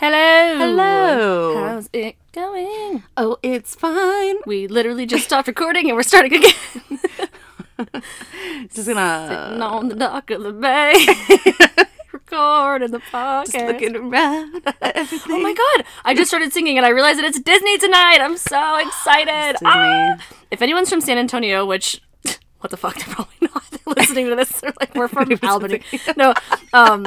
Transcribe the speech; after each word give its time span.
Hello. 0.00 0.56
Hello. 0.56 1.54
How's 1.62 1.90
it 1.92 2.16
going? 2.32 3.02
Oh, 3.18 3.36
it's 3.42 3.74
fine. 3.74 4.36
We 4.46 4.66
literally 4.66 5.04
just 5.04 5.24
stopped 5.24 5.46
recording 5.46 5.88
and 5.88 5.94
we're 5.94 6.02
starting 6.04 6.36
again. 6.36 6.54
Just 8.74 8.88
gonna 8.88 9.26
Sitting 9.28 9.60
on 9.60 9.88
the 9.90 9.96
dock 9.96 10.30
of 10.30 10.42
the 10.42 10.54
bay. 10.54 10.94
recording 12.14 12.92
the 12.92 13.00
podcast. 13.00 13.52
just 13.52 13.66
looking 13.66 13.94
around. 13.94 14.62
at 14.64 14.96
everything. 14.96 15.32
Oh 15.36 15.40
my 15.42 15.52
god! 15.52 15.84
I 16.02 16.14
just 16.14 16.30
started 16.30 16.54
singing 16.54 16.78
and 16.78 16.86
I 16.86 16.88
realized 16.88 17.18
that 17.18 17.26
it's 17.26 17.38
Disney 17.38 17.76
tonight. 17.76 18.20
I'm 18.22 18.38
so 18.38 18.76
excited. 18.86 19.58
Ah! 19.66 20.16
If 20.50 20.62
anyone's 20.62 20.88
from 20.88 21.02
San 21.02 21.18
Antonio, 21.18 21.66
which 21.66 22.00
what 22.60 22.70
the 22.70 22.78
fuck, 22.78 22.96
they're 22.96 23.14
probably 23.14 23.34
not. 23.42 23.64
They're 23.70 23.94
listening 23.94 24.30
to 24.30 24.34
this. 24.36 24.62
They're 24.62 24.72
like, 24.80 24.94
we're 24.94 25.08
from 25.08 25.30
Albany. 25.42 25.82
No, 26.16 26.32
um, 26.72 27.06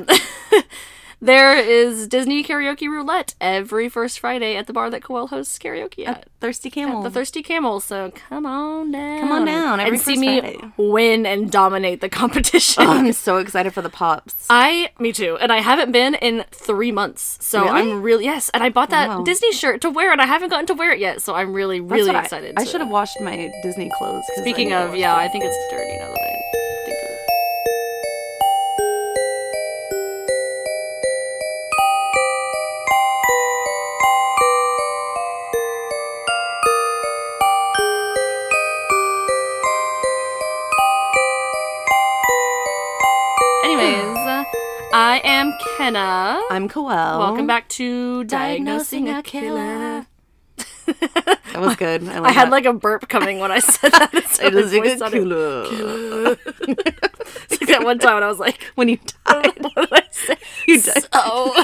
there 1.26 1.58
is 1.58 2.08
Disney 2.08 2.44
karaoke 2.44 2.88
roulette 2.88 3.36
every 3.42 3.90
first 3.90 4.20
Friday 4.20 4.56
at 4.56 4.68
the 4.68 4.74
bar 4.74 4.90
that 4.90 5.04
Coel 5.04 5.28
hosts 5.28 5.58
karaoke 5.58 6.08
at. 6.08 6.28
Thirsty 6.40 6.70
Camel. 6.70 7.02
The 7.04 7.10
Thirsty 7.10 7.42
Camel. 7.42 7.80
So 7.80 8.12
come 8.12 8.46
on 8.46 8.92
down. 8.92 9.20
Come 9.22 9.32
on 9.32 9.46
down 9.46 9.80
and 9.80 10.00
see 10.00 10.18
me 10.18 10.40
Friday. 10.42 10.60
win 10.78 11.26
and 11.26 11.50
dominate 11.52 12.02
the 12.02 12.10
competition. 12.10 12.84
Oh, 12.84 12.92
I'm 12.92 13.14
so 13.14 13.38
excited 13.38 13.74
for 13.74 13.82
the 13.82 13.90
pops. 13.90 14.46
I, 14.50 14.90
me 15.00 15.12
too, 15.14 15.38
and 15.40 15.52
I 15.52 15.60
haven't 15.62 15.92
been 15.92 16.16
in 16.16 16.44
three 16.52 16.92
months, 16.92 17.38
so 17.42 17.64
Really? 17.64 17.92
I'm 17.92 18.02
really 18.02 18.26
yes. 18.26 18.50
And 18.54 18.62
I 18.64 18.70
bought 18.70 18.90
that 18.90 19.08
Wow. 19.10 19.24
Disney 19.24 19.52
shirt 19.54 19.82
to 19.82 19.90
wear, 19.90 20.12
and 20.12 20.22
I 20.22 20.26
haven't 20.26 20.50
gotten 20.50 20.66
to 20.68 20.74
wear 20.74 20.92
it 20.92 21.00
yet, 21.00 21.22
so 21.22 21.34
I'm 21.36 21.54
really, 21.54 21.80
really 21.80 22.08
what 22.08 22.16
I- 22.18 22.24
excited. 22.24 22.56
I, 22.58 22.66
should 22.66 22.82
have 22.82 22.90
washed 22.90 23.20
my 23.22 23.52
Disney 23.64 23.90
clothes. 23.98 24.24
Speaking 24.36 24.74
of, 24.74 24.96
yeah, 24.96 25.12
them. 25.16 25.20
I 25.20 25.28
think 25.30 25.46
it's 25.46 25.72
dirty 25.72 25.98
now 25.98 26.10
that 26.14 26.20
I 26.22 26.33
I 45.06 45.18
am 45.26 45.54
Kenna. 45.76 46.42
I'm 46.50 46.70
Coel. 46.70 47.20
Welcome 47.20 47.46
back 47.46 47.68
to 47.70 48.24
Diagnosing 48.24 49.10
a 49.10 49.22
Killer. 49.22 50.06
That 50.86 51.40
was 51.58 51.76
good. 51.76 52.08
I, 52.08 52.24
I 52.24 52.32
had 52.32 52.46
that. 52.48 52.52
like 52.52 52.64
a 52.64 52.72
burp 52.72 53.10
coming 53.10 53.40
when 53.40 53.52
I 53.52 53.60
said 53.60 53.92
that. 53.92 54.12
So 54.30 54.46
It 54.46 54.56
is 54.56 54.72
a 54.74 54.98
sounded- 54.98 55.18
killer. 55.20 56.38
It's 56.62 57.52
like 57.62 57.68
that 57.70 57.82
one 57.84 58.00
time 58.00 58.14
when 58.14 58.24
I 58.24 58.28
was 58.30 58.40
like, 58.40 58.64
when 58.76 58.88
you 58.88 58.98
died. 59.26 59.52
what 59.62 59.76
did 59.76 59.92
I 59.92 60.04
say? 60.12 60.38
You 60.68 60.82
died. 60.82 61.04
So. 61.14 61.64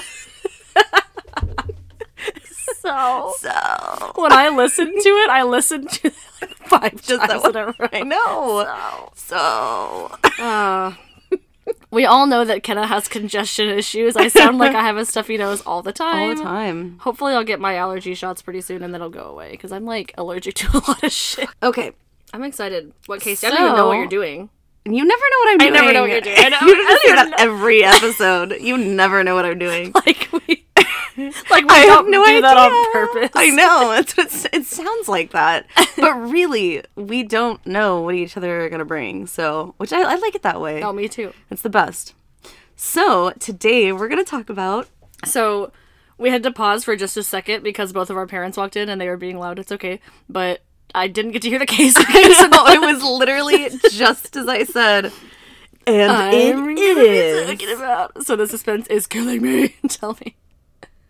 so. 2.81 3.33
So. 3.39 4.11
When 4.15 4.33
I 4.33 4.49
listened 4.49 4.93
to 5.01 5.09
it, 5.09 5.29
I 5.29 5.43
listened 5.43 5.89
to 5.91 6.07
it 6.07 6.13
like 6.41 6.55
five 6.57 7.01
Just 7.01 7.21
times 7.25 7.41
that 7.43 7.53
one. 7.53 7.55
in 7.55 7.57
a 7.57 7.65
row. 7.79 7.87
I 7.93 8.01
know. 8.01 9.09
So. 9.15 10.11
Uh, 10.43 10.93
we 11.91 12.05
all 12.05 12.27
know 12.27 12.45
that 12.45 12.63
Kenna 12.63 12.85
has 12.87 13.07
congestion 13.07 13.69
issues. 13.69 14.15
I 14.15 14.27
sound 14.27 14.57
like 14.57 14.75
I 14.75 14.81
have 14.81 14.97
a 14.97 15.05
stuffy 15.05 15.37
nose 15.37 15.61
all 15.61 15.81
the 15.81 15.91
time. 15.91 16.29
All 16.29 16.35
the 16.35 16.43
time. 16.43 16.99
Hopefully, 16.99 17.33
I'll 17.33 17.43
get 17.43 17.59
my 17.59 17.75
allergy 17.75 18.13
shots 18.13 18.41
pretty 18.41 18.61
soon 18.61 18.83
and 18.83 18.93
then 18.93 19.01
it'll 19.01 19.09
go 19.09 19.23
away 19.23 19.51
because 19.51 19.71
I'm 19.71 19.85
like 19.85 20.13
allergic 20.17 20.55
to 20.55 20.67
a 20.77 20.81
lot 20.87 21.03
of 21.03 21.11
shit. 21.11 21.49
Okay. 21.63 21.91
I'm 22.31 22.43
excited. 22.43 22.93
What 23.07 23.21
case? 23.21 23.43
I 23.43 23.49
don't 23.49 23.61
even 23.61 23.75
know 23.75 23.87
what 23.87 23.97
you're 23.97 24.07
doing. 24.07 24.49
You 24.85 25.03
never 25.05 25.09
know 25.09 25.37
what 25.39 25.49
I'm 25.49 25.57
doing. 25.57 25.71
I 25.71 25.79
never 25.79 25.93
know 25.93 26.01
what 26.01 26.11
you're 26.11 26.21
doing. 26.21 26.37
I 26.37 26.49
know. 26.49 26.59
you 26.61 26.75
just 26.75 27.05
don't 27.05 27.29
that 27.31 27.39
every 27.39 27.83
episode. 27.83 28.55
You 28.59 28.77
never 28.77 29.23
know 29.23 29.35
what 29.35 29.45
I'm 29.45 29.59
doing. 29.59 29.91
Like 29.93 30.29
we, 30.31 30.65
like 31.49 31.65
we 31.65 31.69
I 31.75 31.77
have 31.79 31.99
don't 31.99 32.11
no 32.11 32.25
idea. 32.25 32.41
that 32.41 32.57
on 32.57 32.91
purpose. 32.93 33.31
I 33.35 33.49
know. 33.49 33.91
It's, 33.91 34.17
it's, 34.17 34.45
it 34.53 34.65
sounds 34.65 35.07
like 35.07 35.31
that. 35.31 35.65
But 35.97 36.13
really, 36.13 36.81
we 36.95 37.23
don't 37.23 37.65
know 37.65 38.01
what 38.01 38.15
each 38.15 38.37
other 38.37 38.61
are 38.61 38.69
going 38.69 38.79
to 38.79 38.85
bring. 38.85 39.27
So, 39.27 39.73
which 39.77 39.91
I, 39.91 40.01
I 40.01 40.15
like 40.15 40.33
it 40.33 40.43
that 40.43 40.61
way. 40.61 40.81
Oh, 40.81 40.93
me 40.93 41.09
too. 41.09 41.33
It's 41.49 41.61
the 41.61 41.69
best. 41.69 42.13
So, 42.77 43.31
today 43.31 43.91
we're 43.91 44.07
going 44.07 44.23
to 44.23 44.29
talk 44.29 44.49
about. 44.49 44.87
So 45.25 45.73
we 46.17 46.29
had 46.29 46.43
to 46.43 46.51
pause 46.51 46.83
for 46.83 46.95
just 46.95 47.17
a 47.17 47.23
second 47.23 47.63
because 47.63 47.93
both 47.93 48.09
of 48.09 48.17
our 48.17 48.27
parents 48.27 48.57
walked 48.57 48.75
in 48.75 48.89
and 48.89 48.99
they 48.99 49.07
were 49.09 49.17
being 49.17 49.39
loud. 49.39 49.59
It's 49.59 49.71
okay, 49.71 49.99
but 50.29 50.61
I 50.93 51.07
didn't 51.07 51.31
get 51.31 51.41
to 51.43 51.49
hear 51.49 51.59
the 51.59 51.65
case. 51.65 51.95
no, 51.97 52.67
it 52.67 52.81
was 52.81 53.03
literally 53.03 53.69
just 53.91 54.35
as 54.35 54.47
I 54.47 54.63
said. 54.63 55.11
And 55.87 56.11
I'm 56.11 56.77
it 56.77 57.57
gonna 57.57 57.75
about. 57.75 58.23
So 58.25 58.35
the 58.35 58.47
suspense 58.47 58.87
is 58.87 59.07
killing 59.07 59.41
me. 59.41 59.75
tell 59.87 60.17
me. 60.23 60.35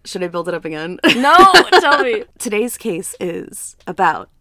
Should 0.10 0.24
I 0.24 0.28
build 0.28 0.48
it 0.48 0.56
up 0.56 0.66
again? 0.66 1.00
No, 1.18 1.36
tell 1.80 2.04
me. 2.04 2.24
Today's 2.40 2.78
case 2.78 3.16
is 3.20 3.76
about 3.86 4.32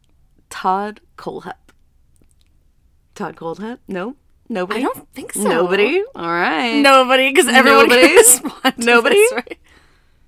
Todd 0.49 1.03
Kohlhepp. 1.19 1.75
Todd 3.15 3.37
Kohlhepp? 3.37 3.79
No? 3.87 4.17
Nobody? 4.49 4.81
I 4.81 4.85
don't 4.85 5.13
think 5.13 5.35
so. 5.35 5.43
Nobody? 5.43 6.03
All 6.15 6.27
right. 6.31 6.81
Nobody, 6.81 7.29
because 7.29 7.49
everyone 7.49 7.89
Nobody? 7.91 8.07
can 8.09 8.17
respond. 8.17 8.77
To 8.79 8.87
Nobody? 8.87 9.17
This, 9.17 9.33
right? 9.33 9.59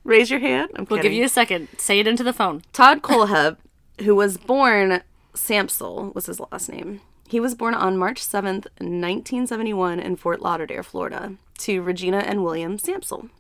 Raise 0.04 0.30
your 0.30 0.40
hand. 0.40 0.72
I'm 0.76 0.86
We'll 0.90 1.00
give 1.00 1.12
you 1.12 1.24
a 1.24 1.28
second. 1.30 1.68
Say 1.78 2.00
it 2.00 2.06
into 2.06 2.22
the 2.22 2.34
phone. 2.34 2.60
Todd 2.74 3.00
Kohlhepp, 3.00 3.56
who 4.02 4.14
was 4.14 4.36
born 4.36 5.00
Sampsell, 5.32 6.14
was 6.14 6.26
his 6.26 6.38
last 6.38 6.68
name. 6.68 7.00
He 7.28 7.40
was 7.40 7.54
born 7.54 7.72
on 7.72 7.96
March 7.96 8.20
7th, 8.20 8.66
1971, 8.78 10.00
in 10.00 10.16
Fort 10.16 10.42
Lauderdale, 10.42 10.82
Florida, 10.82 11.36
to 11.60 11.80
Regina 11.80 12.18
and 12.18 12.44
William 12.44 12.76
Sampsell. 12.76 13.30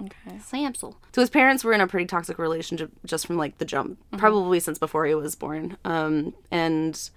Okay. 0.00 0.38
Sampsell. 0.38 0.96
So 1.12 1.20
his 1.20 1.30
parents 1.30 1.62
were 1.64 1.72
in 1.72 1.80
a 1.80 1.86
pretty 1.86 2.06
toxic 2.06 2.38
relationship 2.38 2.90
just 3.04 3.26
from 3.26 3.36
like 3.36 3.58
the 3.58 3.64
jump, 3.64 3.98
probably 4.16 4.60
since 4.60 4.78
before 4.78 5.06
he 5.06 5.14
was 5.14 5.34
born. 5.34 5.76
Um, 5.84 6.34
and 6.50 7.10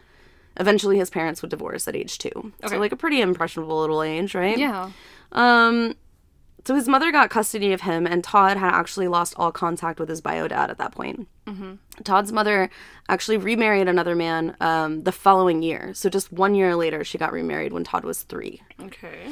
eventually 0.58 0.98
his 0.98 1.10
parents 1.10 1.42
would 1.42 1.52
divorce 1.52 1.88
at 1.88 1.96
age 1.96 2.18
two. 2.18 2.54
Okay. 2.64 2.76
So 2.76 2.78
like 2.78 2.92
a 2.92 2.98
pretty 2.98 3.22
impressionable 3.22 3.80
little 3.80 4.04
age, 4.04 4.36
right? 4.36 4.58
Yeah. 4.58 4.92
Um, 5.32 5.96
so 6.66 6.76
his 6.76 6.88
mother 6.88 7.14
got 7.14 7.30
custody 7.30 7.72
of 7.72 7.82
him, 7.82 8.06
and 8.06 8.22
Todd 8.22 8.58
had 8.58 8.74
actually 8.74 9.08
lost 9.08 9.34
all 9.38 9.54
contact 9.54 10.02
with 10.02 10.10
his 10.10 10.20
bio 10.20 10.50
dad 10.50 10.70
at 10.70 10.78
that 10.80 10.92
point. 10.92 11.28
Todd's 12.04 12.34
mother 12.34 12.70
actually 13.08 13.38
remarried 13.38 13.88
another 13.88 14.16
man 14.16 14.58
um, 14.60 15.04
the 15.04 15.14
following 15.14 15.62
year. 15.62 15.94
So 15.94 16.10
just 16.10 16.32
one 16.34 16.56
year 16.56 16.76
later, 16.76 17.06
she 17.06 17.18
got 17.18 17.32
remarried 17.32 17.72
when 17.72 17.86
Todd 17.86 18.04
was 18.04 18.24
three. 18.24 18.62
Okay. 18.82 19.32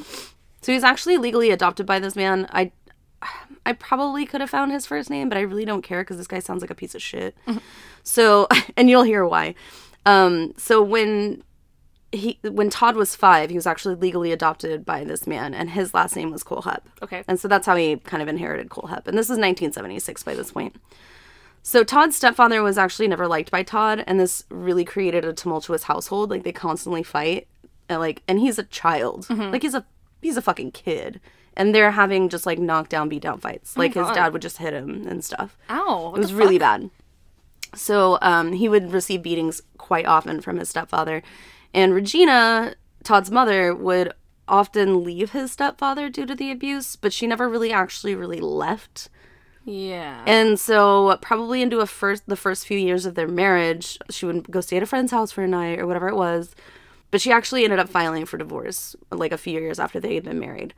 So 0.61 0.71
he's 0.71 0.85
actually 0.85 1.17
legally 1.17 1.51
adopted 1.51 1.85
by 1.85 1.99
this 1.99 2.15
man. 2.15 2.47
I, 2.51 2.71
I 3.65 3.73
probably 3.73 4.25
could 4.25 4.41
have 4.41 4.49
found 4.49 4.71
his 4.71 4.85
first 4.85 5.09
name, 5.09 5.29
but 5.29 5.37
I 5.37 5.41
really 5.41 5.65
don't 5.65 5.81
care 5.81 6.01
because 6.01 6.17
this 6.17 6.27
guy 6.27 6.39
sounds 6.39 6.61
like 6.61 6.69
a 6.69 6.75
piece 6.75 6.95
of 6.95 7.01
shit. 7.01 7.35
So, 8.03 8.47
and 8.77 8.89
you'll 8.89 9.03
hear 9.03 9.25
why. 9.25 9.55
Um, 10.05 10.53
so 10.57 10.81
when 10.81 11.43
he 12.11 12.39
when 12.43 12.69
Todd 12.69 12.95
was 12.95 13.15
five, 13.15 13.49
he 13.49 13.55
was 13.55 13.67
actually 13.67 13.95
legally 13.95 14.31
adopted 14.31 14.85
by 14.85 15.03
this 15.03 15.27
man, 15.27 15.53
and 15.53 15.69
his 15.69 15.93
last 15.93 16.15
name 16.15 16.31
was 16.31 16.43
Kohlhepp. 16.43 16.81
Okay. 17.01 17.23
And 17.27 17.39
so 17.39 17.47
that's 17.47 17.65
how 17.65 17.75
he 17.75 17.97
kind 17.97 18.23
of 18.23 18.29
inherited 18.29 18.69
Kohlhepp. 18.69 19.07
And 19.07 19.17
this 19.17 19.25
is 19.25 19.37
1976 19.37 20.23
by 20.23 20.35
this 20.35 20.51
point. 20.51 20.75
So 21.63 21.83
Todd's 21.83 22.15
stepfather 22.15 22.61
was 22.61 22.77
actually 22.77 23.07
never 23.07 23.27
liked 23.27 23.49
by 23.49 23.63
Todd, 23.63 24.03
and 24.05 24.19
this 24.19 24.43
really 24.49 24.85
created 24.85 25.25
a 25.25 25.33
tumultuous 25.33 25.83
household. 25.83 26.29
Like 26.29 26.43
they 26.43 26.51
constantly 26.51 27.03
fight, 27.03 27.47
and 27.89 27.99
like, 27.99 28.21
and 28.27 28.39
he's 28.39 28.59
a 28.59 28.63
child. 28.63 29.27
Like 29.51 29.63
he's 29.63 29.73
a 29.73 29.85
he's 30.21 30.37
a 30.37 30.41
fucking 30.41 30.71
kid, 30.71 31.19
and 31.55 31.73
they're 31.73 31.91
having 31.91 32.29
just 32.29 32.45
like 32.45 32.59
knockdown, 32.59 33.09
beat 33.09 33.23
down 33.23 33.39
fights. 33.39 33.77
Like 33.77 33.93
his 33.93 34.07
dad 34.11 34.33
would 34.33 34.41
just 34.41 34.57
hit 34.57 34.73
him 34.73 35.05
and 35.07 35.23
stuff. 35.23 35.57
Ow. 35.69 36.13
It 36.15 36.19
was 36.19 36.33
really 36.33 36.59
bad. 36.59 36.89
So 37.73 38.17
um, 38.21 38.53
he 38.53 38.69
would 38.69 38.91
receive 38.91 39.23
beatings 39.23 39.61
quite 39.77 40.05
often 40.05 40.41
from 40.41 40.57
his 40.57 40.69
stepfather. 40.69 41.21
And 41.73 41.93
Regina, 41.93 42.75
Todd's 43.03 43.31
mother, 43.31 43.73
would 43.75 44.13
often 44.47 45.03
leave 45.03 45.31
his 45.31 45.51
stepfather 45.51 46.09
due 46.09 46.25
to 46.25 46.35
the 46.35 46.51
abuse, 46.51 46.95
but 46.95 47.11
she 47.11 47.27
never 47.27 47.49
really 47.49 47.71
actually 47.71 48.15
really 48.15 48.39
left. 48.39 49.09
Yeah. 49.65 50.23
And 50.27 50.59
so 50.59 51.17
probably 51.21 51.61
into 51.61 51.79
a 51.79 51.87
first 51.87 52.23
the 52.27 52.35
first 52.35 52.67
few 52.67 52.77
years 52.77 53.05
of 53.05 53.15
their 53.15 53.27
marriage, 53.27 53.97
she 54.09 54.25
would 54.25 54.49
go 54.51 54.61
stay 54.61 54.77
at 54.77 54.83
a 54.83 54.85
friend's 54.85 55.11
house 55.11 55.31
for 55.31 55.43
a 55.43 55.47
night 55.47 55.79
or 55.79 55.87
whatever 55.87 56.07
it 56.07 56.15
was. 56.15 56.55
But 57.11 57.21
she 57.21 57.31
actually 57.31 57.63
ended 57.63 57.79
up 57.79 57.89
filing 57.89 58.25
for 58.25 58.37
divorce 58.37 58.95
like 59.11 59.31
a 59.31 59.37
few 59.37 59.59
years 59.59 59.79
after 59.79 59.99
they 59.99 60.15
had 60.15 60.23
been 60.23 60.39
married. 60.39 60.73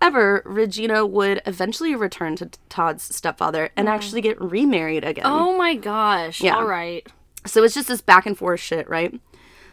However, 0.00 0.42
Regina 0.44 1.04
would 1.04 1.42
eventually 1.46 1.94
return 1.94 2.36
to 2.36 2.50
Todd's 2.68 3.02
stepfather 3.14 3.70
and 3.76 3.88
actually 3.88 4.20
get 4.20 4.40
remarried 4.40 5.04
again. 5.04 5.24
oh 5.26 5.56
my 5.56 5.74
gosh. 5.74 6.40
Yeah. 6.40 6.56
All 6.56 6.64
right. 6.66 7.06
So 7.46 7.64
it's 7.64 7.74
just 7.74 7.88
this 7.88 8.00
back 8.00 8.26
and 8.26 8.36
forth 8.36 8.60
shit, 8.60 8.88
right? 8.88 9.18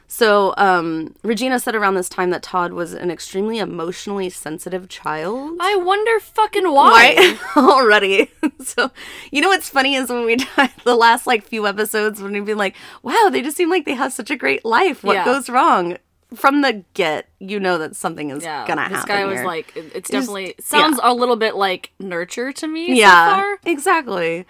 So 0.10 0.54
um, 0.58 1.16
Regina 1.22 1.60
said 1.60 1.76
around 1.76 1.96
this 1.96 2.08
time 2.08 2.30
that 2.30 2.42
Todd 2.42 2.72
was 2.72 2.94
an 2.94 3.12
extremely 3.12 3.58
emotionally 3.60 4.30
sensitive 4.30 4.88
child. 4.88 5.58
I 5.60 5.76
wonder 5.76 6.20
fucking 6.22 6.72
why. 6.72 7.14
Right? 7.18 7.40
Already. 7.58 8.32
so, 8.64 8.90
you 9.32 9.42
know 9.42 9.50
what's 9.50 9.68
funny 9.70 9.96
is 9.96 10.10
when 10.10 10.26
we 10.26 10.38
the 10.86 10.96
last 10.96 11.28
like 11.28 11.44
few 11.44 11.68
episodes 11.68 12.22
when 12.22 12.32
we've 12.32 12.46
been 12.46 12.58
like, 12.58 12.76
wow, 13.04 13.28
they 13.30 13.42
just 13.42 13.58
seem 13.58 13.70
like 13.70 13.84
they 13.86 13.96
have 13.96 14.14
such 14.14 14.32
a 14.32 14.38
great 14.38 14.64
life. 14.64 15.04
What 15.04 15.16
Yeah. 15.16 15.26
goes 15.26 15.50
wrong? 15.50 15.98
From 16.36 16.62
the 16.62 16.84
get, 16.94 17.28
you 17.40 17.60
know 17.60 17.78
that 17.78 17.96
something 17.96 18.30
is 18.32 18.44
Yeah, 18.44 18.68
gonna 18.68 18.90
this 18.90 18.98
happen. 18.98 19.08
This 19.08 19.16
guy 19.16 19.26
was 19.26 19.38
here. 19.38 19.46
like, 19.46 19.76
it- 19.78 19.92
it's 19.96 20.10
definitely 20.10 20.56
sounds 20.60 21.00
a 21.02 21.14
little 21.14 21.36
bit 21.38 21.56
like 21.56 21.92
nurture 22.00 22.52
to 22.54 22.68
me. 22.68 22.98
yeah, 22.98 23.30
so 23.30 23.36
far. 23.42 23.60
exactly. 23.66 24.46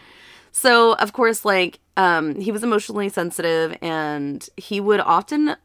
So 0.51 0.93
of 0.95 1.13
course, 1.13 1.45
like 1.45 1.79
um, 1.97 2.35
he 2.39 2.51
was 2.51 2.63
emotionally 2.63 3.09
sensitive, 3.09 3.75
and 3.81 4.47
he 4.57 4.79
would 4.79 4.99
often 4.99 5.55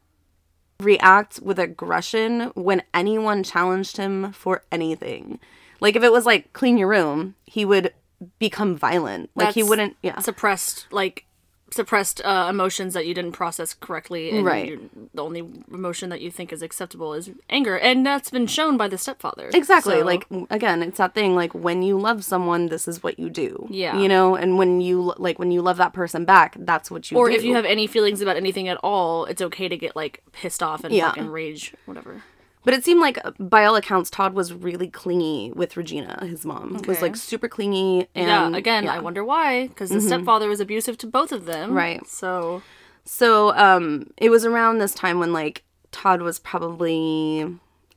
react 0.81 1.39
with 1.43 1.59
aggression 1.59 2.51
when 2.55 2.83
anyone 2.93 3.43
challenged 3.43 3.97
him 3.97 4.33
for 4.33 4.65
anything. 4.73 5.39
Like 5.81 5.97
if 5.97 6.03
it 6.03 6.13
was 6.13 6.27
like 6.27 6.53
clean 6.53 6.77
your 6.79 6.89
room, 6.89 7.35
he 7.45 7.65
would 7.65 7.93
become 8.39 8.77
violent. 8.77 9.31
Like 9.35 9.55
he 9.55 9.63
wouldn't. 9.63 9.97
Yeah. 10.03 10.19
suppressed 10.21 10.87
like 10.93 11.25
suppressed 11.73 12.21
uh, 12.25 12.47
emotions 12.51 12.95
that 12.95 13.07
you 13.07 13.15
didn't 13.15 13.33
process 13.33 13.75
correctly 13.75 14.31
and 14.31 14.45
Right. 14.45 14.69
you 14.69 14.91
the 15.15 15.23
only 15.23 15.41
emotion 15.73 16.11
that 16.11 16.21
you 16.21 16.31
think 16.31 16.53
is 16.53 16.63
acceptable 16.63 17.15
is 17.15 17.31
anger 17.51 17.79
and 17.79 18.05
that's 18.07 18.31
been 18.31 18.47
shown 18.47 18.77
by 18.77 18.89
the 18.89 18.99
stepfather 18.99 19.51
Exactly. 19.55 19.99
So- 20.01 20.05
Like 20.05 20.27
again, 20.51 20.83
it's 20.83 20.99
that 20.99 21.15
thing 21.15 21.35
like 21.35 21.53
when 21.55 21.83
you 21.83 21.99
love 21.99 22.25
someone, 22.25 22.67
this 22.67 22.87
is 22.87 23.03
what 23.03 23.19
you 23.19 23.31
do. 23.31 23.67
Yeah. 23.71 23.99
You 23.99 24.09
know, 24.09 24.35
and 24.37 24.59
when 24.59 24.81
you 24.81 25.15
like 25.19 25.39
when 25.39 25.51
you 25.51 25.63
love 25.63 25.77
that 25.79 25.93
person 25.93 26.25
back, 26.25 26.57
that's 26.59 26.91
what 26.91 27.11
you 27.11 27.17
do. 27.17 27.19
or 27.21 27.29
do. 27.29 27.35
if 27.37 27.43
you 27.45 27.55
have 27.55 27.65
any 27.65 27.87
feelings 27.87 28.21
about 28.21 28.37
anything 28.37 28.69
at 28.69 28.77
all 28.83 29.25
it's 29.27 29.41
okay 29.43 29.69
to 29.69 29.77
get 29.77 29.95
like 29.97 30.23
pissed 30.33 30.63
off 30.63 30.85
and 30.85 30.93
Yeah. 30.95 31.09
fucking 31.09 31.29
rage 31.29 31.75
whatever 31.87 32.23
But 32.65 32.75
it 32.75 32.85
seemed 32.85 33.01
like 33.01 33.19
by 33.39 33.65
all 33.65 33.75
accounts 33.77 34.09
Todd 34.11 34.35
was 34.35 34.53
really 34.53 34.89
clingy 34.89 35.53
with 35.55 35.77
Regina, 35.77 36.25
his 36.27 36.45
mom. 36.45 36.77
Okay. 36.77 36.89
Was 36.89 37.03
like 37.03 37.17
super 37.17 37.49
clingy 37.49 38.07
and 38.15 38.29
yeah 38.29 38.57
again 38.57 38.85
yeah. 38.85 38.95
i 38.95 38.99
wonder 38.99 39.25
why 39.25 39.67
because 39.69 39.91
the 39.91 40.01
stepfather 40.01 40.49
was 40.49 40.61
abusive 40.61 40.97
to 40.99 41.07
both 41.07 41.33
of 41.33 41.45
them 41.45 41.75
Right. 41.75 42.07
so 42.07 42.63
So 43.05 43.55
um 43.57 44.11
it 44.17 44.31
was 44.31 44.45
around 44.45 44.79
this 44.79 44.95
time 44.95 45.19
when 45.19 45.33
like 45.33 45.65
Todd 45.91 46.23
was 46.23 46.39
probably 46.39 47.47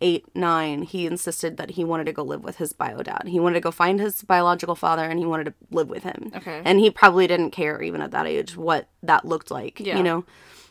eight, 0.01 0.25
nine, 0.35 0.81
he 0.83 1.05
insisted 1.07 1.55
that 1.57 1.71
he 1.71 1.85
wanted 1.85 2.05
to 2.05 2.11
go 2.13 2.21
live 2.23 2.43
with 2.43 2.57
his 2.57 2.73
bio 2.73 3.01
dad. 3.01 3.23
He 3.27 3.39
wanted 3.39 3.55
to 3.55 3.61
go 3.61 3.71
find 3.71 3.99
his 3.99 4.21
biological 4.23 4.75
father 4.75 5.03
and 5.05 5.17
he 5.19 5.25
wanted 5.25 5.45
to 5.45 5.53
live 5.71 5.89
with 5.89 6.03
him. 6.03 6.31
Okay. 6.35 6.61
And 6.65 6.79
he 6.81 6.89
probably 6.89 7.27
didn't 7.27 7.51
care 7.51 7.81
even 7.81 8.01
at 8.01 8.11
that 8.11 8.27
age 8.27 8.57
what 8.57 8.89
that 9.03 9.23
looked 9.25 9.49
like. 9.51 9.79
Yeah. 9.79 9.97
You 9.97 10.03
know? 10.03 10.25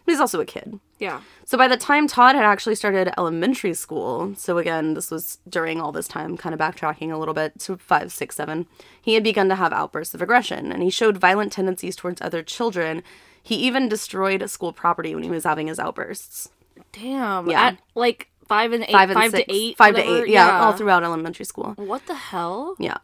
But 0.04 0.12
he's 0.12 0.20
also 0.20 0.40
a 0.40 0.44
kid. 0.44 0.78
yeah 0.98 1.20
So 1.46 1.56
by 1.56 1.66
the 1.66 1.76
time 1.78 2.06
Todd 2.06 2.34
had 2.36 2.44
actually 2.44 2.74
started 2.74 3.12
elementary 3.16 3.72
school, 3.74 4.34
so 4.36 4.58
again, 4.58 4.94
this 4.94 5.10
was 5.10 5.38
during 5.48 5.80
all 5.80 5.92
this 5.92 6.06
time, 6.08 6.36
kind 6.36 6.52
of 6.54 6.60
backtracking 6.60 7.10
a 7.12 7.16
little 7.16 7.32
bit 7.34 7.58
to 7.60 7.76
five, 7.78 8.12
six, 8.12 8.36
seven, 8.36 8.66
he 9.00 9.14
had 9.14 9.24
begun 9.24 9.48
to 9.48 9.54
have 9.54 9.72
outbursts 9.72 10.14
of 10.14 10.20
aggression 10.22 10.70
and 10.72 10.82
he 10.82 10.90
showed 10.90 11.16
violent 11.16 11.52
tendencies 11.52 11.96
towards 11.96 12.20
other 12.20 12.42
children. 12.42 13.02
He 13.42 13.56
even 13.56 13.88
destroyed 13.88 14.48
school 14.50 14.72
property 14.72 15.14
when 15.14 15.24
he 15.24 15.30
was 15.30 15.44
having 15.44 15.68
his 15.68 15.78
outbursts. 15.78 16.50
damn 16.92 17.48
Yeah. 17.48 17.62
at 17.68 17.78
like 17.94 18.28
five 18.46 18.72
and 18.72 18.84
eight 18.84 18.92
Five 18.92 19.10
and 19.10 19.18
five 19.18 19.30
six, 19.30 19.46
to 19.46 19.54
eight 19.54 19.76
five 19.78 19.94
to 19.94 20.00
whatever? 20.02 20.24
eight, 20.26 20.30
yeah, 20.30 20.60
all 20.60 20.72
throughout 20.72 21.02
elementary 21.02 21.46
school. 21.46 21.72
what 21.76 22.04
the 22.06 22.14
hell 22.14 22.76
Yeah. 22.78 22.98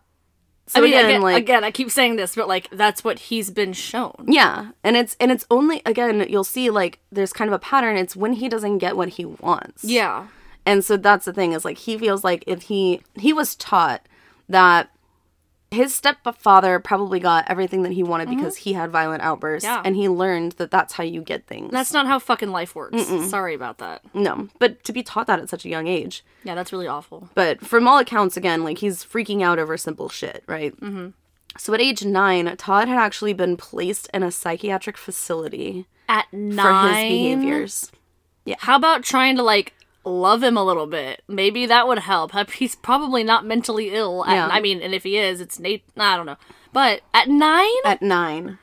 So 0.71 0.79
I 0.79 0.83
mean, 0.85 0.93
again, 0.93 1.05
again, 1.07 1.21
like 1.23 1.37
again, 1.43 1.65
I 1.65 1.73
keep 1.73 1.91
saying 1.91 2.15
this, 2.15 2.37
but 2.37 2.47
like 2.47 2.71
that's 2.71 3.03
what 3.03 3.19
he's 3.19 3.51
been 3.51 3.73
shown. 3.73 4.15
yeah, 4.29 4.71
and 4.85 4.97
it's 4.97 5.17
and 5.19 5.33
it's 5.33 5.45
only 5.51 5.83
again 5.85 6.25
you'll 6.31 6.45
see 6.45 6.71
like 6.71 7.01
there's 7.11 7.33
kind 7.33 7.49
of 7.49 7.55
a 7.55 7.59
pattern. 7.59 7.97
It's 7.97 8.15
when 8.15 8.35
he 8.35 8.49
doesn't 8.49 8.79
get 8.79 8.97
what 8.97 9.09
he 9.09 9.25
wants. 9.25 9.83
Yeah, 9.83 10.29
And 10.65 10.85
so 10.85 10.97
that's 10.97 11.25
the 11.25 11.33
thing 11.33 11.55
is 11.55 11.65
like 11.65 11.79
he 11.79 11.99
feels 11.99 12.23
like 12.23 12.45
if 12.47 12.63
he 12.63 13.01
he 13.17 13.33
was 13.33 13.57
taught 13.57 14.07
that 14.49 14.91
his 15.71 15.95
stepfather 15.95 16.81
probably 16.81 17.21
got 17.21 17.45
everything 17.49 17.83
that 17.85 17.93
he 17.93 18.03
wanted 18.03 18.29
because 18.29 18.57
he 18.57 18.73
had 18.73 18.91
violent 18.91 19.23
outbursts 19.23 19.67
Mm-hmm. 19.69 19.77
Yeah. 19.77 19.83
and 19.87 19.97
he 19.97 20.09
learned 20.09 20.53
that 20.53 20.71
that's 20.71 20.95
how 20.95 21.05
you 21.05 21.23
get 21.23 21.47
things. 21.47 21.71
that's 21.71 21.93
not 21.93 22.07
how 22.07 22.19
fucking 22.19 22.51
life 22.51 22.75
works. 22.75 23.07
Sorry 23.29 23.55
about 23.55 23.79
that. 23.79 24.03
no, 24.15 24.49
but 24.59 24.83
to 24.85 24.93
be 24.93 25.03
taught 25.03 25.27
that 25.29 25.39
at 25.39 25.49
such 25.49 25.65
a 25.65 25.69
young 25.69 25.87
age. 25.87 26.25
Yeah, 26.45 26.55
that's 26.55 26.73
really 26.73 26.87
awful. 26.89 27.29
But 27.35 27.61
from 27.61 27.87
all 27.87 27.99
accounts 27.99 28.37
again, 28.37 28.65
like 28.65 28.79
he's 28.79 29.05
freaking 29.05 29.43
out 29.43 29.59
over 29.59 29.77
simple 29.77 30.09
shit, 30.09 30.43
right? 30.47 30.75
Mm-hmm. 30.81 31.09
So 31.59 31.75
at 31.75 31.81
age 31.81 32.05
9, 32.05 32.57
Todd 32.57 32.89
had 32.89 32.99
actually 32.99 33.33
been 33.33 33.57
placed 33.57 34.09
in 34.15 34.23
a 34.23 34.31
psychiatric 34.31 34.97
facility 34.97 35.87
At 36.09 36.27
nine 36.33 36.57
for 36.57 36.73
nine, 36.73 36.95
his 36.95 37.11
behaviors. 37.13 37.93
Yeah. 38.45 38.55
How 38.61 38.77
about 38.77 39.03
trying 39.03 39.37
to 39.37 39.43
like 39.43 39.75
love 40.05 40.43
him 40.43 40.57
a 40.57 40.65
little 40.65 40.87
bit? 40.87 41.23
Maybe 41.29 41.67
that 41.67 41.87
would 41.87 41.99
help. 42.01 42.33
He's 42.53 42.75
probably 42.75 43.23
not 43.25 43.45
mentally 43.47 43.91
ill. 43.91 44.25
At, 44.25 44.33
Yeah. 44.35 44.49
I 44.49 44.61
mean, 44.61 44.81
and 44.83 44.95
if 44.95 45.03
he 45.05 45.17
is, 45.19 45.41
it's 45.41 45.59
Nate. 45.59 45.85
I 45.97 46.17
don't 46.17 46.27
know. 46.27 46.37
But 46.73 47.03
at 47.13 47.29
nine, 47.29 47.69
At 47.85 48.01
9. 48.03 48.59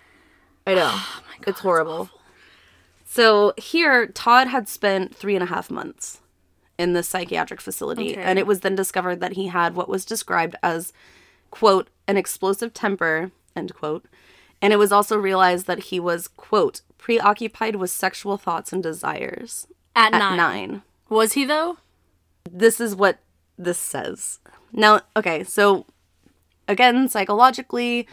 I 0.65 0.73
know. 0.73 0.91
Oh 0.99 1.21
it's 1.45 1.59
horrible. 1.59 2.09
So 3.05 3.53
here, 3.57 4.07
Todd 4.07 4.47
had 4.47 4.67
spent 4.67 5.15
three 5.15 5.35
and 5.35 5.43
a 5.43 5.47
half 5.47 5.69
months 5.71 6.19
in 6.77 6.93
the 6.93 7.03
psychiatric 7.03 7.61
facility, 7.61 8.11
Okay. 8.13 8.21
and 8.21 8.37
it 8.37 8.45
was 8.47 8.59
then 8.61 8.75
discovered 8.75 9.19
that 9.21 9.33
he 9.33 9.47
had 9.47 9.75
what 9.75 9.87
was 9.87 10.03
described 10.05 10.55
as, 10.61 10.93
quote, 11.51 11.89
an 12.07 12.17
explosive 12.17 12.73
temper, 12.73 13.31
end 13.55 13.73
quote. 13.75 14.05
And 14.61 14.73
it 14.73 14.77
was 14.77 14.91
also 14.91 15.17
realized 15.17 15.67
that 15.67 15.83
he 15.85 15.99
was, 15.99 16.27
quote, 16.27 16.81
preoccupied 16.97 17.75
with 17.77 17.91
sexual 17.91 18.37
thoughts 18.37 18.73
and 18.73 18.81
desires 18.83 19.67
at, 19.95 20.13
at 20.13 20.17
nine. 20.19 20.37
nine. 20.37 20.81
Was 21.09 21.33
he 21.33 21.45
though? 21.45 21.77
This 22.49 22.79
is 22.79 22.95
what 22.95 23.19
this 23.57 23.77
says. 23.79 24.39
Now, 24.71 25.01
okay, 25.15 25.43
so 25.43 25.85
again, 26.67 27.07
psychologically, 27.09 28.07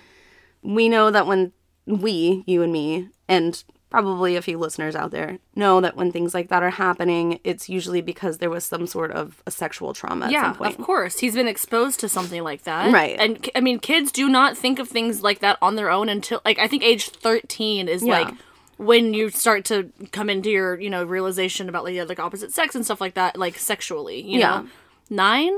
we 0.62 0.88
know 0.88 1.10
that 1.10 1.26
when 1.26 1.52
we, 1.86 2.44
you 2.46 2.62
and 2.62 2.72
me, 2.72 3.08
and 3.28 3.62
probably 3.90 4.34
a 4.34 4.42
few 4.42 4.58
listeners 4.58 4.96
out 4.96 5.10
there, 5.12 5.38
know 5.54 5.80
that 5.80 5.96
when 5.96 6.10
things 6.10 6.34
like 6.34 6.48
that 6.48 6.62
are 6.62 6.70
happening, 6.70 7.38
it's 7.44 7.68
usually 7.68 8.00
because 8.00 8.38
there 8.38 8.50
was 8.50 8.64
some 8.64 8.86
sort 8.86 9.12
of 9.12 9.40
a 9.46 9.50
sexual 9.50 9.92
trauma 9.92 10.26
at 10.26 10.32
Yeah, 10.32 10.42
some 10.44 10.54
point. 10.56 10.78
of 10.78 10.84
course. 10.84 11.18
He's 11.20 11.34
been 11.34 11.46
exposed 11.46 12.00
to 12.00 12.08
something 12.08 12.42
like 12.42 12.64
that. 12.64 12.92
Right. 12.92 13.16
And 13.20 13.48
I 13.54 13.60
mean, 13.60 13.78
kids 13.78 14.10
do 14.10 14.28
not 14.28 14.56
think 14.56 14.78
of 14.80 14.88
things 14.88 15.22
like 15.22 15.38
that 15.40 15.58
on 15.62 15.76
their 15.76 15.90
own 15.90 16.08
until, 16.08 16.40
like, 16.44 16.58
I 16.58 16.66
think 16.66 16.82
age 16.82 17.10
13 17.10 17.86
is 17.88 18.02
Yeah. 18.02 18.12
like 18.20 18.34
when 18.76 19.14
you 19.14 19.30
start 19.30 19.64
to 19.66 19.90
come 20.12 20.28
into 20.30 20.50
your, 20.50 20.80
you 20.80 20.90
know, 20.90 21.04
realization 21.04 21.68
about 21.68 21.84
like, 21.84 22.08
like 22.08 22.18
opposite 22.20 22.52
sex 22.52 22.74
and 22.74 22.84
stuff 22.84 23.00
like 23.00 23.14
that, 23.14 23.36
like 23.36 23.56
sexually, 23.58 24.20
you 24.22 24.40
Yeah. 24.40 24.62
know? 24.62 24.68
Nine? 25.10 25.56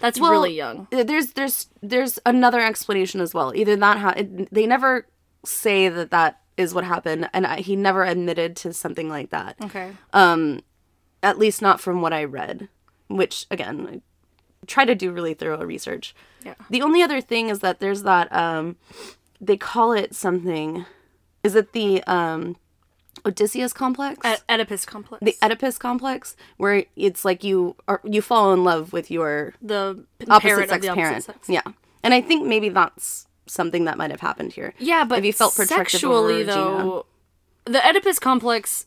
That's 0.00 0.18
Well, 0.20 0.30
really 0.30 0.54
young. 0.54 0.88
There's 0.90 1.32
there's 1.32 1.68
there's 1.82 2.18
another 2.26 2.60
explanation 2.60 3.20
as 3.20 3.32
well. 3.34 3.54
Either 3.54 3.76
that 3.76 3.98
ha- 3.98 4.14
it, 4.16 4.52
they 4.52 4.66
never 4.66 5.06
say 5.44 5.88
that 5.88 6.10
that 6.10 6.40
is 6.56 6.72
what 6.74 6.84
happened, 6.84 7.28
and 7.34 7.46
I, 7.46 7.60
he 7.60 7.76
never 7.76 8.02
admitted 8.04 8.56
to 8.56 8.72
something 8.72 9.08
like 9.08 9.30
that. 9.30 9.56
Okay. 9.62 9.92
Um 10.12 10.60
at 11.22 11.38
least 11.38 11.60
not 11.62 11.80
from 11.80 12.00
what 12.02 12.12
I 12.12 12.24
read, 12.24 12.68
which 13.08 13.46
again, 13.50 13.86
I 13.90 14.00
try 14.66 14.84
to 14.84 14.94
do 14.94 15.12
really 15.12 15.34
thorough 15.34 15.64
research. 15.64 16.14
Yeah. 16.44 16.54
The 16.70 16.82
only 16.82 17.02
other 17.02 17.20
thing 17.20 17.48
is 17.50 17.60
that 17.60 17.80
there's 17.80 18.02
that 18.02 18.32
um 18.34 18.76
they 19.40 19.56
call 19.58 19.92
it 19.92 20.14
something 20.14 20.86
is 21.46 21.54
it 21.54 21.72
the 21.72 22.02
um 22.04 22.56
Odysseus 23.24 23.72
complex? 23.72 24.18
Ed- 24.24 24.42
Oedipus 24.48 24.84
complex. 24.84 25.20
the 25.24 25.34
Oedipus 25.42 25.78
complex 25.78 26.36
where 26.58 26.84
it's 26.96 27.24
like 27.24 27.42
you 27.42 27.74
are 27.88 28.00
you 28.04 28.20
fall 28.22 28.52
in 28.52 28.62
love 28.64 28.92
with 28.92 29.10
your 29.10 29.54
the 29.62 30.04
opposite 30.28 30.42
parent 30.42 30.68
sex 30.68 30.82
the 30.84 30.88
opposite 30.92 31.02
parent. 31.02 31.24
sex. 31.24 31.48
Yeah. 31.48 31.62
And 32.04 32.12
I 32.14 32.20
think 32.20 32.46
maybe 32.46 32.68
that's 32.68 33.26
something 33.46 33.84
that 33.86 33.96
might 33.96 34.10
have 34.10 34.20
happened 34.20 34.52
here. 34.52 34.74
Yeah, 34.78 35.04
but 35.04 35.18
If 35.20 35.24
you 35.24 35.32
felt 35.32 35.52
sexually 35.54 36.42
though, 36.42 37.06
the 37.64 37.80
Oedipus 37.88 38.18
complex, 38.20 38.86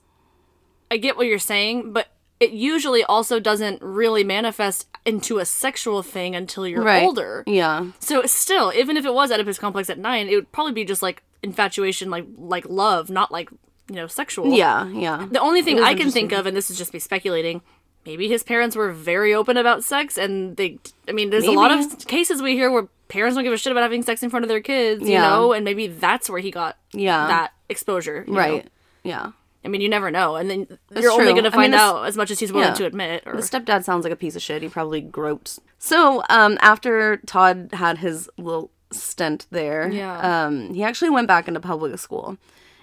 I 0.92 0.98
get 0.98 1.18
what 1.18 1.28
you're 1.28 1.40
saying, 1.40 1.92
but 1.92 2.08
it 2.40 2.52
usually 2.52 3.04
also 3.04 3.40
doesn't 3.40 3.82
really 3.82 4.24
manifest 4.24 4.88
into 5.06 5.40
a 5.40 5.46
sexual 5.46 6.02
thing 6.02 6.36
until 6.36 6.66
you're 6.68 6.82
Right. 6.84 7.04
older. 7.04 7.44
Yeah. 7.48 7.88
So 8.00 8.24
still, 8.26 8.72
even 8.74 8.96
if 8.96 9.06
it 9.06 9.14
was 9.14 9.32
Oedipus 9.32 9.60
complex 9.60 9.90
at 9.90 9.98
nine, 10.00 10.30
it 10.30 10.36
would 10.36 10.52
probably 10.54 10.72
be 10.74 10.86
just 10.86 11.02
like 11.02 11.24
infatuation, 11.44 12.10
like 12.10 12.26
like 12.38 12.66
love, 12.70 13.10
not 13.10 13.32
like 13.32 13.50
you 13.90 13.96
know 13.96 14.08
sexual. 14.08 14.54
Yeah, 14.54 14.88
yeah. 14.90 15.28
The 15.32 15.40
only 15.40 15.62
thing 15.62 15.80
I 15.80 15.94
can 15.94 16.12
think 16.12 16.32
of, 16.32 16.46
and 16.46 16.56
this 16.56 16.70
is 16.70 16.78
just 16.78 16.94
me 16.94 17.00
speculating, 17.00 17.62
maybe 18.06 18.28
his 18.28 18.44
parents 18.44 18.76
were 18.76 18.92
very 18.92 19.34
open 19.34 19.58
about 19.58 19.84
sex, 19.84 20.18
and 20.18 20.56
they. 20.58 20.80
I 21.08 21.12
mean, 21.12 21.30
there's 21.30 21.46
a 21.46 21.52
lot 21.52 21.72
of 21.72 22.08
cases 22.08 22.42
we 22.42 22.54
hear 22.54 22.72
where 22.72 22.88
parents 23.08 23.36
don't 23.36 23.44
give 23.44 23.54
a 23.54 23.58
shit 23.58 23.72
about 23.72 23.82
having 23.82 24.04
sex 24.04 24.22
in 24.22 24.30
front 24.30 24.44
of 24.46 24.50
their 24.50 24.62
kids, 24.62 25.08
you 25.08 25.18
know, 25.18 25.52
and 25.54 25.66
maybe 25.66 25.88
that's 25.88 26.30
where 26.30 26.40
he 26.40 26.52
got 26.52 26.78
Yeah. 26.94 27.26
that 27.28 27.54
exposure. 27.68 28.24
you 28.28 28.34
know? 28.34 28.40
Right. 28.40 28.68
Yeah. 29.04 29.32
I 29.66 29.68
mean, 29.68 29.82
you 29.82 29.90
never 29.90 30.10
know, 30.12 30.36
and 30.36 30.50
then 30.50 30.68
you're 30.96 31.12
only 31.12 31.34
going 31.34 31.44
to 31.44 31.50
I 31.50 31.58
mean, 31.58 31.72
find 31.72 31.76
out 31.76 32.06
as 32.06 32.16
much 32.16 32.32
as 32.32 32.40
he's 32.40 32.54
willing 32.54 32.70
yeah. 32.70 32.76
to 32.76 32.86
admit. 32.86 33.24
Or 33.26 33.36
The 33.36 33.42
stepdad 33.42 33.84
sounds 33.84 34.04
like 34.06 34.14
a 34.14 34.16
piece 34.16 34.36
of 34.36 34.42
shit. 34.42 34.62
He 34.62 34.70
probably 34.70 35.02
groped. 35.02 35.60
So, 35.80 36.24
um, 36.30 36.58
after 36.62 37.18
Todd 37.26 37.70
had 37.74 37.98
his 37.98 38.30
little 38.38 38.72
stint 38.92 39.46
there, 39.52 39.90
Yeah. 39.92 40.46
um, 40.46 40.74
he 40.74 40.84
actually 40.84 41.10
went 41.12 41.28
back 41.28 41.48
into 41.48 41.60
public 41.60 41.98
school. 42.00 42.38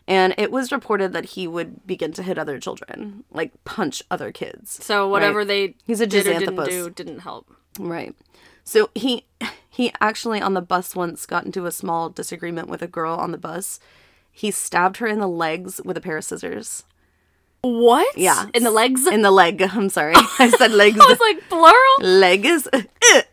And 0.09 0.35
it 0.39 0.53
was 0.53 0.71
reported 0.71 1.13
that 1.15 1.25
he 1.35 1.49
would 1.49 1.85
begin 1.85 2.13
to 2.13 2.23
hit 2.23 2.39
other 2.39 2.61
children, 2.61 3.25
like 3.33 3.53
punch 3.65 4.03
other 4.11 4.31
kids. 4.31 4.83
so 4.85 5.09
whatever 5.09 5.39
Right. 5.39 5.49
they 5.49 5.75
He's 5.85 6.01
a 6.01 6.07
did 6.07 6.27
or 6.29 6.39
didn't 6.39 6.65
do 6.69 6.91
didn't 6.91 7.19
help. 7.21 7.53
Right. 7.79 8.15
So 8.63 8.91
he 8.95 9.27
he 9.69 9.93
actually 10.01 10.41
on 10.41 10.55
the 10.55 10.63
bus 10.63 10.95
once 10.95 11.27
got 11.27 11.45
into 11.45 11.67
a 11.67 11.73
small 11.73 12.09
disagreement 12.09 12.69
with 12.69 12.83
a 12.83 12.87
girl 12.87 13.15
on 13.17 13.33
the 13.33 13.39
bus. 13.39 13.81
He 14.31 14.51
stabbed 14.53 14.99
her 14.99 15.07
in 15.09 15.19
the 15.19 15.27
legs 15.29 15.81
with 15.85 15.97
a 15.97 16.01
pair 16.01 16.17
of 16.19 16.25
scissors. 16.25 16.85
What? 17.63 18.17
Yeah. 18.17 18.47
In 18.55 18.63
the 18.63 18.71
legs? 18.71 19.07
In 19.09 19.23
the 19.23 19.31
leg. 19.33 19.61
I'm 19.73 19.89
sorry. 19.89 20.15
I 20.39 20.51
said 20.51 20.71
legs. 20.71 21.01
I 21.01 21.07
was 21.09 21.19
like, 21.21 21.49
plural? 21.49 21.97
legs. 22.01 22.69
Uh, 22.73 22.83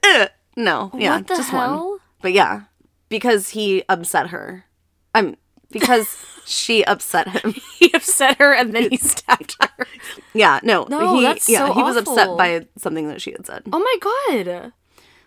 uh. 0.04 0.28
No, 0.56 0.92
yeah, 0.96 1.18
What 1.18 1.28
the 1.28 1.36
just 1.36 1.54
one. 1.54 2.00
But 2.24 2.34
yeah, 2.34 2.64
because 3.10 3.50
he 3.50 3.84
upset 3.88 4.30
her. 4.30 4.66
I'm 5.14 5.36
because 5.70 6.18
she 6.46 6.84
upset 6.86 7.28
him. 7.28 7.54
He 7.78 7.92
upset 7.94 8.38
her 8.38 8.54
and 8.54 8.74
then 8.74 8.90
he 8.90 8.98
stabbed 8.98 9.58
her. 9.62 9.86
Yeah, 10.34 10.62
no, 10.64 10.88
No, 10.90 11.18
he, 11.18 11.22
that's 11.24 11.50
yeah, 11.50 11.68
so 11.68 11.74
he 11.74 11.84
was 11.84 11.98
upset 11.98 12.38
by 12.38 12.66
something 12.78 13.10
that 13.10 13.22
she 13.22 13.34
had 13.34 13.46
said. 13.46 13.64
Oh 13.72 13.80
my 13.80 13.98
god. 14.00 14.72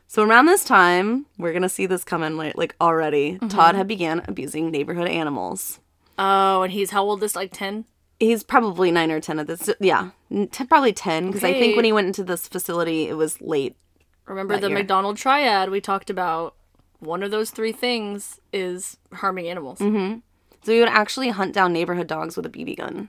So 0.08 0.24
around 0.24 0.46
this 0.46 0.64
time, 0.64 1.26
we're 1.38 1.52
gonna 1.52 1.68
see 1.68 1.84
this 1.86 2.02
coming 2.02 2.36
like, 2.36 2.56
like 2.56 2.74
already. 2.80 3.34
Mm-hmm. 3.34 3.48
Todd 3.48 3.74
had 3.74 3.86
began 3.86 4.22
abusing 4.26 4.70
neighborhood 4.70 5.06
animals. 5.06 5.80
Oh, 6.18 6.62
and 6.62 6.72
he's 6.72 6.90
how 6.90 7.04
old 7.04 7.22
is 7.22 7.36
like 7.36 7.52
10? 7.52 7.84
He's 8.18 8.42
probably 8.42 8.90
nine 8.90 9.10
or 9.10 9.20
ten 9.20 9.38
at 9.38 9.46
this. 9.46 9.68
Yeah, 9.78 10.10
t- 10.30 10.64
probably 10.64 10.94
ten 10.94 11.26
because 11.26 11.44
I 11.44 11.52
think 11.52 11.76
when 11.76 11.84
he 11.84 11.92
went 11.92 12.06
into 12.06 12.24
this 12.24 12.48
facility, 12.48 13.08
it 13.08 13.14
was 13.14 13.42
late. 13.42 13.76
Remember 14.24 14.58
the 14.58 14.68
year. 14.68 14.78
McDonald 14.78 15.18
triad 15.18 15.68
we 15.70 15.82
talked 15.82 16.08
about? 16.08 16.54
One 17.00 17.22
of 17.22 17.30
those 17.30 17.50
three 17.50 17.72
things 17.72 18.40
is 18.52 18.96
harming 19.12 19.48
animals. 19.48 19.78
Mm-hmm. 19.78 20.18
So 20.62 20.72
he 20.72 20.80
would 20.80 20.88
actually 20.88 21.28
hunt 21.28 21.52
down 21.54 21.72
neighborhood 21.72 22.06
dogs 22.06 22.36
with 22.36 22.46
a 22.46 22.50
BB 22.50 22.78
gun, 22.78 23.08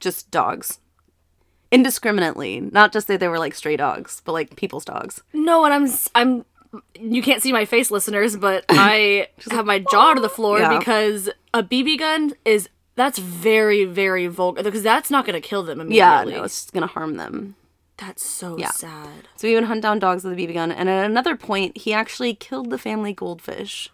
just 0.00 0.30
dogs, 0.30 0.78
indiscriminately. 1.70 2.60
Not 2.60 2.92
just 2.92 3.06
that 3.08 3.20
they 3.20 3.28
were 3.28 3.38
like 3.38 3.54
stray 3.54 3.76
dogs, 3.76 4.22
but 4.24 4.32
like 4.32 4.56
people's 4.56 4.84
dogs. 4.84 5.22
No, 5.32 5.64
and 5.64 5.72
I'm 5.74 5.88
I'm 6.14 6.44
you 7.00 7.22
can't 7.22 7.42
see 7.42 7.52
my 7.52 7.64
face 7.64 7.90
listeners, 7.90 8.36
but 8.36 8.64
I 8.68 9.28
have 9.50 9.64
my 9.66 9.78
jaw 9.90 10.14
to 10.14 10.20
the 10.20 10.28
floor 10.28 10.58
Yeah. 10.58 10.78
because 10.78 11.30
a 11.54 11.62
BB 11.62 11.98
gun 11.98 12.34
is 12.44 12.68
that's 12.94 13.18
very 13.18 13.84
very 13.84 14.26
vulgar 14.26 14.62
because 14.62 14.82
that's 14.82 15.10
not 15.10 15.24
going 15.24 15.40
to 15.40 15.46
kill 15.46 15.62
them 15.62 15.78
Yeah, 15.90 16.16
immediately. 16.22 16.40
no, 16.40 16.44
it's 16.44 16.70
gonna 16.70 16.86
harm 16.88 17.16
them. 17.16 17.54
That's 17.98 18.24
so 18.24 18.56
Yeah. 18.56 18.70
sad. 18.70 19.28
So 19.36 19.48
he 19.48 19.54
would 19.54 19.64
hunt 19.64 19.82
down 19.82 19.98
dogs 19.98 20.24
with 20.24 20.32
a 20.32 20.36
BB 20.36 20.54
gun, 20.54 20.70
and 20.72 20.88
at 20.88 21.04
another 21.04 21.36
point, 21.36 21.76
he 21.78 21.92
actually 21.92 22.34
killed 22.34 22.70
the 22.70 22.78
family 22.78 23.12
goldfish. 23.12 23.90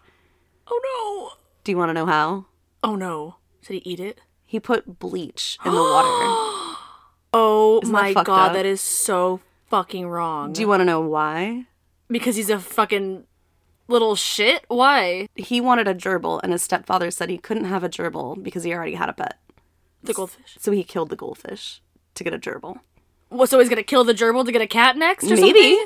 Oh 0.67 0.79
no. 1.33 1.41
Do 1.63 1.71
you 1.71 1.77
want 1.77 1.89
to 1.89 1.93
know 1.93 2.05
how? 2.05 2.45
Oh 2.83 2.95
no. 2.95 3.37
Did 3.65 3.81
he 3.83 3.91
eat 3.91 3.99
it? 3.99 4.21
He 4.45 4.59
put 4.59 4.99
bleach 4.99 5.57
in 5.65 5.71
the 5.71 5.81
water. 5.81 6.51
Oh 7.37 7.81
that 7.81 7.89
my 7.89 8.13
fucked 8.13 8.27
god, 8.27 8.47
up? 8.51 8.53
that 8.53 8.65
is 8.65 8.79
so 8.79 9.41
fucking 9.67 10.07
wrong. 10.07 10.53
Do 10.53 10.61
you 10.61 10.69
want 10.69 10.79
to 10.81 10.85
know 10.85 11.01
why? 11.01 11.65
because 12.07 12.37
he's 12.37 12.49
a 12.49 12.59
fucking 12.59 13.25
little 13.89 14.15
shit? 14.15 14.63
Why? 14.69 15.27
He 15.35 15.59
wanted 15.59 15.87
a 15.87 15.93
gerbil, 15.95 16.39
and 16.43 16.53
his 16.53 16.61
stepfather 16.63 17.11
said 17.11 17.29
he 17.29 17.37
couldn't 17.37 17.65
have 17.65 17.83
a 17.83 17.89
gerbil 17.89 18.41
because 18.41 18.63
he 18.63 18.73
already 18.73 18.93
had 18.93 19.09
a 19.09 19.13
pet. 19.13 19.37
The 20.01 20.13
goldfish. 20.13 20.57
So 20.61 20.71
he 20.71 20.83
killed 20.85 21.09
the 21.09 21.15
goldfish 21.17 21.81
to 22.13 22.23
get 22.23 22.33
a 22.33 22.37
gerbil. 22.39 22.79
Well, 23.37 23.47
so 23.47 23.59
he's 23.59 23.69
gonna 23.69 23.83
kill 23.83 24.03
the 24.03 24.13
gerbil 24.13 24.45
to 24.45 24.51
get 24.51 24.61
a 24.61 24.67
cat 24.67 24.97
next, 24.97 25.25
or 25.25 25.35
Maybe. 25.35 25.59
something? 25.75 25.85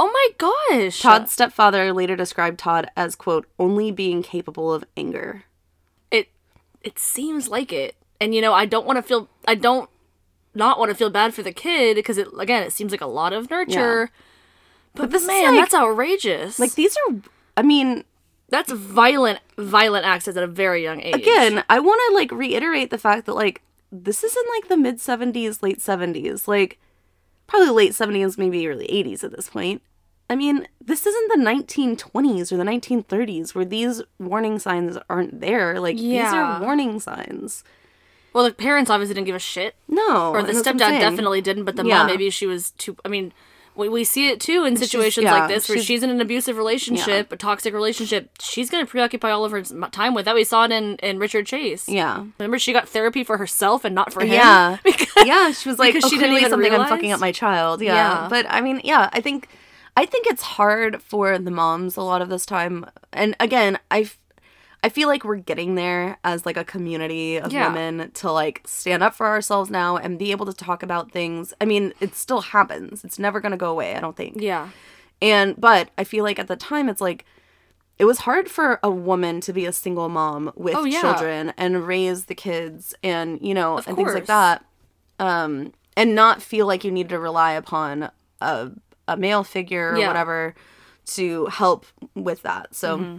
Oh 0.00 0.10
my 0.12 0.28
gosh. 0.76 1.00
Todd's 1.00 1.32
stepfather 1.32 1.92
later 1.92 2.14
described 2.14 2.58
Todd 2.58 2.88
as, 2.96 3.16
quote, 3.16 3.46
only 3.58 3.90
being 3.90 4.22
capable 4.22 4.72
of 4.72 4.84
anger. 4.96 5.44
it 6.10 6.28
it 6.82 6.98
seems 6.98 7.48
like 7.48 7.72
it 7.72 7.96
and 8.20 8.34
you 8.34 8.40
know 8.40 8.52
i 8.52 8.64
don't 8.64 8.86
want 8.86 8.96
to 8.96 9.02
feel 9.02 9.28
i 9.48 9.54
don't 9.54 9.90
not 10.54 10.78
want 10.78 10.88
to 10.90 10.94
feel 10.94 11.10
bad 11.10 11.34
for 11.34 11.42
the 11.42 11.52
kid 11.52 11.94
because 11.96 12.16
it 12.18 12.28
again 12.38 12.62
it 12.62 12.72
seems 12.72 12.90
like 12.92 13.00
a 13.00 13.06
lot 13.06 13.32
of 13.32 13.50
nurture 13.50 14.10
but, 14.94 15.10
this 15.10 15.22
is 15.22 15.28
man 15.28 15.54
like- 15.56 15.60
that's 15.64 15.74
outrageous 15.74 16.58
Like, 16.58 16.74
these 16.74 16.96
are, 17.08 17.16
I 17.56 17.62
mean, 17.62 18.04
that's 18.48 18.72
violent 18.72 19.40
violent 19.56 20.04
acts 20.06 20.26
at 20.28 20.36
a 20.36 20.46
very 20.46 20.82
young 20.82 21.00
age 21.02 21.14
again, 21.16 21.62
I 21.68 21.78
want 21.80 22.00
to, 22.08 22.14
like, 22.14 22.30
reiterate 22.32 22.90
the 22.90 22.98
fact 22.98 23.26
that, 23.26 23.34
like, 23.34 23.62
this 23.90 24.22
is 24.24 24.36
in, 24.36 24.42
like, 24.54 24.68
the 24.68 24.76
mid 24.76 24.96
70s, 24.98 25.62
late 25.62 25.78
70s. 25.78 26.46
Like, 26.48 26.78
probably 27.46 27.70
late 27.70 27.92
70s, 27.92 28.36
maybe 28.38 28.66
early 28.68 28.86
80s 28.88 29.24
at 29.24 29.34
this 29.34 29.48
point. 29.48 29.82
I 30.30 30.36
mean, 30.36 30.68
this 30.84 31.06
isn't 31.06 31.28
the 31.30 31.42
1920s 31.42 32.52
or 32.52 32.58
the 32.58 32.64
1930s 32.64 33.54
where 33.54 33.64
these 33.64 34.02
warning 34.18 34.58
signs 34.58 34.98
aren't 35.08 35.40
there. 35.40 35.80
Like, 35.80 35.96
these 35.96 36.20
are 36.22 36.60
warning 36.60 37.00
signs. 37.00 37.64
well 38.34 38.44
the 38.44 38.52
parents 38.52 38.90
obviously 38.90 39.14
didn't 39.14 39.26
give 39.26 39.34
a 39.34 39.38
shit 39.38 39.74
No. 39.88 40.30
or 40.32 40.42
the 40.42 40.48
and 40.50 40.58
that's 40.58 40.66
what 40.66 40.82
I'm 40.82 40.92
stepdad 40.92 41.00
definitely 41.00 41.40
didn't 41.40 41.64
but 41.64 41.76
the 41.76 41.84
Yeah. 41.84 41.98
mom 41.98 42.06
maybe 42.08 42.28
she 42.28 42.46
was 42.46 42.72
too 42.72 42.94
i 43.04 43.08
mean 43.08 43.32
we, 43.78 43.88
we 43.88 44.04
see 44.04 44.28
it 44.28 44.40
too 44.40 44.64
in 44.64 44.76
situations 44.76 45.24
yeah, 45.24 45.32
like 45.32 45.48
this 45.48 45.68
where 45.68 45.76
she's- 45.78 45.86
she's 45.86 46.02
in 46.02 46.10
an 46.10 46.20
abusive 46.20 46.56
relationship 46.58 47.32
a 47.32 47.36
toxic 47.36 47.72
relationship 47.72 48.28
she's 48.40 48.68
going 48.68 48.84
to 48.84 48.90
preoccupy 48.90 49.30
all 49.30 49.44
of 49.44 49.52
her 49.52 49.62
time 49.90 50.12
with 50.12 50.26
that 50.26 50.34
we 50.34 50.44
saw 50.44 50.64
it 50.64 50.72
in, 50.72 50.96
in 50.96 51.18
richard 51.18 51.46
chase 51.46 51.88
Yeah. 51.88 52.24
remember 52.38 52.58
she 52.58 52.72
got 52.74 52.88
therapy 52.88 53.24
for 53.24 53.38
herself 53.38 53.84
and 53.84 53.94
not 53.94 54.12
for 54.12 54.20
him 54.22 54.32
Yeah. 54.32 54.76
because 54.84 55.06
yeah, 55.24 55.50
she 55.52 55.68
was 55.68 55.78
like, 55.78 55.94
because 55.94 56.04
oh, 56.04 56.08
she 56.10 56.18
didn't 56.18 56.36
even 56.36 56.50
something 56.50 56.72
I'm 56.74 56.88
fucking 56.88 57.12
up 57.12 57.20
my 57.20 57.32
child. 57.32 57.80
Yeah. 57.80 57.94
Yeah. 57.94 58.26
But 58.28 58.46
I 58.48 58.60
mean, 58.60 58.80
yeah, 58.84 59.08
I 59.12 59.20
think 59.20 59.48
I 59.96 60.06
think 60.06 60.26
it's 60.28 60.42
hard 60.42 61.02
for 61.02 61.38
the 61.38 61.50
moms 61.50 61.96
a 61.96 62.02
lot 62.02 62.22
of 62.22 62.28
this 62.28 62.46
time. 62.46 62.86
And 63.12 63.34
again, 63.40 63.78
I 63.90 64.02
f- 64.02 64.18
I 64.84 64.88
feel 64.90 65.08
like 65.08 65.24
we're 65.24 65.36
getting 65.36 65.74
there 65.74 66.18
as 66.22 66.46
like 66.46 66.56
a 66.56 66.64
community 66.64 67.36
of 67.36 67.52
Yeah. 67.52 67.68
women 67.68 68.10
to 68.12 68.30
like 68.30 68.62
stand 68.64 69.02
up 69.02 69.14
for 69.14 69.26
ourselves 69.26 69.70
now 69.70 69.96
and 69.96 70.18
be 70.18 70.30
able 70.30 70.46
to 70.46 70.52
talk 70.52 70.82
about 70.84 71.10
things. 71.10 71.52
I 71.60 71.64
mean, 71.64 71.92
it 72.00 72.14
still 72.14 72.40
happens. 72.42 73.02
It's 73.04 73.18
never 73.18 73.40
going 73.40 73.50
to 73.52 73.58
go 73.58 73.70
away, 73.70 73.96
I 73.96 74.00
don't 74.00 74.16
think. 74.16 74.34
yeah 74.40 74.68
And 75.20 75.60
but 75.60 75.90
I 75.98 76.04
feel 76.04 76.22
like 76.24 76.38
at 76.38 76.46
the 76.48 76.56
time 76.56 76.88
it's 76.88 77.00
like 77.00 77.24
it 77.98 78.04
was 78.04 78.18
hard 78.18 78.48
for 78.48 78.78
a 78.84 78.90
woman 78.90 79.40
to 79.40 79.52
be 79.52 79.66
a 79.66 79.72
single 79.72 80.08
mom 80.08 80.52
with 80.54 80.76
Oh, 80.76 80.84
yeah. 80.84 81.00
children 81.00 81.52
and 81.56 81.84
raise 81.84 82.26
the 82.26 82.34
kids 82.36 82.94
and 83.02 83.40
you 83.42 83.54
know 83.54 83.78
and 83.84 83.96
things 83.96 84.14
like 84.14 84.26
that. 84.26 84.64
Um 85.18 85.72
and 85.96 86.14
not 86.14 86.40
feel 86.40 86.66
like 86.68 86.84
you 86.84 86.92
need 86.92 87.08
to 87.08 87.18
rely 87.18 87.52
upon 87.54 88.10
a 88.40 88.70
a 89.08 89.16
male 89.16 89.42
figure 89.42 89.94
or 89.94 89.98
Yeah. 89.98 90.06
whatever 90.06 90.54
to 91.06 91.46
help 91.46 91.86
with 92.14 92.42
that. 92.42 92.76
So 92.76 92.98
Mm-hmm. 92.98 93.18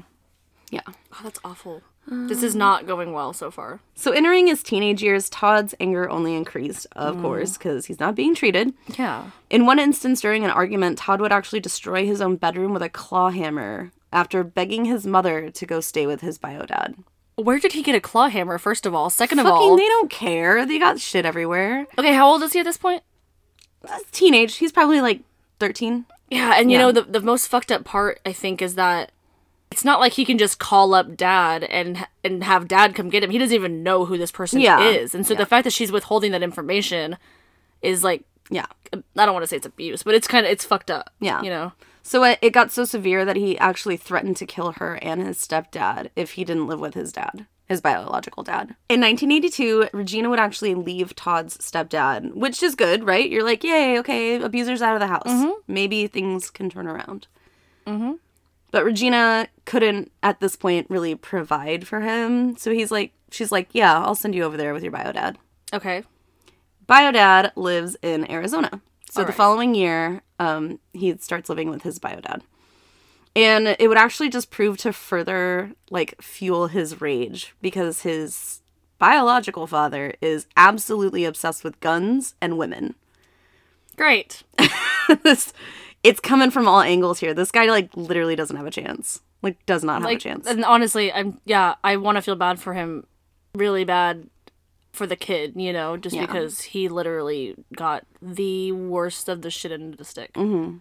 Yeah. 0.71 0.81
Oh, 0.87 1.19
that's 1.23 1.39
awful. 1.43 1.81
This 2.07 2.41
is 2.41 2.53
um, 2.55 2.59
not 2.59 2.87
going 2.87 3.13
well 3.13 3.33
so 3.33 3.51
far. 3.51 3.81
So 3.93 4.11
entering 4.11 4.47
his 4.47 4.63
teenage 4.63 5.03
years, 5.03 5.29
Todd's 5.29 5.75
anger 5.79 6.09
only 6.09 6.35
increased, 6.35 6.87
of 6.95 7.17
mm. 7.17 7.21
course, 7.21 7.57
because 7.57 7.85
he's 7.85 7.99
not 7.99 8.15
being 8.15 8.33
treated. 8.33 8.73
Yeah. 8.97 9.29
In 9.51 9.67
one 9.67 9.77
instance, 9.77 10.21
during 10.21 10.43
an 10.43 10.49
argument, 10.49 10.97
Todd 10.97 11.21
would 11.21 11.31
actually 11.31 11.59
destroy 11.59 12.05
his 12.07 12.19
own 12.19 12.35
bedroom 12.37 12.73
with 12.73 12.81
a 12.81 12.89
claw 12.89 13.29
hammer 13.29 13.91
after 14.11 14.43
begging 14.43 14.85
his 14.85 15.05
mother 15.05 15.51
to 15.51 15.65
go 15.67 15.81
stay 15.81 16.07
with 16.07 16.21
his 16.21 16.39
bio 16.39 16.65
dad. 16.65 16.95
Where 17.35 17.59
did 17.59 17.73
he 17.73 17.83
get 17.83 17.95
a 17.95 18.01
claw 18.01 18.27
hammer, 18.27 18.57
first 18.57 18.85
of 18.85 18.95
all? 18.95 19.09
Second 19.09 19.39
of 19.39 19.45
Fucking, 19.45 19.69
all. 19.69 19.77
they 19.77 19.87
don't 19.87 20.09
care. 20.09 20.65
They 20.65 20.79
got 20.79 20.99
shit 20.99 21.25
everywhere. 21.25 21.85
Okay, 21.97 22.13
how 22.13 22.27
old 22.27 22.41
is 22.41 22.53
he 22.53 22.59
at 22.59 22.65
this 22.65 22.77
point? 22.77 23.03
That's 23.81 24.03
teenage. 24.11 24.55
He's 24.55 24.71
probably 24.71 24.99
like 24.99 25.21
13. 25.59 26.05
Yeah, 26.29 26.53
and 26.57 26.71
you 26.71 26.77
Yeah. 26.77 26.85
know, 26.85 26.91
the, 26.91 27.03
the 27.03 27.21
most 27.21 27.47
fucked 27.47 27.71
up 27.71 27.85
part, 27.85 28.19
I 28.25 28.33
think, 28.33 28.61
is 28.61 28.75
that 28.75 29.11
it's 29.71 29.85
not 29.85 29.99
like 29.99 30.13
he 30.13 30.25
can 30.25 30.37
just 30.37 30.59
call 30.59 30.93
up 30.93 31.15
dad 31.15 31.63
and 31.63 32.07
and 32.23 32.43
have 32.43 32.67
dad 32.67 32.95
come 32.95 33.09
get 33.09 33.23
him. 33.23 33.29
He 33.29 33.37
doesn't 33.37 33.53
even 33.55 33.83
know 33.83 34.05
who 34.05 34.17
this 34.17 34.31
person 34.31 34.59
Yeah. 34.59 34.81
is. 34.81 35.13
And 35.13 35.25
so 35.27 35.35
the 35.35 35.45
fact 35.45 35.63
that 35.65 35.73
she's 35.73 35.91
withholding 35.91 36.31
that 36.31 36.41
information 36.43 37.17
is 37.81 38.03
like, 38.03 38.23
Yeah. 38.49 38.65
I 38.93 39.25
don't 39.25 39.33
want 39.33 39.43
to 39.43 39.47
say 39.47 39.57
it's 39.57 39.65
abuse, 39.67 40.01
but 40.01 40.15
it's 40.15 40.27
kind 40.27 40.45
of, 40.45 40.51
it's 40.51 40.65
fucked 40.65 40.89
up. 40.89 41.11
Yeah. 41.19 41.41
You 41.43 41.49
know? 41.51 41.71
So 42.01 42.23
it, 42.23 42.39
it 42.41 42.49
got 42.53 42.71
so 42.71 42.83
severe 42.85 43.23
that 43.25 43.35
he 43.35 43.57
actually 43.59 43.97
threatened 43.97 44.37
to 44.37 44.45
kill 44.47 44.71
her 44.73 44.95
and 44.95 45.21
his 45.21 45.37
stepdad 45.37 46.09
if 46.15 46.31
he 46.31 46.43
didn't 46.43 46.65
live 46.67 46.79
with 46.79 46.95
his 46.95 47.11
dad, 47.11 47.45
his 47.67 47.81
biological 47.81 48.41
dad. 48.41 48.75
In 48.89 48.99
1982, 49.01 49.89
Regina 49.93 50.29
would 50.29 50.39
actually 50.39 50.73
leave 50.73 51.15
Todd's 51.15 51.57
stepdad, 51.59 52.33
which 52.33 52.63
is 52.63 52.73
good, 52.73 53.03
right? 53.03 53.29
You're 53.29 53.43
like, 53.43 53.63
yay, 53.63 53.99
okay, 53.99 54.41
abuser's 54.41 54.81
out 54.81 54.95
of 54.95 54.99
the 55.01 55.07
house. 55.07 55.27
Mm-hmm. 55.27 55.51
Maybe 55.67 56.07
things 56.07 56.49
can 56.49 56.71
turn 56.71 56.87
around. 56.87 57.27
Mm-hmm. 57.85 58.13
But 58.71 58.85
Regina 58.85 59.47
couldn't, 59.65 60.11
at 60.21 60.39
this 60.39 60.55
point, 60.55 60.87
really 60.89 61.15
provide 61.15 61.87
for 61.87 62.01
him. 62.01 62.55
So 62.57 62.71
he's 62.71 62.91
like, 62.91 63.13
she's 63.31 63.51
like, 63.51 63.69
yeah, 63.71 63.97
I'll 63.99 64.15
send 64.15 64.35
you 64.35 64.43
over 64.43 64.57
there 64.57 64.73
with 64.73 64.83
your 64.83 64.91
bio 64.91 65.11
dad. 65.11 65.37
Okay. 65.73 66.03
Bio 66.85 67.11
dad 67.11 67.51
lives 67.55 67.95
in 68.01 68.29
Arizona. 68.29 68.81
So 69.09 69.21
All 69.21 69.25
the 69.25 69.29
right. 69.29 69.37
following 69.37 69.75
year, 69.75 70.21
um, 70.37 70.79
he 70.93 71.15
starts 71.17 71.49
living 71.49 71.69
with 71.69 71.81
his 71.81 71.99
bio 71.99 72.19
dad. 72.19 72.43
And 73.35 73.75
it 73.79 73.87
would 73.87 73.97
actually 73.97 74.29
just 74.29 74.51
prove 74.51 74.77
to 74.79 74.93
further 74.93 75.73
like 75.89 76.21
fuel 76.21 76.67
his 76.67 76.99
rage 76.99 77.55
because 77.61 78.01
his 78.01 78.61
biological 78.97 79.65
father 79.65 80.13
is 80.21 80.45
absolutely 80.57 81.25
obsessed 81.25 81.63
with 81.63 81.79
guns 81.79 82.35
and 82.41 82.57
women. 82.57 82.95
Great. 83.95 84.43
this 85.23 85.53
it's 86.03 86.19
coming 86.19 86.51
from 86.51 86.67
all 86.67 86.81
angles 86.81 87.19
here. 87.19 87.33
This 87.33 87.51
guy 87.51 87.65
like 87.65 87.89
literally 87.95 88.35
doesn't 88.35 88.55
have 88.55 88.65
a 88.67 88.71
chance. 88.71 89.21
Like 89.41 89.65
does 89.65 89.83
not 89.83 90.01
have 90.01 90.03
like 90.03 90.17
a 90.17 90.19
chance. 90.19 90.45
and 90.47 90.65
honestly 90.65 91.13
i'm 91.13 91.39
yeah 91.45 91.75
i 91.81 91.95
want 91.95 92.17
to 92.17 92.21
feel 92.21 92.35
bad 92.35 92.59
for 92.59 92.73
him 92.73 93.07
really 93.55 93.85
bad 93.85 94.27
for 94.91 95.07
the 95.07 95.15
kid 95.15 95.53
you 95.55 95.71
know 95.71 95.95
just 95.95 96.13
Yeah. 96.13 96.25
because 96.25 96.61
he 96.61 96.89
literally 96.89 97.55
got 97.73 98.05
the 98.21 98.73
worst 98.73 99.29
of 99.29 99.41
the 99.41 99.49
shit 99.49 99.71
into 99.71 99.97
the 99.97 100.03
stick 100.03 100.33
Mm-hmm. 100.33 100.77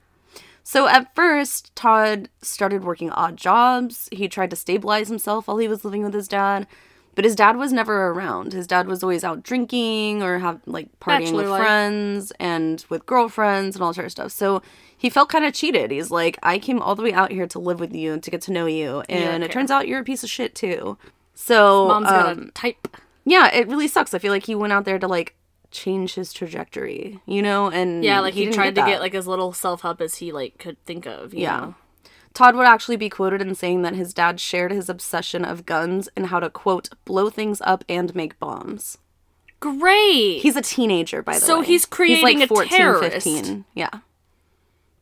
So 0.65 0.87
at 0.87 1.15
first, 1.15 1.75
Todd 1.77 2.29
started 2.43 2.85
working 2.85 3.11
odd 3.11 3.39
jobs. 3.39 4.07
He 4.13 4.29
tried 4.29 4.51
to 4.51 4.57
stabilize 4.57 5.09
himself 5.09 5.47
while 5.49 5.57
he 5.57 5.67
was 5.69 5.83
living 5.85 6.03
with 6.03 6.13
his 6.13 6.29
dad, 6.29 6.67
But 7.15 7.25
his 7.25 7.35
dad 7.35 7.57
was 7.57 7.73
never 7.73 8.09
around. 8.09 8.53
His 8.53 8.67
dad 8.67 8.87
was 8.87 9.03
always 9.03 9.25
out 9.25 9.43
drinking 9.43 10.23
or 10.23 10.41
have 10.41 10.61
like 10.67 10.89
partying 11.01 11.21
Bachelor 11.21 11.43
with 11.43 11.51
life. 11.53 11.63
friends 11.63 12.33
and 12.39 12.85
with 12.91 13.07
girlfriends 13.07 13.77
and 13.77 13.83
all 13.83 13.95
sort 13.95 14.05
of 14.07 14.13
stuff. 14.13 14.31
So 14.33 14.61
he 14.99 15.09
felt 15.09 15.29
kind 15.31 15.45
of 15.45 15.55
cheated. 15.55 15.91
He's 15.93 16.11
like, 16.11 16.39
I 16.43 16.59
came 16.59 16.83
all 16.83 16.95
the 16.95 17.03
way 17.03 17.13
out 17.13 17.31
here 17.33 17.47
to 17.47 17.59
live 17.59 17.81
with 17.81 17.95
you 17.95 18.13
and 18.13 18.23
to 18.25 18.31
get 18.31 18.43
to 18.43 18.53
know 18.53 18.67
you, 18.67 19.01
and 19.09 19.43
it 19.45 19.53
turns 19.53 19.71
out 19.71 19.89
you're 19.89 20.01
a 20.01 20.05
piece 20.05 20.23
of 20.25 20.29
shit 20.31 20.55
too. 20.55 20.99
So 21.35 21.87
Mom's 21.89 22.07
got 22.09 22.33
um, 22.33 22.39
a 22.49 22.51
type. 22.51 22.97
yeah, 23.25 23.47
it 23.55 23.69
really 23.69 23.89
sucks. 23.89 24.13
I 24.13 24.19
feel 24.19 24.33
like 24.33 24.45
he 24.47 24.55
went 24.57 24.73
out 24.73 24.85
there 24.85 24.99
to 24.99 25.07
like 25.09 25.37
change 25.71 26.15
his 26.15 26.33
trajectory, 26.33 27.21
you 27.27 27.43
know, 27.43 27.71
and 27.71 28.03
Yeah, 28.05 28.21
like 28.21 28.35
he, 28.35 28.41
didn't 28.45 28.55
tried 28.57 28.75
to 28.75 28.81
that. 28.81 28.87
get 28.89 29.01
like 29.01 29.15
as 29.15 29.27
little 29.29 29.53
self 29.53 29.83
help 29.83 30.01
as 30.01 30.17
he 30.17 30.33
like 30.33 30.59
could 30.59 30.83
think 30.85 31.07
of. 31.07 31.33
you 31.33 31.43
Yeah. 31.43 31.61
know? 31.61 31.75
Todd 32.35 32.57
would 32.57 32.67
actually 32.67 32.97
be 32.97 33.09
quoted 33.09 33.41
in 33.41 33.55
saying 33.55 33.83
that 33.83 33.95
his 33.95 34.13
dad 34.15 34.39
shared 34.41 34.71
his 34.73 34.89
obsession 34.89 35.45
of 35.45 35.67
guns 35.67 36.09
and 36.17 36.27
how 36.27 36.39
to 36.41 36.49
quote 36.51 36.89
blow 37.05 37.31
things 37.31 37.61
up 37.65 37.85
and 37.89 38.15
make 38.15 38.39
bombs. 38.39 38.99
Great. 39.61 40.41
He's 40.41 40.55
a 40.57 40.63
teenager, 40.63 41.23
by 41.23 41.35
the 41.35 41.41
So 41.41 41.59
way. 41.59 41.65
So 41.65 41.67
he's 41.67 41.85
creating 41.87 42.43
a 42.43 42.47
terrorist. 42.47 43.27
15. 43.27 43.65
Yeah, 43.75 43.91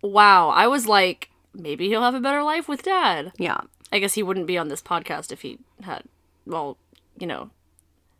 wow. 0.07 0.49
I 0.51 0.67
was 0.67 0.87
like, 0.87 1.31
maybe 1.55 1.89
he'll 1.89 2.03
have 2.03 2.15
a 2.15 2.21
better 2.21 2.43
life 2.43 2.69
with 2.69 2.83
dad. 2.83 3.33
yeah, 3.39 3.61
I 3.93 3.99
guess 3.99 4.15
he 4.15 4.23
wouldn't 4.23 4.47
be 4.47 4.59
on 4.59 4.69
this 4.69 4.83
podcast 4.83 5.33
if 5.33 5.43
he 5.43 5.59
had. 5.83 6.05
Well, 6.47 6.77
you 7.19 7.27
know. 7.27 7.51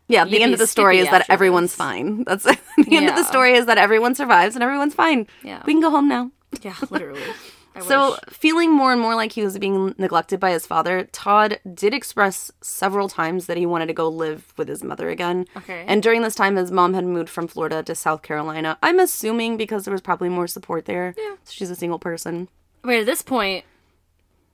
yeah. 0.07 0.25
The 0.25 0.41
end 0.41 0.53
of 0.53 0.59
the 0.59 0.67
story 0.67 0.99
is 0.99 1.09
that 1.09 1.25
everyone's 1.29 1.71
this. 1.71 1.77
fine. 1.77 2.23
That's 2.23 2.43
the 2.43 2.57
end 2.91 3.09
of 3.09 3.15
the 3.15 3.23
story 3.23 3.53
is 3.53 3.65
that 3.67 3.77
everyone 3.77 4.15
survives 4.15 4.55
and 4.55 4.63
everyone's 4.63 4.93
fine. 4.93 5.27
Yeah. 5.43 5.63
we 5.65 5.73
can 5.73 5.81
go 5.81 5.89
home 5.89 6.07
now. 6.07 6.31
Yeah, 6.61 6.75
literally. 6.89 7.21
I 7.77 7.87
So, 7.87 8.11
wish. 8.11 8.19
feeling 8.37 8.71
more 8.71 8.91
and 8.91 9.01
more 9.01 9.15
like 9.15 9.31
he 9.33 9.43
was 9.43 9.57
being 9.57 9.93
neglected 9.97 10.39
by 10.39 10.51
his 10.51 10.65
father, 10.65 11.05
Todd 11.11 11.59
did 11.73 11.93
express 11.93 12.51
several 12.61 13.07
times 13.09 13.45
that 13.45 13.57
he 13.57 13.65
wanted 13.65 13.87
to 13.87 13.93
go 13.93 14.07
live 14.09 14.53
with 14.57 14.67
his 14.67 14.83
mother 14.83 15.09
again. 15.09 15.45
Okay. 15.55 15.83
And 15.87 16.01
during 16.03 16.21
this 16.21 16.35
time, 16.35 16.55
his 16.55 16.71
mom 16.71 16.93
had 16.93 17.05
moved 17.05 17.29
from 17.29 17.47
Florida 17.47 17.83
to 17.83 17.95
South 17.95 18.21
Carolina. 18.21 18.77
I'm 18.81 18.99
assuming 18.99 19.57
because 19.57 19.85
there 19.85 19.91
was 19.91 20.01
probably 20.01 20.29
more 20.29 20.47
support 20.47 20.85
there. 20.85 21.13
Yeah. 21.17 21.35
She's 21.49 21.69
a 21.69 21.75
single 21.75 21.99
person. 21.99 22.47
I 22.83 22.87
mean, 22.87 22.99
at 23.01 23.05
this 23.05 23.21
point, 23.21 23.65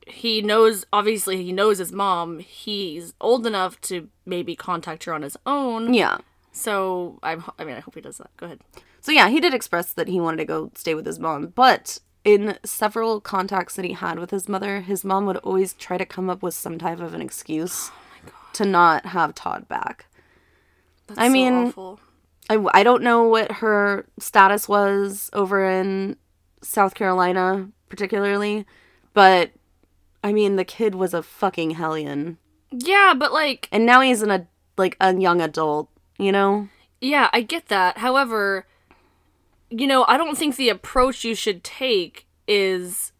he 0.07 0.41
knows. 0.41 0.85
Obviously, 0.91 1.43
he 1.43 1.51
knows 1.51 1.77
his 1.77 1.91
mom. 1.91 2.39
He's 2.39 3.13
old 3.21 3.47
enough 3.47 3.79
to 3.81 4.09
maybe 4.25 4.55
contact 4.55 5.05
her 5.05 5.13
on 5.13 5.21
his 5.21 5.37
own. 5.45 5.93
Yeah. 5.93 6.17
So 6.51 7.19
I'm. 7.23 7.43
I 7.57 7.63
mean, 7.63 7.75
I 7.75 7.79
hope 7.79 7.95
he 7.95 8.01
does 8.01 8.17
that. 8.17 8.29
Go 8.37 8.47
ahead. 8.47 8.59
So, 9.01 9.11
yeah, 9.11 9.27
he 9.29 9.39
did 9.39 9.53
express 9.53 9.91
that 9.93 10.07
he 10.07 10.19
wanted 10.21 10.37
to 10.37 10.45
go 10.45 10.71
stay 10.75 10.93
with 10.95 11.05
his 11.05 11.19
mom. 11.19 11.47
But 11.47 11.99
in 12.23 12.57
several 12.63 13.19
contacts 13.19 13.75
that 13.75 13.85
he 13.85 13.93
had 13.93 14.19
with 14.19 14.31
his 14.31 14.47
mother, 14.47 14.81
his 14.81 15.03
mom 15.03 15.25
would 15.25 15.37
always 15.37 15.73
try 15.73 15.97
to 15.97 16.05
come 16.05 16.29
up 16.29 16.41
with 16.41 16.53
some 16.53 16.77
type 16.77 16.99
of 16.99 17.13
an 17.13 17.21
excuse 17.21 17.91
oh 18.27 18.31
to 18.53 18.65
not 18.65 19.07
have 19.07 19.35
Todd 19.35 19.67
back. 19.67 20.05
That's 21.07 21.19
I 21.19 21.27
so 21.27 21.33
mean, 21.33 21.53
awful. 21.67 21.99
I, 22.49 22.63
I 22.73 22.83
don't 22.83 23.03
know 23.03 23.23
what 23.23 23.51
her 23.53 24.05
status 24.19 24.67
was 24.69 25.29
over 25.33 25.65
in 25.69 26.17
South 26.61 26.93
Carolina, 26.95 27.69
particularly, 27.89 28.65
but 29.13 29.51
I 30.23 30.31
mean, 30.31 30.55
the 30.55 30.65
kid 30.65 30.95
was 30.95 31.13
a 31.13 31.23
fucking 31.23 31.71
hellion. 31.71 32.37
Yeah, 32.71 33.13
but 33.17 33.33
like, 33.33 33.67
And 33.71 33.85
now 33.85 34.01
he's 34.01 34.21
in 34.21 34.31
a, 34.31 34.47
like, 34.77 34.95
a 34.99 35.13
young 35.15 35.41
adult, 35.41 35.89
you 36.17 36.31
know? 36.31 36.69
yeah, 37.01 37.29
I 37.33 37.41
get 37.41 37.67
that. 37.67 37.97
However, 37.97 38.65
you 39.79 39.87
know, 39.87 40.05
I 40.07 40.17
don't 40.17 40.37
think 40.37 40.55
the 40.55 40.69
approach 40.69 41.23
you 41.23 41.35
should 41.35 41.63
take 41.63 42.27
is. 42.47 43.11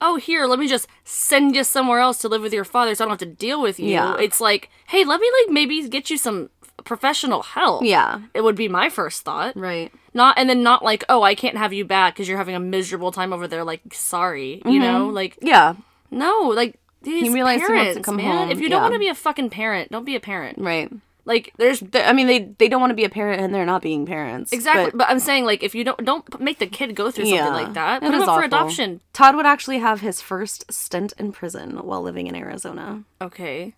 Oh, 0.00 0.16
here, 0.16 0.46
let 0.46 0.58
me 0.58 0.68
just 0.68 0.86
send 1.04 1.54
you 1.56 1.64
somewhere 1.64 2.00
else 2.00 2.18
to 2.18 2.28
live 2.28 2.42
with 2.42 2.52
your 2.52 2.64
father 2.64 2.94
so 2.94 3.04
I 3.04 3.06
don't 3.06 3.18
have 3.18 3.26
to 3.28 3.34
deal 3.34 3.62
with 3.62 3.80
you. 3.80 3.90
Yeah. 3.90 4.16
It's 4.18 4.38
like, 4.40 4.68
hey, 4.88 5.02
let 5.04 5.18
me 5.18 5.30
like 5.40 5.52
maybe 5.52 5.88
get 5.88 6.10
you 6.10 6.18
some 6.18 6.50
professional 6.84 7.42
help. 7.42 7.82
Yeah. 7.84 8.20
It 8.34 8.42
would 8.42 8.56
be 8.56 8.68
my 8.68 8.90
first 8.90 9.22
thought. 9.22 9.56
Right. 9.56 9.90
Not 10.12 10.36
and 10.36 10.50
then 10.50 10.62
not 10.62 10.82
like, 10.82 11.04
oh, 11.08 11.22
I 11.22 11.34
can't 11.34 11.56
have 11.56 11.72
you 11.72 11.84
back 11.84 12.14
because 12.14 12.28
you're 12.28 12.36
having 12.38 12.54
a 12.54 12.60
miserable 12.60 13.12
time 13.12 13.32
over 13.32 13.48
there. 13.48 13.64
Like, 13.64 13.94
sorry, 13.94 14.60
you 14.66 14.78
know, 14.78 15.06
mm-hmm. 15.06 15.14
like 15.14 15.38
Yeah. 15.40 15.74
no, 16.10 16.52
like 16.54 16.78
these 17.02 17.32
realized 17.32 17.64
he 17.64 17.72
wants 17.72 17.82
to 17.82 17.84
parents, 17.90 18.06
come 18.06 18.16
man. 18.16 18.36
home, 18.36 18.50
If 18.50 18.60
you 18.60 18.68
don't 18.68 18.82
want 18.82 18.94
to 18.94 18.98
be 18.98 19.08
a 19.08 19.14
fucking 19.14 19.50
parent, 19.50 19.90
don't 19.90 20.04
be 20.04 20.16
a 20.16 20.20
parent. 20.20 20.58
Right. 20.58 20.90
Like, 21.26 21.52
there's 21.56 21.82
I 21.94 22.12
mean, 22.12 22.26
they 22.26 22.40
they 22.58 22.68
don't 22.68 22.80
want 22.80 22.90
to 22.90 22.94
be 22.94 23.04
a 23.04 23.08
parent 23.08 23.40
and 23.40 23.54
they're 23.54 23.64
not 23.64 23.80
being 23.82 24.04
parents. 24.06 24.52
exactly, 24.52 24.90
but- 24.90 24.98
but, 24.98 25.08
I'm 25.08 25.18
saying 25.18 25.44
like, 25.46 25.62
if 25.62 25.74
you 25.74 25.82
don't 25.84 26.04
don't 26.04 26.40
make 26.40 26.58
the 26.58 26.66
kid 26.66 26.94
go 26.94 27.10
through 27.10 27.24
something 27.24 27.34
Yeah, 27.34 27.48
like 27.48 27.72
that, 27.74 28.02
put 28.02 28.12
him 28.12 28.20
up 28.22 28.38
for 28.38 28.44
adoption. 28.44 29.00
Todd 29.14 29.34
would 29.36 29.46
actually 29.46 29.78
have 29.78 30.00
his 30.00 30.20
first 30.20 30.70
stint 30.70 31.14
in 31.18 31.32
prison 31.32 31.78
while 31.78 32.02
living 32.02 32.26
in 32.26 32.34
Arizona. 32.36 33.04
Okay, 33.22 33.72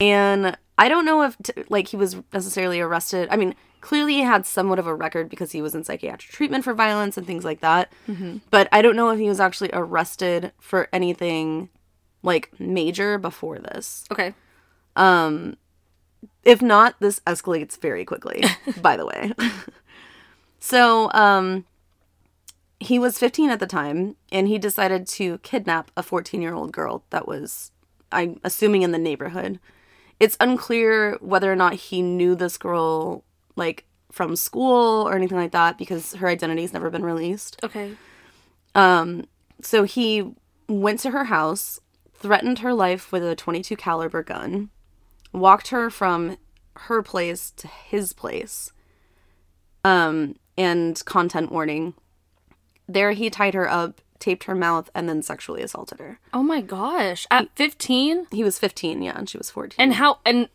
And 0.00 0.56
I 0.78 0.88
don't 0.88 1.04
know 1.04 1.22
if 1.22 1.36
t- 1.42 1.52
like 1.68 1.88
he 1.88 1.96
was 1.96 2.16
necessarily 2.32 2.80
arrested. 2.80 3.28
I 3.30 3.36
mean, 3.36 3.54
clearly 3.82 4.14
he 4.14 4.20
had 4.22 4.46
somewhat 4.46 4.78
of 4.78 4.86
a 4.86 4.94
record 4.94 5.28
because 5.28 5.52
he 5.52 5.60
was 5.60 5.74
in 5.74 5.84
psychiatric 5.84 6.32
treatment 6.32 6.64
for 6.64 6.72
violence 6.72 7.18
and 7.18 7.26
things 7.26 7.44
like 7.44 7.60
that. 7.60 7.92
Mm-hmm. 8.08 8.38
But 8.50 8.68
I 8.72 8.80
don't 8.80 8.96
know 8.96 9.10
if 9.10 9.18
he 9.18 9.28
was 9.28 9.40
actually 9.40 9.70
arrested 9.74 10.52
for 10.58 10.88
anything 10.94 11.68
like 12.22 12.50
major 12.58 13.18
before 13.18 13.58
this. 13.58 14.04
okay, 14.10 14.32
um, 14.96 15.56
If 16.44 16.62
not, 16.62 16.96
this 17.00 17.20
escalates 17.26 17.78
very 17.80 18.04
quickly, 18.04 18.42
by 18.80 18.96
the 18.96 19.06
way. 19.06 19.32
so, 20.58 21.10
um 21.12 21.64
he 22.82 22.98
was 22.98 23.18
15 23.18 23.50
at 23.50 23.60
the 23.60 23.66
time 23.66 24.16
and 24.32 24.48
he 24.48 24.56
decided 24.56 25.06
to 25.06 25.36
kidnap 25.38 25.90
a 25.98 26.02
14-year-old 26.02 26.72
girl 26.72 27.04
that 27.10 27.28
was 27.28 27.72
I'm 28.10 28.40
assuming 28.42 28.80
in 28.82 28.90
the 28.90 28.98
neighborhood. 28.98 29.60
It's 30.18 30.36
unclear 30.40 31.18
whether 31.20 31.52
or 31.52 31.56
not 31.56 31.74
he 31.74 32.00
knew 32.00 32.34
this 32.34 32.56
girl 32.56 33.22
like 33.54 33.84
from 34.10 34.34
school 34.34 35.06
or 35.06 35.14
anything 35.14 35.36
like 35.36 35.52
that 35.52 35.76
because 35.76 36.14
her 36.14 36.26
identity's 36.28 36.72
never 36.72 36.88
been 36.90 37.04
released. 37.04 37.60
okay, 37.62 37.96
Um, 38.74 39.26
So 39.60 39.84
he 39.84 40.32
went 40.66 41.00
to 41.00 41.10
her 41.10 41.24
house, 41.24 41.80
threatened 42.14 42.60
her 42.60 42.72
life 42.72 43.12
with 43.12 43.22
a 43.22 43.36
22 43.36 43.76
caliber 43.76 44.22
gun, 44.22 44.70
walked 45.32 45.68
her 45.68 45.90
from 45.90 46.36
her 46.76 47.02
place 47.02 47.50
to 47.56 47.66
his 47.68 48.12
place. 48.12 48.72
Um 49.84 50.36
and 50.58 51.02
content 51.06 51.50
warning. 51.50 51.94
There 52.88 53.12
he 53.12 53.30
tied 53.30 53.54
her 53.54 53.70
up, 53.70 54.00
taped 54.18 54.44
her 54.44 54.54
mouth 54.54 54.90
and 54.94 55.08
then 55.08 55.22
sexually 55.22 55.62
assaulted 55.62 55.98
her. 56.00 56.18
oh 56.34 56.42
my 56.42 56.60
gosh, 56.60 57.26
at 57.30 57.48
15, 57.56 58.26
He 58.32 58.44
was 58.44 58.58
15, 58.58 59.00
yeah, 59.02 59.16
and 59.16 59.28
she 59.28 59.38
was 59.38 59.50
14. 59.50 59.76
and 59.78 59.94
how 59.94 60.18
and 60.26 60.48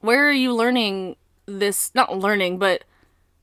where 0.00 0.26
are 0.28 0.32
you 0.32 0.54
learning 0.54 1.16
this? 1.46 1.90
Not 1.94 2.16
learning, 2.18 2.58
but 2.58 2.84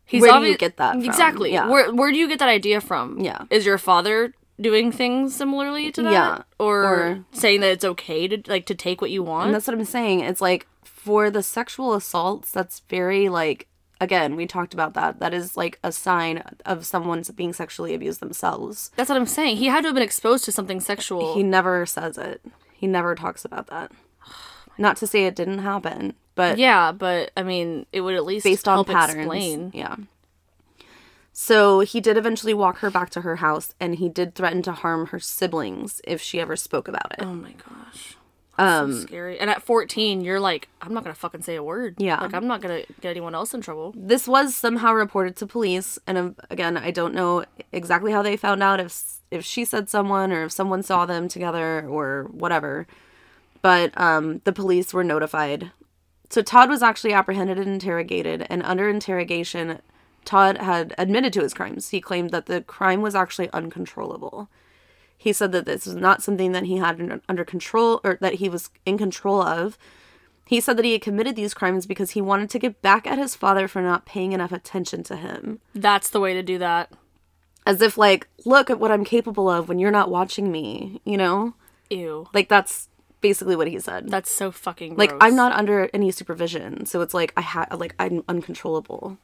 he's 0.05 0.21
Where 0.21 0.39
do 0.39 0.45
you 0.47 0.57
get 0.57 0.77
that 0.77 0.93
from? 0.93 1.03
Exactly. 1.05 1.51
Yeah. 1.53 1.69
Where 1.69 1.93
where 1.93 2.11
do 2.11 2.17
you 2.17 2.27
get 2.27 2.39
that 2.39 2.49
idea 2.49 2.81
from? 2.81 3.19
Yeah. 3.19 3.43
Is 3.49 3.65
your 3.65 3.77
father 3.77 4.33
doing 4.59 4.91
things 4.91 5.35
similarly 5.35 5.91
to 5.93 6.01
that? 6.03 6.11
Yeah. 6.11 6.41
Or, 6.59 6.83
Or- 6.83 7.25
saying 7.31 7.61
that 7.61 7.71
it's 7.71 7.85
okay 7.85 8.27
to 8.27 8.41
like 8.51 8.65
to 8.67 8.75
take 8.75 9.01
what 9.01 9.11
you 9.11 9.23
want? 9.23 9.47
And 9.47 9.55
that's 9.55 9.67
what 9.67 9.73
I'm 9.77 9.85
saying. 9.85 10.21
It's 10.21 10.41
like 10.41 10.67
for 10.83 11.29
the 11.29 11.43
sexual 11.43 11.93
assaults, 11.93 12.51
that's 12.51 12.81
very 12.89 13.29
like 13.29 13.67
again, 14.01 14.35
we 14.37 14.45
talked 14.47 14.73
about 14.73 14.93
that. 14.93 15.19
That 15.19 15.33
is 15.33 15.57
like 15.57 15.77
a 15.83 15.91
sign 15.91 16.43
of 16.65 16.85
someone's 16.85 17.29
being 17.31 17.51
sexually 17.53 17.93
abused 17.93 18.21
themselves. 18.21 18.91
That's 18.95 19.09
what 19.09 19.17
I'm 19.17 19.25
saying. 19.25 19.57
He 19.57 19.65
had 19.67 19.81
to 19.81 19.87
have 19.89 19.93
been 19.95 20.03
exposed 20.03 20.45
to 20.45 20.51
something 20.51 20.79
sexual. 20.79 21.33
He 21.35 21.43
never 21.43 21.85
says 21.85 22.17
it. 22.17 22.41
He 22.73 22.87
never 22.87 23.13
talks 23.15 23.43
about 23.43 23.67
that. 23.67 23.91
Not 24.77 24.95
to 24.97 25.07
say 25.07 25.25
it 25.25 25.35
didn't 25.35 25.59
happen, 25.59 26.13
but 26.35 26.57
yeah, 26.57 26.93
but 26.93 27.31
I 27.35 27.43
mean, 27.43 27.85
it 27.91 27.99
would 27.99 28.15
at 28.15 28.23
least 28.23 28.45
based 28.45 28.67
on 28.69 28.77
help 28.77 28.87
patterns. 28.87 29.17
explain. 29.17 29.71
Yeah. 29.73 29.97
So 31.41 31.79
he 31.79 32.01
did 32.01 32.17
eventually 32.17 32.53
walk 32.53 32.79
her 32.79 32.91
back 32.91 33.11
to 33.11 33.21
her 33.21 33.37
house 33.37 33.73
and 33.79 33.95
he 33.95 34.09
did 34.09 34.35
threaten 34.35 34.61
to 34.63 34.73
harm 34.73 35.07
her 35.07 35.19
siblings 35.19 36.01
if 36.03 36.21
she 36.21 36.37
ever 36.37 36.57
spoke 36.57 36.89
about 36.89 37.13
it. 37.13 37.23
Oh 37.23 37.33
my 37.33 37.53
gosh. 37.53 38.17
Um, 38.57 38.91
so 38.91 39.07
scary. 39.07 39.39
And 39.39 39.49
at 39.49 39.63
14, 39.63 40.19
you're 40.19 40.41
like, 40.41 40.67
I'm 40.81 40.93
not 40.93 41.05
gonna 41.05 41.15
fucking 41.15 41.43
say 41.43 41.55
a 41.55 41.63
word. 41.63 41.95
Yeah. 41.97 42.19
Like 42.19 42.33
I'm 42.33 42.45
not 42.45 42.61
gonna 42.61 42.81
get 42.99 43.11
anyone 43.11 43.35
else 43.35 43.53
in 43.53 43.61
trouble. 43.61 43.93
this 43.95 44.27
was 44.27 44.53
somehow 44.53 44.91
reported 44.91 45.37
to 45.37 45.47
police 45.47 45.97
and 46.05 46.17
um, 46.17 46.35
again 46.49 46.75
i 46.75 46.91
don't 46.91 47.13
know 47.13 47.45
exactly 47.71 48.11
how 48.11 48.21
they 48.21 48.35
found 48.35 48.61
out 48.61 48.81
if 48.81 49.21
if 49.31 49.45
she 49.45 49.63
said 49.63 49.87
someone 49.89 50.33
or 50.33 50.43
if 50.43 50.51
someone 50.51 50.83
saw 50.83 51.05
them 51.05 51.29
together 51.29 51.87
or 51.87 52.27
whatever 52.31 52.85
but 53.61 53.97
um 53.97 54.41
the 54.43 54.51
police 54.51 54.93
were 54.93 55.05
notified 55.05 55.71
so 56.29 56.41
todd 56.41 56.69
was 56.69 56.83
actually 56.83 57.13
apprehended 57.13 57.57
and 57.57 57.69
interrogated 57.69 58.45
and 58.49 58.61
under 58.63 58.89
interrogation 58.89 59.79
todd 60.25 60.57
had 60.57 60.93
admitted 60.97 61.33
to 61.33 61.41
his 61.41 61.53
crimes 61.53 61.89
he 61.89 62.01
claimed 62.01 62.31
that 62.31 62.45
the 62.45 62.61
crime 62.61 63.01
was 63.01 63.15
actually 63.15 63.49
uncontrollable 63.51 64.49
he 65.17 65.33
said 65.33 65.51
that 65.51 65.65
this 65.65 65.85
was 65.85 65.95
not 65.95 66.23
something 66.23 66.53
that 66.53 66.63
he 66.63 66.77
had 66.77 67.21
under 67.27 67.43
control 67.43 67.99
or 68.03 68.17
that 68.21 68.35
he 68.35 68.47
was 68.47 68.69
in 68.85 68.97
control 68.97 69.41
of 69.41 69.77
he 70.49 70.59
said 70.59 70.77
that 70.77 70.85
he 70.85 70.93
had 70.93 71.03
committed 71.03 71.35
these 71.35 71.53
crimes 71.53 71.85
because 71.85 72.11
he 72.11 72.21
wanted 72.21 72.49
to 72.49 72.57
get 72.57 72.81
back 72.81 73.05
at 73.05 73.19
his 73.19 73.35
father 73.35 73.67
for 73.67 73.83
not 73.83 74.07
paying 74.07 74.31
enough 74.31 74.51
attention 74.51 75.03
to 75.03 75.15
him. 75.15 75.59
That's 75.75 76.09
the 76.09 76.19
way 76.19 76.33
to 76.33 76.41
do 76.41 76.57
that. 76.57 76.91
As 77.67 77.83
if, 77.83 77.99
like, 77.99 78.27
look 78.47 78.71
at 78.71 78.79
what 78.79 78.91
I'm 78.91 79.03
capable 79.03 79.47
of 79.47 79.69
when 79.69 79.77
you're 79.77 79.91
not 79.91 80.09
watching 80.09 80.51
me, 80.51 81.01
you 81.05 81.17
know? 81.17 81.53
Ew. 81.91 82.29
Like, 82.33 82.49
that's 82.49 82.89
basically 83.21 83.55
what 83.55 83.67
he 83.67 83.77
said. 83.79 84.09
That's 84.09 84.31
so 84.31 84.51
fucking 84.51 84.95
like. 84.95 85.13
I'm 85.21 85.35
not 85.35 85.51
under 85.51 85.87
any 85.93 86.09
supervision, 86.09 86.87
so 86.87 87.01
it's 87.01 87.13
like 87.13 87.31
I 87.37 87.41
had 87.41 87.67
like 87.79 87.93
I'm 87.99 88.23
uncontrollable. 88.27 89.19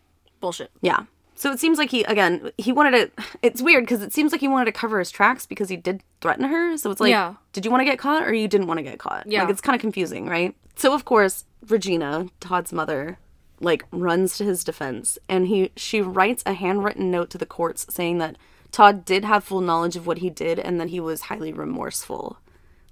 Bullshit. 0.46 0.72
Yeah. 0.82 1.06
So 1.38 1.52
it 1.52 1.60
seems 1.60 1.78
like 1.78 1.90
he 1.92 2.04
again 2.04 2.52
he 2.58 2.72
wanted 2.72 2.92
to. 3.18 3.24
It's 3.42 3.62
weird 3.62 3.84
because 3.84 4.02
it 4.02 4.14
seems 4.14 4.32
like 4.32 4.42
he 4.42 4.48
wanted 4.48 4.66
to 4.66 4.72
cover 4.72 5.00
his 5.00 5.12
tracks 5.12 5.46
because 5.46 5.68
he 5.70 5.76
did 5.76 6.02
threaten 6.22 6.46
her. 6.46 6.78
So 6.78 6.92
it's 6.92 7.02
like, 7.02 7.10
Yeah. 7.10 7.34
did 7.52 7.66
you 7.66 7.72
want 7.72 7.82
to 7.82 7.86
get 7.86 8.00
caught 8.00 8.24
or 8.24 8.34
you 8.34 8.48
didn't 8.48 8.68
want 8.68 8.78
to 8.78 8.84
get 8.84 9.00
caught? 9.00 9.24
Yeah. 9.28 9.42
Like 9.42 9.50
it's 9.52 9.62
kind 9.62 9.76
of 9.76 9.82
confusing, 9.82 10.28
right? 10.28 10.56
So 10.76 10.94
of 10.94 11.04
course 11.04 11.46
Regina, 11.68 12.28
Todd's 12.40 12.72
mother, 12.72 13.18
like 13.60 13.86
runs 13.92 14.38
to 14.38 14.44
his 14.46 14.64
defense, 14.64 15.18
and 15.28 15.48
he 15.48 15.72
she 15.76 16.00
writes 16.02 16.44
a 16.46 16.54
handwritten 16.54 17.10
note 17.12 17.30
to 17.32 17.38
the 17.38 17.46
courts 17.46 17.86
saying 17.90 18.20
that 18.20 18.38
Todd 18.72 19.04
did 19.04 19.26
have 19.26 19.44
full 19.44 19.62
knowledge 19.62 19.96
of 19.96 20.06
what 20.08 20.20
he 20.20 20.30
did 20.30 20.60
and 20.60 20.80
that 20.80 20.90
he 20.90 21.00
was 21.00 21.22
highly 21.22 21.52
remorseful. 21.52 22.38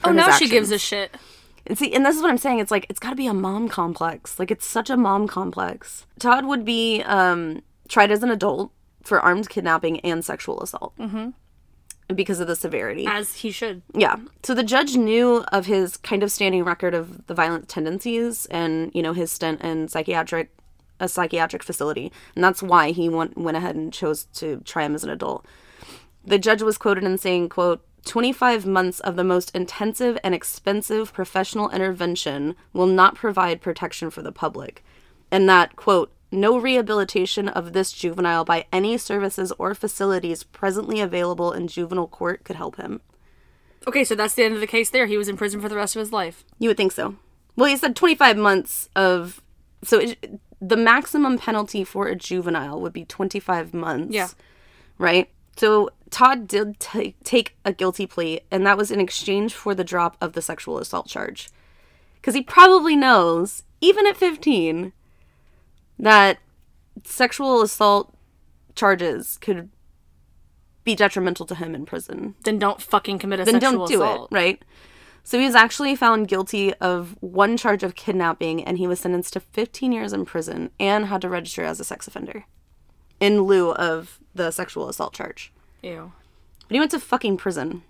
Oh, 0.04 0.12
now 0.12 0.32
she 0.32 0.50
gives 0.50 0.72
a 0.72 0.78
shit. 0.80 1.16
And 1.65 1.78
see, 1.78 1.93
and 1.93 2.06
this 2.06 2.15
is 2.15 2.21
what 2.21 2.30
I'm 2.30 2.38
saying. 2.38 2.60
It's 2.60 2.71
like 2.71 2.86
it's 2.89 2.99
got 2.99 3.12
to 3.12 3.15
be 3.15 3.28
a 3.28 3.34
mom 3.34 3.69
complex. 3.69 4.38
Like 4.38 4.52
it's 4.52 4.65
such 4.65 4.89
a 4.89 4.97
mom 4.97 5.28
complex. 5.28 6.06
Todd 6.19 6.45
would 6.45 6.65
be 6.65 7.02
um, 7.04 7.62
tried 7.88 8.12
as 8.12 8.23
an 8.23 8.30
adult 8.30 8.71
for 9.04 9.19
armed 9.19 9.49
kidnapping 9.49 9.99
and 10.02 10.23
sexual 10.23 10.62
assault 10.62 10.93
mm-hmm. 10.97 11.30
because 12.13 12.39
of 12.39 12.47
the 12.47 12.56
severity. 12.56 13.06
As 13.08 13.36
he 13.36 13.52
should. 13.52 13.82
Yeah. 13.93 14.17
So 14.43 14.54
the 14.54 14.63
judge 14.63 14.95
knew 14.95 15.43
of 15.52 15.65
his 15.65 15.97
kind 15.97 16.23
of 16.23 16.32
standing 16.32 16.63
record 16.63 16.93
of 16.93 17.28
the 17.28 17.34
violent 17.34 17.69
tendencies 17.69 18.45
and 18.47 18.91
you 18.93 19.02
know 19.02 19.13
his 19.13 19.32
stint 19.32 19.62
in 19.62 19.88
psychiatric 19.88 20.52
a 20.99 21.10
psychiatric 21.10 21.63
facility, 21.63 22.12
and 22.36 22.43
that's 22.43 22.63
why 22.63 22.91
he 22.91 23.10
went 23.10 23.38
went 23.38 23.58
ahead 23.58 23.76
and 23.76 23.91
chose 23.93 24.26
to 24.26 24.62
try 24.65 24.84
him 24.84 24.95
as 24.95 25.04
an 25.04 25.10
adult. 25.10 25.45
The 26.26 26.39
judge 26.39 26.62
was 26.62 26.78
quoted 26.78 27.04
in 27.04 27.17
saying, 27.17 27.49
"quote 27.49 27.86
25 28.06 28.66
months 28.66 29.00
of 29.00 29.16
the 29.16 29.24
most 29.24 29.56
intensive 29.56 30.18
and 30.24 30.36
expensive 30.36 31.13
professional 31.13 31.70
intervention 31.70 32.56
will 32.72 32.88
not 32.88 33.16
provide 33.16 33.62
protection 33.62 34.10
for 34.10 34.22
the 34.22 34.32
public." 34.32 34.84
And 35.32 35.50
that, 35.50 35.76
quote, 35.76 36.12
no 36.34 36.58
rehabilitation 36.58 37.48
of 37.48 37.74
this 37.74 37.92
juvenile 37.92 38.44
by 38.44 38.66
any 38.72 38.98
services 38.98 39.54
or 39.58 39.76
facilities 39.76 40.44
presently 40.44 41.00
available 41.00 41.52
in 41.52 41.68
juvenile 41.68 42.08
court 42.08 42.44
could 42.44 42.56
help 42.56 42.78
him. 42.78 43.02
Okay, 43.88 44.04
so 44.04 44.16
that's 44.16 44.34
the 44.34 44.44
end 44.44 44.56
of 44.56 44.60
the 44.60 44.68
case 44.68 44.89
there. 44.89 45.06
He 45.06 45.18
was 45.18 45.28
in 45.28 45.38
prison 45.38 45.62
for 45.62 45.70
the 45.70 45.76
rest 45.76 45.96
of 45.96 46.00
his 46.00 46.12
life. 46.12 46.44
You 46.58 46.70
would 46.70 46.78
think 46.78 46.92
so. 46.92 47.16
Well, 47.56 47.70
he 47.70 47.78
said 47.78 47.96
25 47.96 48.38
months 48.38 48.89
of. 48.96 49.42
So 49.84 50.00
it, 50.00 50.39
the 50.62 50.78
maximum 50.78 51.38
penalty 51.38 51.84
for 51.84 52.08
a 52.08 52.16
juvenile 52.16 52.80
would 52.80 52.94
be 52.94 53.06
25 53.06 53.74
months. 53.74 54.13
Yeah. 54.13 54.30
Right? 54.98 55.30
So 55.56 55.89
Todd 56.10 56.48
did 56.48 56.80
ta 56.80 57.02
take 57.24 57.56
a 57.66 57.74
guilty 57.74 58.06
plea, 58.06 58.42
and 58.52 58.66
that 58.66 58.78
was 58.78 58.92
in 58.92 59.00
exchange 59.00 59.54
for 59.54 59.74
the 59.74 59.84
drop 59.84 60.18
of 60.22 60.34
the 60.34 60.42
sexual 60.42 60.78
assault 60.78 61.08
charge. 61.08 61.50
Because 62.16 62.36
he 62.36 62.42
probably 62.42 62.96
knows, 62.96 63.63
even 63.82 64.08
at 64.08 64.16
15, 64.16 64.94
that 66.00 66.38
sexual 67.04 67.62
assault 67.62 68.16
charges 68.76 69.38
could 69.42 69.70
be 70.84 70.96
detrimental 70.96 71.46
to 71.46 71.56
him 71.56 71.74
in 71.74 71.86
prison 71.86 72.36
Then 72.44 72.60
don't 72.60 72.82
fucking 72.82 73.20
commit 73.20 73.39
a 73.39 73.46
then 73.46 73.56
sexual 73.56 73.72
don't 73.72 73.88
do 73.88 74.04
assault. 74.04 74.32
it, 74.32 74.36
right? 74.36 74.63
So 75.24 75.39
he 75.39 75.46
was 75.46 75.56
actually 75.56 75.96
found 75.96 76.28
guilty 76.28 76.74
of 76.76 77.16
one 77.22 77.56
charge 77.56 77.84
of 77.84 77.96
kidnapping 77.96 78.63
and 78.63 78.78
he 78.78 78.88
was 78.88 79.00
sentenced 79.00 79.34
to 79.34 79.39
15 79.39 79.94
years 79.94 80.12
in 80.12 80.26
prison 80.26 80.72
and 80.80 81.06
had 81.06 81.22
to 81.22 81.30
register 81.30 81.63
as 81.63 81.80
a 81.80 81.86
sex 81.86 82.08
offender 82.08 82.46
in 83.24 83.44
lieu 83.44 83.72
of 83.72 84.20
the 84.36 84.52
sexual 84.52 84.90
assault 84.90 85.14
charge. 85.14 85.54
Ew. 85.82 86.12
But 86.68 86.76
he 86.76 86.80
went 86.80 86.92
to 86.92 87.00
fucking 87.00 87.38
prison. 87.38 87.84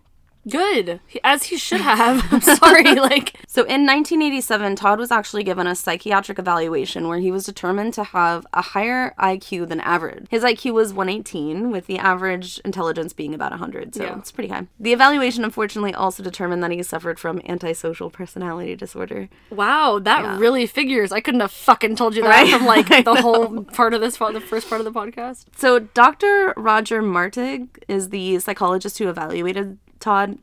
Good. 0.50 1.00
As 1.24 1.44
he 1.46 1.58
should 1.58 1.82
have. 1.94 2.26
I'm 2.32 2.42
sorry. 2.42 2.96
Like, 2.96 3.36
So 3.48 3.62
in 3.62 3.86
1987, 3.86 4.76
Todd 4.76 5.00
was 5.00 5.12
actually 5.12 5.44
given 5.44 5.68
a 5.68 5.76
psychiatric 5.76 6.38
evaluation 6.40 7.08
where 7.08 7.20
he 7.20 7.32
was 7.32 7.46
determined 7.46 7.94
to 7.96 8.04
have 8.04 8.46
a 8.54 8.62
higher 8.62 9.14
IQ 9.20 9.70
than 9.70 9.80
average. 9.80 10.28
His 10.30 10.44
IQ 10.44 10.74
was 10.74 10.94
118, 10.94 11.72
with 11.72 11.88
the 11.88 11.98
average 12.00 12.60
intelligence 12.66 13.14
being 13.14 13.34
about 13.34 13.52
100, 13.52 13.96
so 13.96 14.04
Yeah. 14.04 14.18
it's 14.18 14.32
pretty 14.32 14.50
high. 14.50 14.68
The 14.80 14.94
evaluation 14.94 15.44
unfortunately 15.44 15.94
also 15.94 16.24
determined 16.24 16.62
that 16.64 16.72
he 16.72 16.84
suffered 16.84 17.20
from 17.20 17.42
antisocial 17.48 18.10
personality 18.10 18.76
disorder. 18.76 19.30
wow, 19.50 20.00
that 20.00 20.40
really 20.40 20.66
figures. 20.66 21.12
I 21.12 21.20
couldn't 21.22 21.40
have 21.42 21.52
fucking 21.52 21.96
told 21.96 22.16
you 22.16 22.22
that 22.24 22.30
Right? 22.30 22.50
from 22.52 22.66
like 22.66 22.88
the 23.06 23.16
whole 23.22 23.64
part 23.64 23.94
of 23.94 24.02
this, 24.02 24.18
the 24.18 24.42
first 24.42 24.68
part 24.70 24.82
of 24.82 24.86
the 24.86 24.92
podcast. 24.92 25.46
So 25.56 25.80
Dr. 25.80 26.54
Roger 26.58 27.02
Martig 27.02 27.68
is 27.88 28.10
the 28.10 28.40
psychologist 28.40 28.98
who 28.98 29.08
evaluated 29.10 29.78
Todd, 30.04 30.38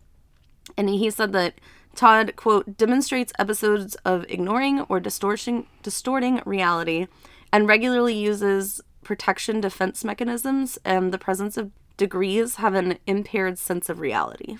and 0.78 0.88
he 0.88 1.10
said 1.10 1.32
that 1.34 1.54
Todd 1.94 2.34
quote 2.34 2.78
demonstrates 2.78 3.32
episodes 3.38 3.94
of 4.06 4.24
ignoring 4.28 4.80
or 4.88 5.00
distorting 5.00 5.66
distorting 5.82 6.40
reality, 6.46 7.08
and 7.52 7.68
regularly 7.68 8.14
uses 8.14 8.80
protection 9.04 9.60
defense 9.60 10.02
mechanisms, 10.02 10.78
and 10.82 11.12
the 11.12 11.18
presence 11.18 11.58
of 11.58 11.72
degrees 11.98 12.56
have 12.56 12.74
an 12.74 12.98
impaired 13.06 13.58
sense 13.58 13.90
of 13.90 14.00
reality. 14.00 14.56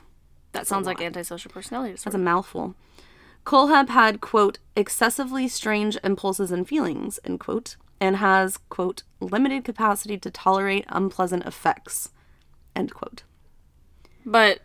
That 0.53 0.67
sounds 0.67 0.87
like 0.87 1.01
antisocial 1.01 1.51
personality 1.51 1.93
disorder. 1.93 2.17
That's 2.17 2.21
a 2.21 2.25
mouthful. 2.25 2.75
Kohlhepp 3.47 3.89
had, 3.89 4.21
quote, 4.21 4.59
excessively 4.77 5.49
strange 5.49 5.97
impulses 6.05 6.51
and 6.51 6.69
feelings, 6.69 7.19
end 7.25 7.41
quote, 7.41 7.77
and 8.01 8.17
has, 8.17 8.59
quote, 8.69 9.03
limited 9.19 9.65
capacity 9.65 10.19
to 10.19 10.31
tolerate 10.31 10.85
unpleasant 10.89 11.47
effects, 11.47 12.11
end 12.77 12.93
quote. 12.93 13.23
But 14.27 14.61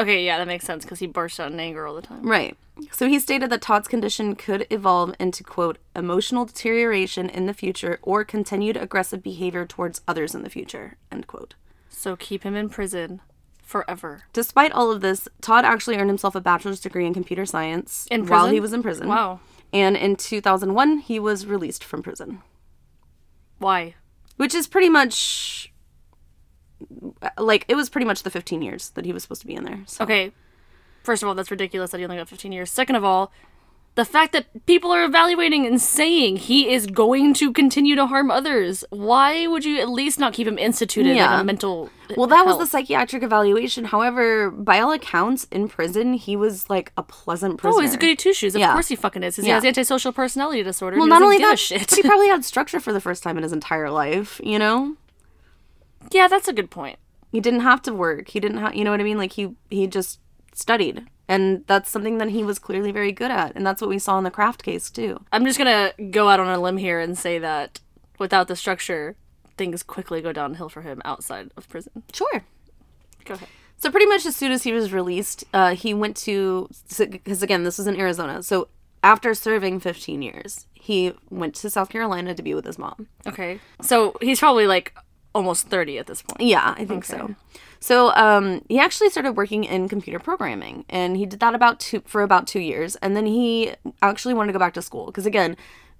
okay, 0.00 0.24
yeah, 0.24 0.38
that 0.38 0.46
makes 0.46 0.64
sense 0.64 0.84
because 0.84 0.98
he 0.98 1.06
bursts 1.06 1.40
out 1.40 1.52
in 1.52 1.60
anger 1.60 1.86
all 1.86 1.94
the 1.94 2.02
time. 2.02 2.22
Right. 2.22 2.56
So 2.90 3.08
he 3.08 3.18
stated 3.18 3.50
that 3.50 3.62
Todd's 3.62 3.88
condition 3.88 4.34
could 4.34 4.66
evolve 4.70 5.14
into, 5.20 5.44
quote, 5.44 5.78
emotional 5.94 6.44
deterioration 6.46 7.28
in 7.28 7.46
the 7.46 7.54
future 7.54 7.98
or 8.02 8.24
continued 8.24 8.76
aggressive 8.76 9.22
behavior 9.22 9.66
towards 9.66 10.00
others 10.08 10.34
in 10.34 10.42
the 10.42 10.50
future, 10.50 10.96
end 11.12 11.26
quote. 11.26 11.54
So 11.88 12.16
keep 12.16 12.42
him 12.42 12.56
in 12.56 12.68
prison 12.68 13.20
forever. 13.62 14.22
Despite 14.32 14.72
all 14.72 14.90
of 14.90 15.02
this, 15.02 15.28
Todd 15.40 15.64
actually 15.64 15.96
earned 15.96 16.10
himself 16.10 16.34
a 16.34 16.40
bachelor's 16.40 16.80
degree 16.80 17.06
in 17.06 17.14
computer 17.14 17.44
science 17.44 18.06
In 18.10 18.26
while 18.26 18.48
he 18.48 18.60
was 18.60 18.72
in 18.72 18.82
prison. 18.82 19.08
Wow. 19.08 19.40
And 19.72 19.96
in 19.96 20.16
2001, 20.16 20.98
he 20.98 21.20
was 21.20 21.46
released 21.46 21.84
from 21.84 22.02
prison. 22.02 22.42
Why? 23.58 23.94
which 24.40 24.54
is 24.54 24.66
pretty 24.66 24.88
much 24.88 25.69
like 27.38 27.64
it 27.68 27.74
was 27.74 27.88
pretty 27.90 28.06
much 28.06 28.22
the 28.22 28.30
15 28.30 28.62
years 28.62 28.90
that 28.90 29.04
he 29.04 29.12
was 29.12 29.22
supposed 29.22 29.40
to 29.42 29.46
be 29.46 29.54
in 29.54 29.64
there 29.64 29.80
so. 29.86 30.04
Okay. 30.04 30.32
First 31.02 31.22
of 31.22 31.28
all, 31.30 31.34
that's 31.34 31.50
ridiculous 31.50 31.90
that 31.92 31.98
he 31.98 32.04
only 32.04 32.18
got 32.18 32.28
15 32.28 32.52
years. 32.52 32.70
Second 32.70 32.94
of 32.94 33.04
all, 33.04 33.32
the 33.94 34.04
fact 34.04 34.32
that 34.34 34.66
people 34.66 34.92
are 34.92 35.02
evaluating 35.02 35.64
and 35.66 35.80
saying 35.80 36.36
he 36.36 36.70
is 36.70 36.86
going 36.86 37.32
to 37.34 37.52
continue 37.54 37.96
to 37.96 38.06
harm 38.06 38.30
others. 38.30 38.84
Why 38.90 39.46
would 39.46 39.64
you 39.64 39.80
at 39.80 39.88
least 39.88 40.20
not 40.20 40.34
keep 40.34 40.46
him 40.46 40.58
instituted 40.58 41.16
Yeah. 41.16 41.32
like 41.32 41.40
a 41.40 41.44
mental 41.44 41.88
well 42.16 42.26
that 42.26 42.44
was 42.44 42.58
the 42.58 42.66
psychiatric 42.66 43.22
evaluation 43.22 43.84
however 43.84 44.50
by 44.50 44.80
all 44.80 44.90
accounts 44.90 45.44
in 45.52 45.68
prison 45.68 46.12
he 46.14 46.34
was 46.34 46.68
like 46.68 46.90
a 46.96 47.04
pleasant 47.04 47.56
prisoner 47.58 47.78
Oh, 47.78 47.80
he's 47.82 47.94
a 47.94 47.98
goody 47.98 48.16
two 48.16 48.32
shoes. 48.34 48.54
Of 48.56 48.60
Yeah. 48.60 48.72
course 48.72 48.88
he 48.88 48.96
fucking 48.96 49.22
is. 49.22 49.36
He 49.36 49.46
Yeah. 49.46 49.54
has 49.54 49.64
antisocial 49.64 50.12
personality 50.12 50.62
disorder. 50.62 50.98
well 50.98 51.06
not 51.06 51.22
only 51.22 51.38
that 51.38 51.58
shit. 51.58 51.88
he 51.94 52.02
probably 52.02 52.26
had 52.28 52.44
structure 52.52 52.80
for 52.80 52.92
the 52.92 53.00
first 53.00 53.22
time 53.22 53.36
in 53.36 53.42
his 53.44 53.52
entire 53.52 53.90
life 53.90 54.40
you 54.44 54.58
know 54.58 54.96
yeah, 56.10 56.28
that's 56.28 56.48
a 56.48 56.52
good 56.52 56.70
point. 56.70 56.98
he 57.32 57.40
didn't 57.40 57.60
have 57.60 57.80
to 57.82 57.92
work 57.94 58.28
he 58.28 58.40
didn't 58.40 58.58
have 58.58 58.74
you 58.74 58.84
know 58.84 58.90
what 58.90 59.00
i 59.00 59.04
mean 59.04 59.18
like 59.18 59.32
he 59.34 59.54
he 59.70 59.86
just 59.86 60.18
studied 60.52 61.06
and 61.28 61.64
that's 61.68 61.88
something 61.88 62.18
that 62.18 62.30
he 62.30 62.42
was 62.42 62.58
clearly 62.58 62.90
very 62.90 63.12
good 63.12 63.30
at 63.30 63.54
and 63.54 63.64
that's 63.64 63.80
what 63.80 63.88
we 63.88 63.98
saw 64.00 64.18
in 64.18 64.24
the 64.24 64.30
craft 64.30 64.62
case 64.64 64.90
too 64.90 65.20
I'm 65.32 65.44
just 65.44 65.58
gonna 65.58 65.92
go 66.10 66.28
out 66.28 66.40
on 66.40 66.48
a 66.48 66.58
limb 66.60 66.76
here 66.78 66.98
and 66.98 67.16
say 67.16 67.38
that 67.38 67.80
without 68.18 68.48
the 68.48 68.56
structure, 68.56 69.16
things 69.56 69.82
quickly 69.84 70.20
go 70.20 70.32
downhill 70.32 70.68
for 70.68 70.82
him 70.82 71.00
outside 71.04 71.50
of 71.56 71.68
prison. 71.68 72.02
sure 72.12 72.44
Go 73.24 73.34
ahead. 73.34 73.48
So 73.76 73.90
pretty 73.90 74.06
much 74.06 74.26
as 74.26 74.34
soon 74.36 74.50
as 74.52 74.62
he 74.64 74.72
was 74.72 74.92
released, 74.92 75.44
uh, 75.54 75.74
he 75.74 75.94
went 75.94 76.16
to 76.18 76.68
because 76.98 77.42
again 77.42 77.62
this 77.64 77.78
was 77.78 77.86
in 77.86 77.96
Arizona. 77.98 78.42
So 78.42 78.68
after 79.02 79.32
serving 79.34 79.80
15 79.80 80.20
years, 80.22 80.66
he 80.74 81.12
went 81.30 81.54
to 81.56 81.70
South 81.70 81.88
Carolina 81.90 82.34
to 82.34 82.42
be 82.42 82.54
with 82.54 82.64
his 82.66 82.78
mom. 82.78 83.06
Okay. 83.26 83.60
So 83.80 84.16
he's 84.20 84.38
probably 84.40 84.66
like 84.66 84.94
almost 85.34 85.68
30 85.68 85.98
at 85.98 86.06
this 86.06 86.22
point. 86.22 86.40
Yeah, 86.48 86.74
I 86.76 86.84
think 86.84 87.04
so. 87.04 87.34
So 87.78 88.14
um, 88.14 88.62
he 88.68 88.78
actually 88.78 89.08
started 89.10 89.32
working 89.32 89.64
in 89.64 89.88
computer 89.88 90.18
programming, 90.18 90.84
and 90.88 91.16
he 91.16 91.24
did 91.24 91.40
that 91.40 91.54
about 91.54 91.80
two 91.80 92.02
for 92.04 92.22
about 92.22 92.46
two 92.46 92.60
years, 92.60 92.96
and 92.96 93.16
then 93.16 93.26
he 93.26 93.72
actually 94.02 94.34
wanted 94.34 94.48
to 94.48 94.52
go 94.52 94.58
back 94.58 94.74
to 94.74 94.82
school 94.82 95.06
because 95.06 95.26
again, 95.26 95.56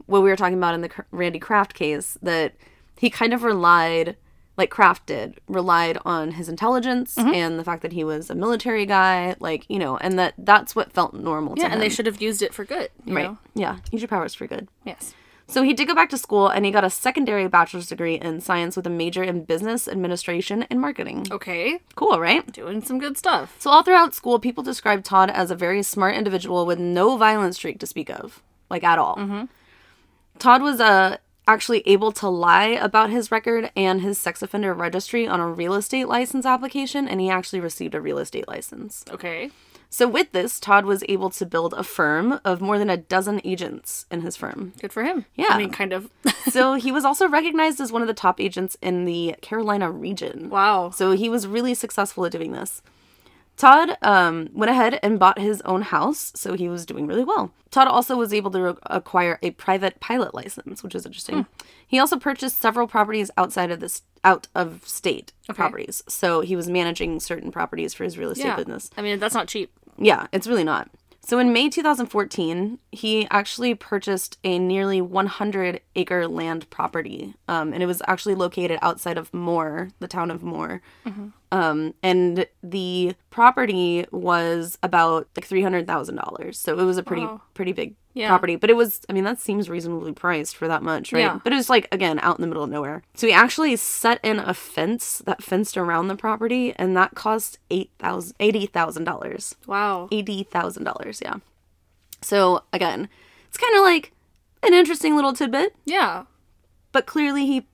what 0.06 0.22
we 0.22 0.28
were 0.28 0.36
talking 0.36 0.58
about 0.58 0.74
in 0.74 0.82
the 0.82 0.90
Randy 1.10 1.38
Kraft 1.38 1.72
case, 1.74 2.18
that 2.22 2.54
he 2.98 3.08
kind 3.08 3.32
of 3.32 3.44
relied, 3.44 4.16
like 4.58 4.68
Kraft 4.68 5.06
did, 5.06 5.40
relied 5.48 5.96
on 6.04 6.32
his 6.32 6.50
intelligence 6.50 7.16
and 7.16 7.58
the 7.58 7.64
fact 7.64 7.80
that 7.80 7.92
he 7.92 8.04
was 8.04 8.28
a 8.28 8.34
military 8.34 8.84
guy, 8.84 9.36
like 9.40 9.64
you 9.70 9.78
know, 9.78 9.96
and 9.98 10.18
that 10.18 10.34
that's 10.36 10.76
what 10.76 10.92
felt 10.92 11.14
normal. 11.14 11.54
Yeah, 11.56 11.68
and 11.72 11.80
they 11.80 11.88
should 11.88 12.06
have 12.06 12.20
used 12.20 12.42
it 12.42 12.52
for 12.52 12.64
good. 12.66 12.90
You 13.06 13.16
right, 13.16 13.24
Know? 13.30 13.38
yeah, 13.54 13.78
use 13.90 14.02
your 14.02 14.08
powers 14.08 14.34
for 14.34 14.46
good. 14.46 14.68
Yes. 14.84 15.14
So 15.50 15.62
he 15.64 15.74
did 15.74 15.88
go 15.88 15.96
back 15.96 16.10
to 16.10 16.16
school 16.16 16.46
and 16.46 16.64
he 16.64 16.70
got 16.70 16.84
a 16.84 16.90
secondary 16.90 17.48
bachelor's 17.48 17.88
degree 17.88 18.14
in 18.14 18.40
science 18.40 18.76
with 18.76 18.86
a 18.86 18.90
major 18.90 19.24
in 19.24 19.42
business 19.42 19.88
administration 19.88 20.62
and 20.70 20.80
marketing. 20.80 21.26
Okay. 21.28 21.80
Cool, 21.96 22.20
right? 22.20 22.50
Doing 22.52 22.82
some 22.82 23.00
good 23.00 23.18
stuff. 23.18 23.56
So 23.58 23.68
all 23.68 23.82
throughout 23.82 24.14
school, 24.14 24.38
people 24.38 24.62
described 24.62 25.04
Todd 25.04 25.28
as 25.28 25.50
a 25.50 25.56
very 25.56 25.82
smart 25.82 26.14
individual 26.14 26.66
with 26.66 26.78
no 26.78 27.16
violent 27.16 27.56
streak 27.56 27.80
to 27.80 27.86
speak 27.86 28.10
of, 28.10 28.40
like 28.70 28.84
at 28.84 29.00
all. 29.00 29.48
Todd 30.38 30.62
was 30.62 30.80
uh, 30.80 31.16
actually 31.48 31.82
able 31.84 32.12
to 32.12 32.28
lie 32.28 32.66
about 32.66 33.10
his 33.10 33.32
record 33.32 33.72
and 33.74 34.02
his 34.02 34.18
sex 34.18 34.42
offender 34.42 34.72
registry 34.72 35.26
on 35.26 35.40
a 35.40 35.48
real 35.48 35.74
estate 35.74 36.06
license 36.06 36.46
application, 36.46 37.08
and 37.08 37.20
he 37.20 37.28
actually 37.28 37.58
received 37.58 37.96
a 37.96 38.00
real 38.00 38.18
estate 38.18 38.46
license. 38.46 39.04
Okay. 39.10 39.50
So 39.92 40.06
with 40.06 40.30
this, 40.30 40.60
Todd 40.60 40.84
was 40.84 41.02
able 41.08 41.30
to 41.30 41.44
build 41.44 41.74
a 41.74 41.82
firm 41.82 42.38
of 42.44 42.60
more 42.60 42.78
than 42.78 42.88
a 42.88 42.96
dozen 42.96 43.40
agents 43.44 44.06
in 44.10 44.20
his 44.20 44.36
firm. 44.36 44.72
Good 44.80 44.92
for 44.92 45.02
him. 45.02 45.26
Yeah. 45.34 45.46
I 45.50 45.58
mean, 45.58 45.70
kind 45.70 45.92
of. 45.92 46.08
so 46.48 46.74
he 46.84 46.92
was 46.92 47.04
also 47.04 47.28
recognized 47.28 47.80
as 47.80 47.90
one 47.90 48.00
of 48.00 48.08
the 48.08 48.14
top 48.14 48.40
agents 48.40 48.76
in 48.80 49.04
the 49.04 49.34
Carolina 49.42 49.90
region. 49.90 50.48
wow. 50.48 50.90
So 50.90 51.10
he 51.12 51.28
was 51.28 51.46
really 51.48 51.74
successful 51.74 52.24
at 52.24 52.32
doing 52.32 52.52
this. 52.52 52.82
Todd 53.56 53.98
um, 54.00 54.48
went 54.54 54.70
ahead 54.70 54.98
and 55.02 55.18
bought 55.18 55.38
his 55.38 55.60
own 55.66 55.82
house, 55.82 56.32
so 56.34 56.54
he 56.54 56.66
was 56.66 56.86
doing 56.86 57.06
really 57.06 57.24
well. 57.24 57.52
Todd 57.70 57.88
also 57.88 58.16
was 58.16 58.32
able 58.32 58.50
to 58.52 58.60
re- 58.62 58.74
acquire 58.84 59.38
a 59.42 59.50
private 59.50 60.00
pilot 60.00 60.32
license, 60.34 60.82
which 60.82 60.94
is 60.94 61.04
interesting. 61.04 61.44
He 61.86 61.98
also 61.98 62.16
purchased 62.16 62.58
several 62.58 62.86
properties 62.88 63.30
outside 63.36 63.70
of 63.70 63.80
this 63.80 64.00
out 64.24 64.48
of 64.54 64.86
state 64.86 65.32
properties, 65.54 66.02
so 66.08 66.40
he 66.40 66.56
was 66.56 66.68
managing 66.70 67.20
certain 67.20 67.50
properties 67.52 67.92
for 67.92 68.04
his 68.04 68.16
real 68.16 68.30
estate 68.30 68.46
Yeah. 68.46 68.56
business. 68.56 68.90
I 68.96 69.02
mean, 69.02 69.18
that's 69.18 69.34
not 69.34 69.46
cheap. 69.48 69.70
Yeah, 70.00 70.26
it's 70.32 70.46
really 70.48 70.64
not. 70.64 70.88
So 71.22 71.38
in 71.38 71.52
May 71.52 71.68
2014, 71.68 72.78
he 72.90 73.28
actually 73.30 73.74
purchased 73.74 74.38
a 74.42 74.58
nearly 74.58 75.00
100 75.00 75.80
acre 75.94 76.26
land 76.26 76.68
property. 76.70 77.34
Um, 77.46 77.72
and 77.72 77.82
it 77.82 77.86
was 77.86 78.02
actually 78.08 78.34
located 78.34 78.78
outside 78.82 79.18
of 79.18 79.32
Moore, 79.32 79.90
the 80.00 80.08
town 80.08 80.30
of 80.30 80.42
Moore. 80.42 80.80
Um, 81.52 81.94
and 82.02 82.46
the 82.62 83.14
property 83.28 84.06
was 84.10 84.78
about 84.82 85.28
like 85.36 85.46
$300,000. 85.46 86.54
So 86.56 86.78
it 86.78 86.84
was 86.84 86.96
a 86.98 87.02
pretty, 87.02 87.22
Wow. 87.22 87.42
pretty 87.54 87.72
big 87.72 87.94
Yeah. 88.12 88.28
property. 88.28 88.56
But 88.56 88.70
it 88.70 88.76
was, 88.76 89.00
I 89.08 89.12
mean, 89.12 89.24
that 89.24 89.38
seems 89.38 89.68
reasonably 89.70 90.12
priced 90.12 90.56
for 90.56 90.66
that 90.68 90.82
much, 90.82 91.12
right? 91.12 91.20
Yeah. 91.20 91.38
But 91.44 91.52
it 91.52 91.56
was 91.56 91.70
like, 91.70 91.86
again, 91.92 92.18
out 92.20 92.38
in 92.38 92.42
the 92.42 92.48
middle 92.48 92.64
of 92.64 92.70
nowhere. 92.70 93.02
So 93.14 93.26
he 93.28 93.32
actually 93.32 93.76
set 93.76 94.18
in 94.24 94.38
a 94.40 94.52
fence 94.52 95.18
that 95.26 95.42
fenced 95.42 95.76
around 95.76 96.08
the 96.08 96.16
property, 96.16 96.72
and 96.76 96.96
that 96.96 97.14
cost 97.14 97.58
$8,000 97.70 98.32
$80,000. 98.40 99.54
Wow. 99.66 100.08
eighty 100.10 100.42
thousand 100.42 100.84
dollars. 100.84 101.20
Yeah. 101.22 101.36
So 102.22 102.64
again, 102.72 103.08
it's 103.48 103.56
kind 103.58 103.74
of 103.76 103.82
like 103.82 104.12
an 104.62 104.74
interesting 104.74 105.14
little 105.14 105.32
tidbit, 105.32 105.74
Yeah. 105.84 106.24
but 106.92 107.06
clearly 107.06 107.46
he 107.46 107.66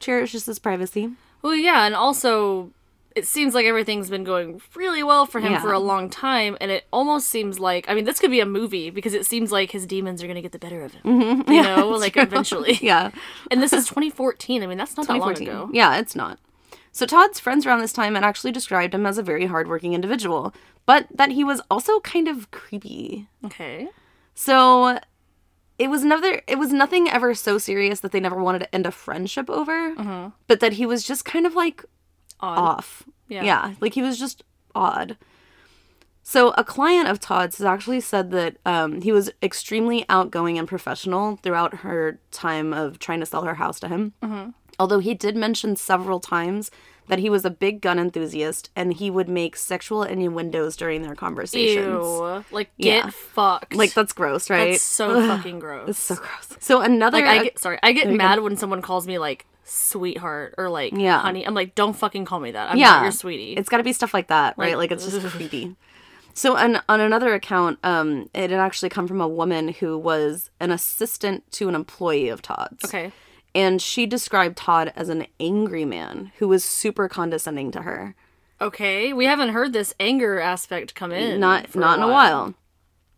cherishes 0.00 0.46
his 0.46 0.58
privacy. 0.58 1.10
Well, 1.40 1.54
yeah, 1.54 1.86
and 1.86 1.94
also 1.94 2.70
it 3.18 3.26
seems 3.26 3.54
like 3.54 3.66
everything's 3.66 4.08
been 4.08 4.24
going 4.24 4.60
really 4.74 5.02
well 5.02 5.26
for 5.26 5.40
him 5.40 5.52
Yeah. 5.52 5.60
for 5.60 5.72
a 5.72 5.78
long 5.78 6.08
time, 6.08 6.56
and 6.60 6.70
it 6.70 6.86
almost 6.92 7.28
seems 7.28 7.58
like 7.58 7.84
I 7.88 7.94
mean 7.94 8.04
this 8.04 8.18
could 8.18 8.30
be 8.30 8.40
a 8.40 8.46
movie 8.46 8.90
because 8.90 9.12
it 9.14 9.26
seems 9.26 9.52
like 9.52 9.72
his 9.72 9.86
demons 9.86 10.22
are 10.22 10.26
gonna 10.26 10.42
get 10.42 10.52
the 10.52 10.58
better 10.58 10.82
of 10.84 10.92
him. 10.94 11.02
Mm-hmm. 11.04 11.52
You 11.52 11.62
know, 11.62 11.88
like 11.90 12.16
eventually. 12.16 12.78
Yeah. 12.88 13.10
And 13.50 13.62
this 13.62 13.72
is 13.72 13.86
2014. 13.86 14.62
I 14.62 14.66
mean, 14.66 14.78
that's 14.78 14.96
not 14.96 15.06
that 15.08 15.18
long 15.18 15.42
ago. 15.42 15.68
Yeah, 15.72 15.98
it's 15.98 16.14
not. 16.14 16.38
So 16.92 17.06
Todd's 17.06 17.38
friends 17.40 17.66
around 17.66 17.80
this 17.80 17.92
time 17.92 18.14
had 18.14 18.24
actually 18.24 18.52
described 18.52 18.94
him 18.94 19.04
as 19.06 19.18
a 19.18 19.22
very 19.22 19.46
hardworking 19.46 19.92
individual, 19.94 20.54
but 20.86 21.06
that 21.14 21.32
he 21.32 21.44
was 21.44 21.60
also 21.70 22.00
kind 22.00 22.28
of 22.28 22.50
creepy. 22.50 23.28
Okay. 23.44 23.88
So 24.34 24.98
it 25.78 25.88
was 25.88 26.04
never 26.04 26.40
it 26.46 26.58
was 26.58 26.72
nothing 26.72 27.08
ever 27.08 27.34
so 27.34 27.58
serious 27.58 28.00
that 28.00 28.12
they 28.12 28.20
never 28.20 28.42
wanted 28.42 28.60
to 28.60 28.74
end 28.74 28.86
a 28.86 28.90
friendship 28.90 29.48
over, 29.48 29.94
uh-huh. 29.96 30.30
but 30.46 30.60
that 30.60 30.74
he 30.74 30.86
was 30.86 31.04
just 31.04 31.24
kind 31.24 31.46
of 31.46 31.54
like 31.54 31.84
Odd. 32.40 32.58
off. 32.58 33.04
Yeah. 33.28 33.42
Yeah, 33.44 33.74
like 33.80 33.94
he 33.94 34.02
was 34.02 34.18
just 34.18 34.42
odd. 34.74 35.16
So 36.22 36.50
a 36.58 36.64
client 36.64 37.08
of 37.08 37.20
Todd's 37.20 37.56
has 37.58 37.64
actually 37.64 38.00
said 38.00 38.30
that 38.32 38.56
um, 38.66 39.00
he 39.00 39.12
was 39.12 39.30
extremely 39.42 40.04
outgoing 40.10 40.58
and 40.58 40.68
professional 40.68 41.36
throughout 41.36 41.76
her 41.78 42.18
time 42.30 42.74
of 42.74 42.98
trying 42.98 43.20
to 43.20 43.26
sell 43.26 43.44
her 43.44 43.54
house 43.54 43.80
to 43.80 43.88
him. 43.88 44.12
Although 44.78 44.98
he 44.98 45.14
did 45.14 45.36
mention 45.36 45.74
several 45.74 46.20
times 46.20 46.70
that 47.08 47.18
he 47.18 47.30
was 47.30 47.46
a 47.46 47.50
big 47.50 47.80
gun 47.80 47.98
enthusiast 47.98 48.68
and 48.76 48.92
he 48.92 49.10
would 49.10 49.28
make 49.30 49.56
sexual 49.56 50.02
innuendos 50.02 50.76
during 50.76 51.00
their 51.00 51.14
conversations. 51.14 51.86
Ew. 51.86 52.44
Like 52.50 52.70
get 52.78 53.04
Yeah. 53.06 53.10
fucked. 53.10 53.74
Like 53.74 53.94
that's 53.94 54.12
gross, 54.12 54.50
right? 54.50 54.72
That's 54.72 54.82
so 54.82 55.26
fucking 55.26 55.58
gross. 55.60 55.88
It's 55.88 55.98
so 55.98 56.16
gross. 56.16 56.56
So 56.60 56.82
another 56.82 57.18
like 57.22 57.26
I 57.26 57.44
get 57.44 57.58
sorry, 57.58 57.78
I 57.82 57.92
get 57.92 58.04
you 58.04 58.12
go. 58.12 58.16
mad 58.18 58.40
when 58.40 58.58
someone 58.58 58.82
calls 58.82 59.06
me 59.06 59.18
like 59.18 59.46
sweetheart 59.68 60.54
or 60.58 60.68
like 60.68 60.92
Yeah. 60.96 61.20
honey. 61.20 61.46
I'm 61.46 61.54
like, 61.54 61.74
don't 61.74 61.94
fucking 61.94 62.24
call 62.24 62.40
me 62.40 62.50
that. 62.52 62.70
I'm 62.70 62.78
yeah, 62.78 62.90
not 62.92 63.02
your 63.02 63.12
sweetie. 63.12 63.54
It's 63.54 63.68
got 63.68 63.78
to 63.78 63.82
be 63.82 63.92
stuff 63.92 64.14
like 64.14 64.28
that, 64.28 64.54
right? 64.56 64.76
Like, 64.76 64.90
Like, 64.90 64.92
it's 64.92 65.04
just 65.10 65.26
creepy. 65.26 65.76
So 66.34 66.56
on 66.56 66.80
on 66.88 67.00
another 67.00 67.34
account, 67.34 67.78
um, 67.82 68.30
it 68.34 68.50
had 68.50 68.60
actually 68.60 68.88
come 68.90 69.08
from 69.08 69.20
a 69.20 69.28
woman 69.28 69.68
who 69.68 69.98
was 69.98 70.50
an 70.60 70.70
assistant 70.70 71.50
to 71.52 71.68
an 71.68 71.74
employee 71.74 72.28
of 72.28 72.42
Todd's. 72.42 72.84
okay. 72.84 73.12
And 73.54 73.82
she 73.82 74.06
described 74.06 74.56
Todd 74.56 74.92
as 74.94 75.08
an 75.08 75.26
angry 75.40 75.84
man 75.84 76.30
who 76.38 76.46
was 76.48 76.64
super 76.64 77.08
condescending 77.08 77.70
to 77.72 77.82
her. 77.82 78.14
Okay. 78.60 79.12
We 79.12 79.24
haven't 79.24 79.48
heard 79.48 79.72
this 79.72 79.94
anger 79.98 80.38
aspect 80.38 80.94
come 80.94 81.10
in. 81.12 81.40
Not 81.40 81.74
not 81.74 81.98
in 81.98 82.04
a 82.04 82.08
while. 82.08 82.54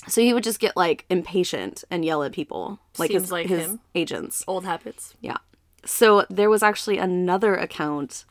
So 0.08 0.22
he 0.22 0.32
would 0.32 0.44
just 0.44 0.60
get 0.60 0.76
like 0.78 1.04
impatient 1.10 1.84
and 1.90 2.04
yell 2.06 2.22
at 2.22 2.32
people, 2.32 2.78
like 2.96 3.10
Seems 3.10 3.24
his 3.24 3.32
like 3.32 3.46
his 3.48 3.66
him. 3.66 3.80
agents. 3.94 4.44
Old 4.48 4.64
habits. 4.64 5.14
Yeah. 5.20 5.36
So 5.84 6.26
there 6.28 6.50
was 6.50 6.62
actually 6.62 6.98
another 6.98 7.54
account 7.54 8.24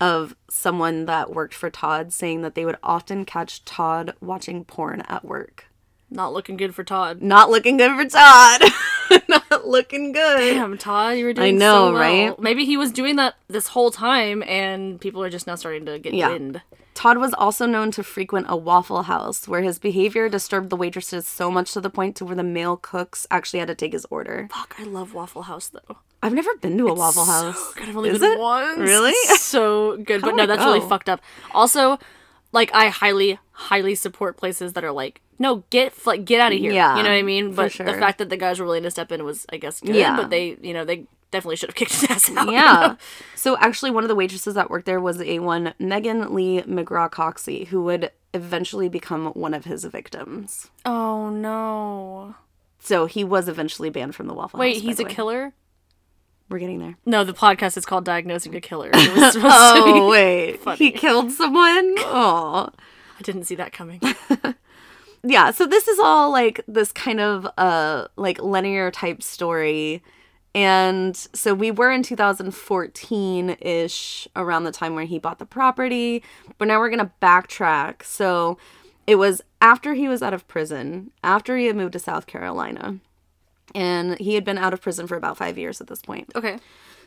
of 0.00 0.34
someone 0.48 1.06
that 1.06 1.32
worked 1.32 1.54
for 1.54 1.70
Todd 1.70 2.12
saying 2.12 2.42
that 2.42 2.54
they 2.54 2.64
would 2.64 2.78
often 2.82 3.24
catch 3.24 3.64
Todd 3.64 4.14
watching 4.20 4.64
porn 4.64 5.02
at 5.02 5.24
work. 5.24 5.66
Not 6.10 6.32
looking 6.32 6.56
good 6.56 6.74
for 6.74 6.84
Todd. 6.84 7.20
Not 7.22 7.50
looking 7.50 7.76
good 7.76 7.96
for 7.96 8.08
Todd. 8.08 8.62
Not 9.28 9.66
looking 9.66 10.12
good. 10.12 10.54
Damn, 10.54 10.78
Todd, 10.78 11.16
you 11.18 11.24
were 11.24 11.32
doing 11.32 11.58
know, 11.58 11.88
so 11.88 11.92
well. 11.92 12.00
right? 12.00 12.38
Maybe 12.40 12.64
he 12.64 12.76
was 12.76 12.92
doing 12.92 13.16
that 13.16 13.34
this 13.48 13.68
whole 13.68 13.90
time, 13.90 14.42
and 14.44 15.00
people 15.00 15.22
are 15.22 15.30
just 15.30 15.46
now 15.46 15.54
starting 15.56 15.84
to 15.86 15.98
get 15.98 16.14
Yeah. 16.14 16.30
wind. 16.30 16.62
Todd 16.94 17.18
was 17.18 17.34
also 17.34 17.66
known 17.66 17.90
to 17.92 18.04
frequent 18.04 18.46
a 18.48 18.56
Waffle 18.56 19.02
House 19.02 19.48
where 19.48 19.62
his 19.62 19.80
behavior 19.80 20.28
disturbed 20.28 20.70
the 20.70 20.76
waitresses 20.76 21.26
so 21.26 21.50
much 21.50 21.72
to 21.72 21.80
the 21.80 21.90
point 21.90 22.14
to 22.16 22.24
where 22.24 22.36
the 22.36 22.44
male 22.44 22.76
cooks 22.76 23.26
actually 23.32 23.58
had 23.58 23.66
to 23.68 23.74
take 23.74 23.92
his 23.92 24.06
order. 24.10 24.48
Fuck, 24.52 24.76
I 24.78 24.84
love 24.84 25.12
Waffle 25.12 25.42
House 25.42 25.66
though. 25.68 25.96
I've 26.22 26.32
never 26.32 26.54
been 26.56 26.78
to 26.78 26.86
a 26.88 26.94
Waffle 26.94 27.24
House. 27.24 27.58
So 27.58 27.72
good. 27.74 27.88
I've 27.88 27.96
only 27.96 28.10
Is 28.10 28.20
been 28.20 28.32
it? 28.32 28.38
once. 28.38 28.78
Really? 28.78 29.12
So 29.36 29.96
good. 29.96 30.20
How 30.22 30.28
But 30.28 30.36
no, 30.36 30.42
I 30.44 30.46
that's 30.46 30.64
really 30.64 30.80
fucked 30.88 31.08
up. 31.08 31.20
Also, 31.52 31.98
like 32.52 32.70
I 32.72 32.88
highly, 32.88 33.40
highly 33.50 33.96
support 33.96 34.36
places 34.36 34.74
that 34.74 34.84
are 34.84 34.92
like, 34.92 35.20
no, 35.38 35.64
get 35.70 35.94
like 36.06 36.24
get 36.24 36.40
out 36.40 36.52
of 36.52 36.58
here. 36.58 36.72
Yeah, 36.72 36.96
You 36.96 37.02
know 37.02 37.10
what 37.10 37.16
I 37.16 37.22
mean? 37.22 37.54
But 37.54 37.72
sure. 37.72 37.86
the 37.86 37.94
fact 37.94 38.18
that 38.18 38.30
the 38.30 38.36
guys 38.36 38.58
were 38.60 38.66
willing 38.66 38.82
to 38.84 38.90
step 38.90 39.10
in 39.12 39.24
was, 39.24 39.46
I 39.50 39.56
guess, 39.58 39.80
good. 39.80 39.94
Yeah. 39.94 40.16
But 40.16 40.30
they, 40.30 40.56
you 40.62 40.72
know, 40.74 40.84
they 40.84 41.06
definitely 41.30 41.56
should 41.56 41.68
have 41.70 41.74
kicked 41.76 41.92
his 41.92 42.04
ass 42.10 42.30
out. 42.36 42.46
you 42.46 42.52
Yeah. 42.52 42.72
know? 42.88 42.96
So 43.34 43.58
actually, 43.58 43.90
one 43.90 44.04
of 44.04 44.08
the 44.08 44.14
waitresses 44.14 44.54
that 44.54 44.70
worked 44.70 44.86
there 44.86 45.00
was 45.00 45.20
a 45.20 45.38
one 45.40 45.74
Meagan 45.78 46.32
Leigh 46.34 46.62
McCraw 46.62 47.10
Coxie, 47.10 47.66
who 47.66 47.82
would 47.84 48.10
eventually 48.32 48.88
become 48.88 49.26
one 49.34 49.52
of 49.52 49.64
his 49.66 49.84
victims. 49.84 50.70
Oh 50.86 51.28
no. 51.30 52.36
So 52.78 53.06
he 53.06 53.22
was 53.24 53.48
eventually 53.48 53.90
banned 53.90 54.14
from 54.14 54.26
the 54.28 54.34
Waffle 54.34 54.60
Wait, 54.60 54.74
House. 54.76 54.82
by 54.82 54.88
he's 54.88 55.00
a 55.00 55.04
way. 55.04 55.10
killer? 55.10 55.52
We're 56.50 56.58
getting 56.58 56.78
there. 56.78 56.96
No, 57.06 57.24
the 57.24 57.32
podcast 57.32 57.76
is 57.78 57.86
called 57.86 58.04
Diagnosing 58.04 58.54
a 58.54 58.60
Killer. 58.60 58.90
It 58.92 59.14
was 59.16 59.32
supposed 59.32 59.34
to 59.34 59.40
oh, 59.44 59.84
be- 59.84 59.90
Oh 60.00 60.08
wait, 60.10 60.60
funny. 60.60 60.76
he 60.78 60.90
killed 60.92 61.32
someone. 61.32 61.94
Oh. 62.06 62.68
I 63.18 63.22
didn't 63.22 63.44
see 63.44 63.54
that 63.54 63.72
coming. 63.72 64.00
Yeah 65.24 65.50
so 65.50 65.66
this 65.66 65.88
is 65.88 65.98
all 65.98 66.30
like 66.30 66.60
this 66.68 66.92
kind 66.92 67.20
of 67.20 67.46
uh 67.58 68.06
like 68.16 68.42
linear 68.42 68.90
type 68.90 69.22
story. 69.22 70.02
And 70.56 71.16
so 71.16 71.52
we 71.52 71.72
were 71.72 71.90
in 71.90 72.02
2014-ish 72.02 74.28
around 74.36 74.62
the 74.62 74.70
time 74.70 74.94
where 74.94 75.04
he 75.04 75.18
bought 75.18 75.40
the 75.40 75.46
property 75.46 76.22
but 76.58 76.68
now 76.68 76.78
we're 76.78 76.90
gonna 76.90 77.10
backtrack. 77.20 78.04
So 78.04 78.56
it 79.06 79.16
was 79.16 79.42
after 79.60 79.94
he 79.94 80.08
was 80.08 80.22
out 80.22 80.32
of 80.32 80.46
prison 80.46 81.10
after 81.22 81.56
he 81.56 81.66
had 81.66 81.76
moved 81.76 81.94
to 81.94 81.98
south 81.98 82.26
carolina 82.26 82.98
and 83.74 84.18
he 84.18 84.34
had 84.34 84.44
been 84.44 84.58
out 84.58 84.72
of 84.72 84.80
prison 84.80 85.06
for 85.06 85.16
about 85.16 85.36
five 85.36 85.58
years 85.58 85.80
at 85.80 85.88
this 85.88 86.00
point. 86.00 86.30
Okay. 86.34 86.58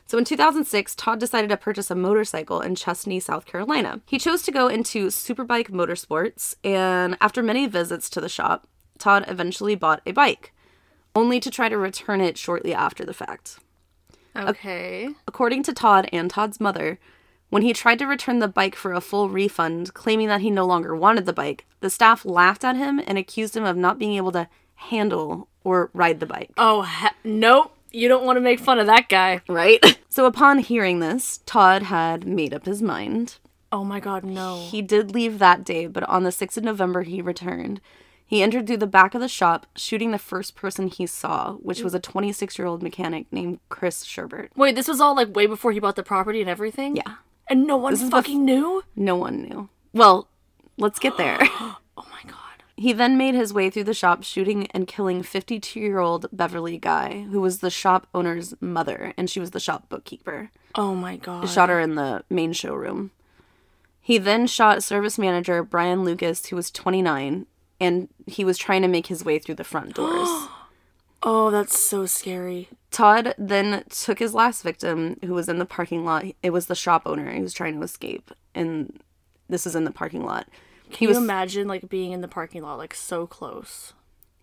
So 0.08 0.18
in 0.18 0.24
2006, 0.24 0.96
Todd 0.96 1.20
decided 1.20 1.50
to 1.50 1.58
purchase 1.58 1.92
a 1.92 1.96
motorcycle 1.96 2.62
in 2.62 2.76
Chesnee, 2.76 3.20
South 3.20 3.46
Carolina. 3.46 4.00
He 4.06 4.18
chose 4.18 4.42
to 4.44 4.52
go 4.52 4.68
into 4.68 5.08
Superbike 5.08 5.70
Motorsports, 5.70 6.56
and 6.64 7.18
after 7.20 7.44
many 7.44 7.68
visits 7.68 8.10
to 8.12 8.22
the 8.22 8.30
shop, 8.30 8.68
Todd 8.98 9.26
eventually 9.28 9.76
bought 9.76 10.02
a 10.06 10.14
bike, 10.14 10.54
only 11.14 11.42
to 11.42 11.52
try 11.52 11.68
to 11.68 11.78
return 11.78 12.22
it 12.22 12.38
shortly 12.38 12.74
after 12.74 13.04
the 13.04 13.14
fact. 13.14 13.60
Okay. 14.36 15.10
According 15.28 15.64
to 15.64 15.74
Todd 15.74 16.08
and 16.14 16.30
Todd's 16.30 16.62
mother, 16.62 17.00
when 17.50 17.64
he 17.64 17.74
tried 17.74 18.00
to 18.00 18.06
return 18.06 18.40
the 18.40 18.48
bike 18.48 18.76
for 18.76 18.94
a 18.94 19.02
full 19.02 19.30
refund, 19.30 19.94
claiming 19.94 20.28
that 20.28 20.42
he 20.42 20.50
no 20.50 20.66
longer 20.66 20.96
wanted 20.96 21.26
the 21.26 21.34
bike, 21.34 21.66
the 21.82 21.90
staff 21.90 22.24
laughed 22.24 22.64
at 22.64 22.76
him 22.76 23.02
and 23.06 23.18
accused 23.18 23.58
him 23.58 23.64
of 23.66 23.76
not 23.76 24.00
being 24.00 24.14
able 24.14 24.32
to 24.34 24.48
handle 24.76 25.48
or 25.64 25.90
ride 25.94 26.20
the 26.20 26.26
bike. 26.26 26.52
Oh 26.58 26.84
he- 26.84 27.08
nope. 27.30 27.74
You 27.92 28.08
don't 28.08 28.26
want 28.26 28.38
to 28.38 28.42
make 28.42 28.60
fun 28.60 28.80
of 28.80 28.88
that 28.88 29.10
guy. 29.10 29.42
Right? 29.48 29.84
So 30.10 30.26
upon 30.26 30.58
hearing 30.58 31.00
this, 31.00 31.42
Todd 31.46 31.84
had 31.84 32.26
made 32.26 32.52
up 32.52 32.66
his 32.66 32.82
mind. 32.82 33.38
Oh 33.72 33.84
my 33.84 34.00
god, 34.00 34.24
no. 34.24 34.62
He 34.62 34.82
did 34.82 35.14
leave 35.14 35.38
that 35.38 35.64
day, 35.64 35.86
but 35.86 36.02
on 36.06 36.24
the 36.24 36.32
6th 36.32 36.58
of 36.58 36.64
November, 36.64 37.04
he 37.04 37.22
returned. 37.22 37.82
He 38.26 38.42
entered 38.42 38.66
through 38.66 38.78
the 38.78 38.88
back 38.88 39.14
of 39.14 39.22
the 39.22 39.28
shop, 39.28 39.68
shooting 39.76 40.10
the 40.10 40.18
first 40.18 40.56
person 40.56 40.88
he 40.88 41.06
saw, 41.06 41.54
which 41.58 41.82
was 41.84 41.94
a 41.94 42.00
26 42.00 42.58
year 42.58 42.68
old 42.68 42.82
mechanic 42.82 43.28
named 43.32 43.60
Chris 43.70 44.04
Sherbert. 44.06 44.50
Wait, 44.56 44.74
this 44.74 44.88
was 44.88 45.00
all 45.00 45.16
like 45.16 45.36
way 45.36 45.46
before 45.46 45.72
he 45.72 45.80
bought 45.80 45.96
the 45.96 46.02
property 46.04 46.42
and 46.42 46.50
everything? 46.50 46.96
Yeah. 46.96 47.16
And 47.48 47.68
no 47.68 47.78
one 47.78 47.94
is 47.94 48.04
the 48.04 48.10
fucking 48.10 48.44
knew? 48.44 48.84
No 48.96 49.16
one 49.16 49.44
knew. 49.44 49.70
Well, 49.94 50.28
let's 50.78 50.98
get 50.98 51.18
there. 51.18 51.40
He 52.78 52.94
then 52.94 53.18
made 53.18 53.34
his 53.34 53.54
way 53.54 53.72
through 53.72 53.86
the 53.86 53.94
shop, 53.96 54.24
shooting 54.24 54.68
and 54.68 54.88
killing 54.88 55.24
52 55.24 55.80
year 55.80 55.98
old 55.98 56.28
Beverly 56.32 56.78
Guy, 56.78 57.26
who 57.32 57.42
was 57.42 57.60
the 57.60 57.72
shop 57.72 58.06
owner's 58.14 58.54
mother, 58.62 59.14
and 59.18 59.30
she 59.30 59.40
was 59.40 59.52
the 59.52 59.60
shop 59.60 59.90
bookkeeper. 59.90 60.52
Oh 60.76 60.94
my 60.94 61.18
god. 61.18 61.50
shot 61.50 61.70
her 61.70 61.80
in 61.80 61.96
the 61.96 62.24
main 62.30 62.54
showroom. 62.54 63.10
He 64.00 64.20
then 64.20 64.46
shot 64.46 64.84
service 64.84 65.18
manager 65.18 65.64
Brian 65.64 66.06
Lucas, 66.06 66.46
who 66.46 66.56
was 66.56 66.70
29, 66.70 67.48
and 67.80 68.10
he 68.28 68.46
was 68.46 68.60
trying 68.60 68.84
to 68.84 68.88
make 68.88 69.08
his 69.08 69.26
way 69.26 69.40
through 69.40 69.56
the 69.56 69.64
front 69.64 69.96
doors. 69.96 70.30
Oh, 71.24 71.50
that's 71.50 71.78
so 71.78 72.06
scary. 72.06 72.70
Todd 72.92 73.34
then 73.40 73.84
took 73.90 74.20
his 74.20 74.36
last 74.36 74.62
victim, 74.62 75.18
who 75.26 75.34
was 75.34 75.50
in 75.50 75.58
the 75.58 75.66
parking 75.66 76.06
lot. 76.06 76.26
It 76.44 76.52
was 76.52 76.68
the 76.68 76.76
shop 76.76 77.02
owner 77.08 77.34
He 77.34 77.42
was 77.42 77.54
trying 77.54 77.74
to 77.74 77.82
escape, 77.82 78.32
and 78.54 79.02
this 79.50 79.66
is 79.66 79.76
in 79.76 79.84
the 79.84 79.92
parking 79.92 80.24
lot. 80.24 80.48
Can 80.90 80.98
He 80.98 81.06
you 81.06 81.10
was 81.10 81.18
imagine 81.18 81.68
like 81.68 81.90
being 81.90 82.12
in 82.12 82.22
the 82.22 82.28
parking 82.28 82.62
lot 82.64 82.78
like 82.78 82.94
so 82.94 83.28
close? 83.28 83.94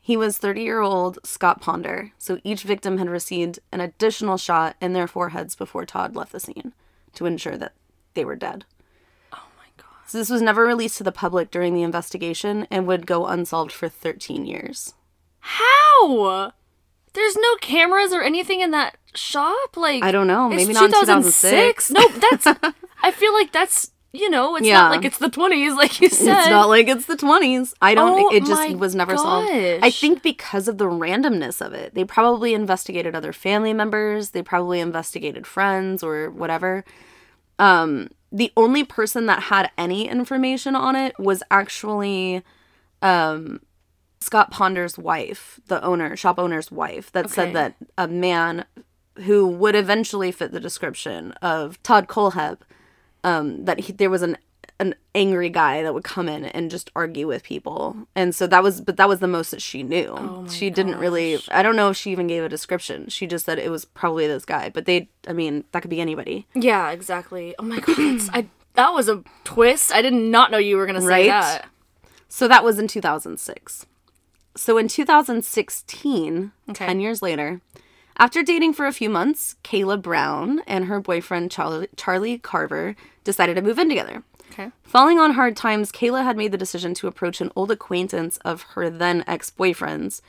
he 0.01 0.19
was 0.19 0.37
30 0.37 0.63
year 0.63 0.81
old 0.81 1.19
Scott 1.25 1.63
Ponder. 1.63 2.13
So 2.19 2.39
each 2.45 2.63
victim 2.65 2.99
had 2.99 3.09
received 3.09 3.59
an 3.73 3.81
additional 3.81 4.37
shot 4.37 4.77
in 4.79 4.93
their 4.93 5.07
foreheads 5.07 5.55
before 5.57 5.87
Todd 5.87 6.15
left 6.15 6.33
the 6.33 6.41
scene 6.41 6.75
to 7.15 7.25
ensure 7.25 7.57
that 7.57 7.73
they 8.13 8.23
were 8.23 8.37
dead. 8.37 8.67
Oh 9.33 9.47
my 9.57 9.65
god. 9.79 9.87
So 10.07 10.19
this 10.19 10.29
was 10.29 10.43
never 10.43 10.65
released 10.65 10.99
to 10.99 11.05
the 11.05 11.11
public 11.11 11.51
during 11.51 11.73
the 11.73 11.83
investigation 11.83 12.67
and 12.71 12.87
would 12.87 13.07
go 13.07 13.27
unsolved 13.27 13.73
for 13.73 13.89
13 13.89 14.45
years. 14.45 14.93
How? 15.41 16.53
There's 17.15 17.37
no 17.37 17.55
cameras 17.63 18.13
or 18.13 18.21
anything 18.23 18.61
in 18.61 18.73
that 18.73 18.99
shop? 19.15 19.75
Like 19.75 20.03
I 20.03 20.13
don't 20.13 20.27
know, 20.27 20.51
maybe 20.51 20.75
not 20.75 20.85
in 20.85 20.91
2006. 20.91 21.91
No, 21.93 22.07
that's 22.09 22.47
I 23.03 23.11
feel 23.11 23.33
like 23.33 23.53
that's 23.53 23.91
you 24.15 24.31
know, 24.31 24.57
it's 24.57 24.65
Yeah. 24.67 24.75
not 24.83 24.91
like 24.93 25.05
it's 25.05 25.19
the 25.19 25.29
twenties, 25.29 25.75
like 25.83 26.01
you 26.01 26.09
said. 26.09 26.39
It's 26.39 26.49
not 26.49 26.69
like 26.69 26.89
it's 26.89 27.07
the 27.07 27.17
20s. 27.17 27.75
I 27.83 27.95
don't 27.95 28.19
Oh 28.19 28.35
it 28.35 28.45
just 28.47 28.69
was 28.77 28.95
never 28.95 29.17
solved. 29.17 29.51
I 29.51 29.91
think 29.91 30.23
because 30.23 30.69
of 30.69 30.79
the 30.79 30.87
randomness 30.87 31.61
of 31.61 31.73
it. 31.75 31.95
They 31.95 32.05
probably 32.05 32.55
investigated 32.55 33.15
other 33.15 33.33
family 33.33 33.73
members, 33.75 34.31
they 34.31 34.43
probably 34.43 34.81
investigated 34.81 35.47
friends 35.47 36.03
or 36.03 36.31
whatever. 36.31 36.85
Um 37.59 38.09
the 38.33 38.53
only 38.57 38.83
person 38.85 39.27
that 39.27 39.45
had 39.45 39.71
any 39.79 40.09
information 40.09 40.75
on 40.75 40.97
it 40.97 41.19
was 41.19 41.43
actually 41.51 42.43
um 43.03 43.61
Scott 44.21 44.51
Ponder's 44.51 44.97
wife, 44.97 45.61
the 45.67 45.83
owner, 45.85 46.17
shop 46.17 46.39
owner's 46.39 46.73
wife, 46.73 47.13
that 47.13 47.27
Okay. 47.27 47.35
said 47.35 47.53
that 47.55 47.75
a 47.99 48.09
man 48.09 48.65
who 49.27 49.47
would 49.47 49.75
eventually 49.77 50.33
fit 50.33 50.51
the 50.51 50.59
description 50.61 51.33
of 51.43 51.81
Todd 51.83 52.09
Kohlhepp, 52.09 52.61
um, 53.25 53.65
that 53.65 53.81
he, 53.81 53.93
there 53.93 54.11
was 54.11 54.23
an 54.23 54.37
an 54.81 54.93
angry 55.15 55.51
guy 55.51 55.83
that 55.83 55.95
would 55.95 56.03
come 56.03 56.29
in 56.29 56.47
and 56.47 56.69
just 56.69 56.91
argue 56.97 57.27
with 57.29 57.45
people, 57.45 57.97
and 58.17 58.35
so 58.35 58.47
that 58.49 58.61
was, 58.63 58.81
but 58.81 58.97
that 58.97 59.09
was 59.09 59.21
the 59.21 59.29
most 59.29 59.51
that 59.53 59.63
she 59.63 59.83
knew. 59.85 60.13
my 60.15 60.49
she 60.49 60.69
didn't 60.69 60.97
really. 60.97 61.39
I 61.51 61.63
don't 61.63 61.77
know 61.77 61.91
if 61.91 61.97
she 61.97 62.11
even 62.11 62.27
gave 62.27 62.43
a 62.43 62.49
description. 62.49 63.09
She 63.09 63.27
just 63.29 63.45
said 63.47 63.59
it 63.61 63.71
was 63.71 63.85
probably 63.85 64.27
this 64.27 64.45
guy, 64.45 64.71
but 64.71 64.85
they, 64.85 65.09
I 65.29 65.33
mean, 65.33 65.63
that 65.73 65.81
could 65.83 65.91
be 65.91 66.01
anybody. 66.01 66.47
Yeah, 66.55 66.91
exactly. 66.91 67.55
Oh 67.59 67.63
my 67.63 67.79
god, 67.81 67.97
I 68.33 68.47
that 68.75 68.91
was 68.93 69.09
a 69.09 69.23
twist. 69.45 69.93
I 69.93 70.03
did 70.03 70.13
not 70.15 70.51
know 70.51 70.59
you 70.59 70.77
were 70.77 70.87
gonna 70.87 71.01
say 71.01 71.07
Right? 71.07 71.29
that. 71.29 71.69
So 72.29 72.49
that 72.49 72.65
was 72.65 72.79
in 72.81 72.89
2006. 72.89 73.87
So 74.57 74.77
in 74.79 74.89
2016, 74.89 76.53
Okay. 76.71 76.87
10 76.87 77.01
years 77.01 77.23
later, 77.23 77.61
after 78.17 78.43
dating 78.43 78.75
for 78.75 78.87
a 78.87 78.93
few 78.93 79.11
months, 79.11 79.57
Kayla 79.65 80.01
Brown 80.01 80.61
and 80.67 80.87
her 80.87 81.01
boyfriend 81.01 81.51
Charlie, 81.51 81.89
Charlie 81.97 82.39
Carver 82.39 82.95
decided 83.25 83.55
to 83.55 83.63
move 83.63 83.79
in 83.79 83.89
together. 83.89 84.23
Okay. 84.53 84.71
Falling 84.83 85.19
on 85.19 85.33
hard 85.33 85.57
times, 85.57 85.91
Kayla 85.91 86.23
had 86.23 86.37
made 86.37 86.53
the 86.53 86.59
decision 86.59 86.95
to 86.95 87.09
approach 87.09 87.41
an 87.41 87.51
old 87.57 87.71
acquaintance 87.73 88.37
of 88.39 88.63
her 88.75 88.89
then 88.89 89.25
ex 89.27 89.51
boyfriend's, 89.51 90.23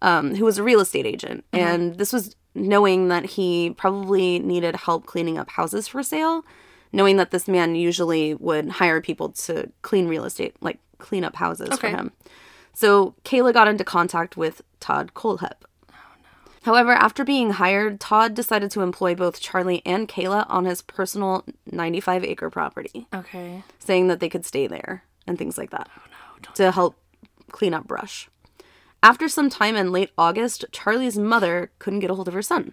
um, 0.00 0.36
who 0.36 0.44
was 0.44 0.58
a 0.58 0.62
real 0.62 0.80
estate 0.80 1.06
agent. 1.06 1.44
And 1.52 1.98
this 1.98 2.12
was 2.12 2.36
knowing 2.54 3.08
that 3.08 3.24
he 3.24 3.70
probably 3.70 4.38
needed 4.38 4.76
help 4.76 5.06
cleaning 5.06 5.38
up 5.38 5.50
houses 5.50 5.88
for 5.88 6.02
sale, 6.02 6.44
knowing 6.92 7.16
that 7.16 7.32
this 7.32 7.48
man 7.48 7.74
usually 7.74 8.34
would 8.34 8.68
hire 8.68 9.00
people 9.00 9.30
to 9.30 9.68
clean 9.82 10.06
real 10.06 10.24
estate, 10.24 10.54
like 10.60 10.78
clean 10.98 11.24
up 11.24 11.34
houses 11.36 11.76
for 11.78 11.88
him. 11.88 12.12
So 12.74 13.14
Kayla 13.24 13.52
got 13.52 13.68
into 13.68 13.84
contact 13.84 14.36
with 14.36 14.62
Todd 14.78 15.12
Kohlhepp. 15.14 15.64
However, 16.62 16.92
after 16.92 17.24
being 17.24 17.50
hired, 17.50 17.98
Todd 17.98 18.34
decided 18.34 18.70
to 18.70 18.82
employ 18.82 19.14
both 19.14 19.40
Charlie 19.40 19.82
and 19.84 20.08
Kayla 20.08 20.46
on 20.48 20.64
his 20.64 20.80
personal 20.82 21.44
95 21.70 22.24
acre 22.24 22.50
property 22.50 23.06
Okay. 23.12 23.64
saying 23.78 24.08
that 24.08 24.20
they 24.20 24.28
could 24.28 24.46
stay 24.46 24.66
there 24.68 25.02
and 25.26 25.36
things 25.36 25.58
like 25.58 25.70
that 25.70 25.88
oh, 25.96 26.52
to 26.54 26.70
help 26.70 26.96
clean 27.50 27.74
up 27.74 27.86
brush. 27.88 28.28
After 29.02 29.28
some 29.28 29.50
time 29.50 29.74
in 29.74 29.90
late 29.90 30.10
August, 30.16 30.64
Charlie's 30.70 31.18
mother 31.18 31.72
couldn't 31.80 32.00
get 32.00 32.10
a 32.10 32.14
hold 32.14 32.28
of 32.28 32.34
her 32.34 32.42
son. 32.42 32.72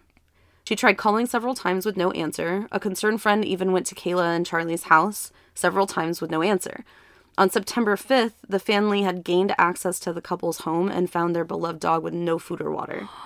She 0.63 0.75
tried 0.75 0.97
calling 0.99 1.25
several 1.25 1.55
times 1.55 1.83
with 1.83 1.97
no 1.97 2.11
answer. 2.11 2.67
A 2.71 2.79
concerned 2.79 3.23
friend 3.23 3.43
even 3.43 3.71
went 3.71 3.87
to 3.87 3.95
Kayla 3.95 4.35
and 4.35 4.45
Charlie's 4.45 4.83
house 4.83 5.31
several 5.55 5.87
times 5.87 6.21
with 6.21 6.29
no 6.29 6.43
answer. 6.43 6.85
On 7.39 7.49
September 7.49 7.95
5th, 7.95 8.33
the 8.47 8.59
family 8.59 9.01
had 9.01 9.23
gained 9.23 9.55
access 9.57 9.99
to 10.01 10.13
the 10.13 10.21
couple's 10.21 10.59
home 10.59 10.89
and 10.89 11.09
found 11.09 11.35
their 11.35 11.43
beloved 11.45 11.79
dog 11.79 12.03
with 12.03 12.13
no 12.13 12.37
food 12.37 12.61
or 12.61 12.69
water. 12.69 13.09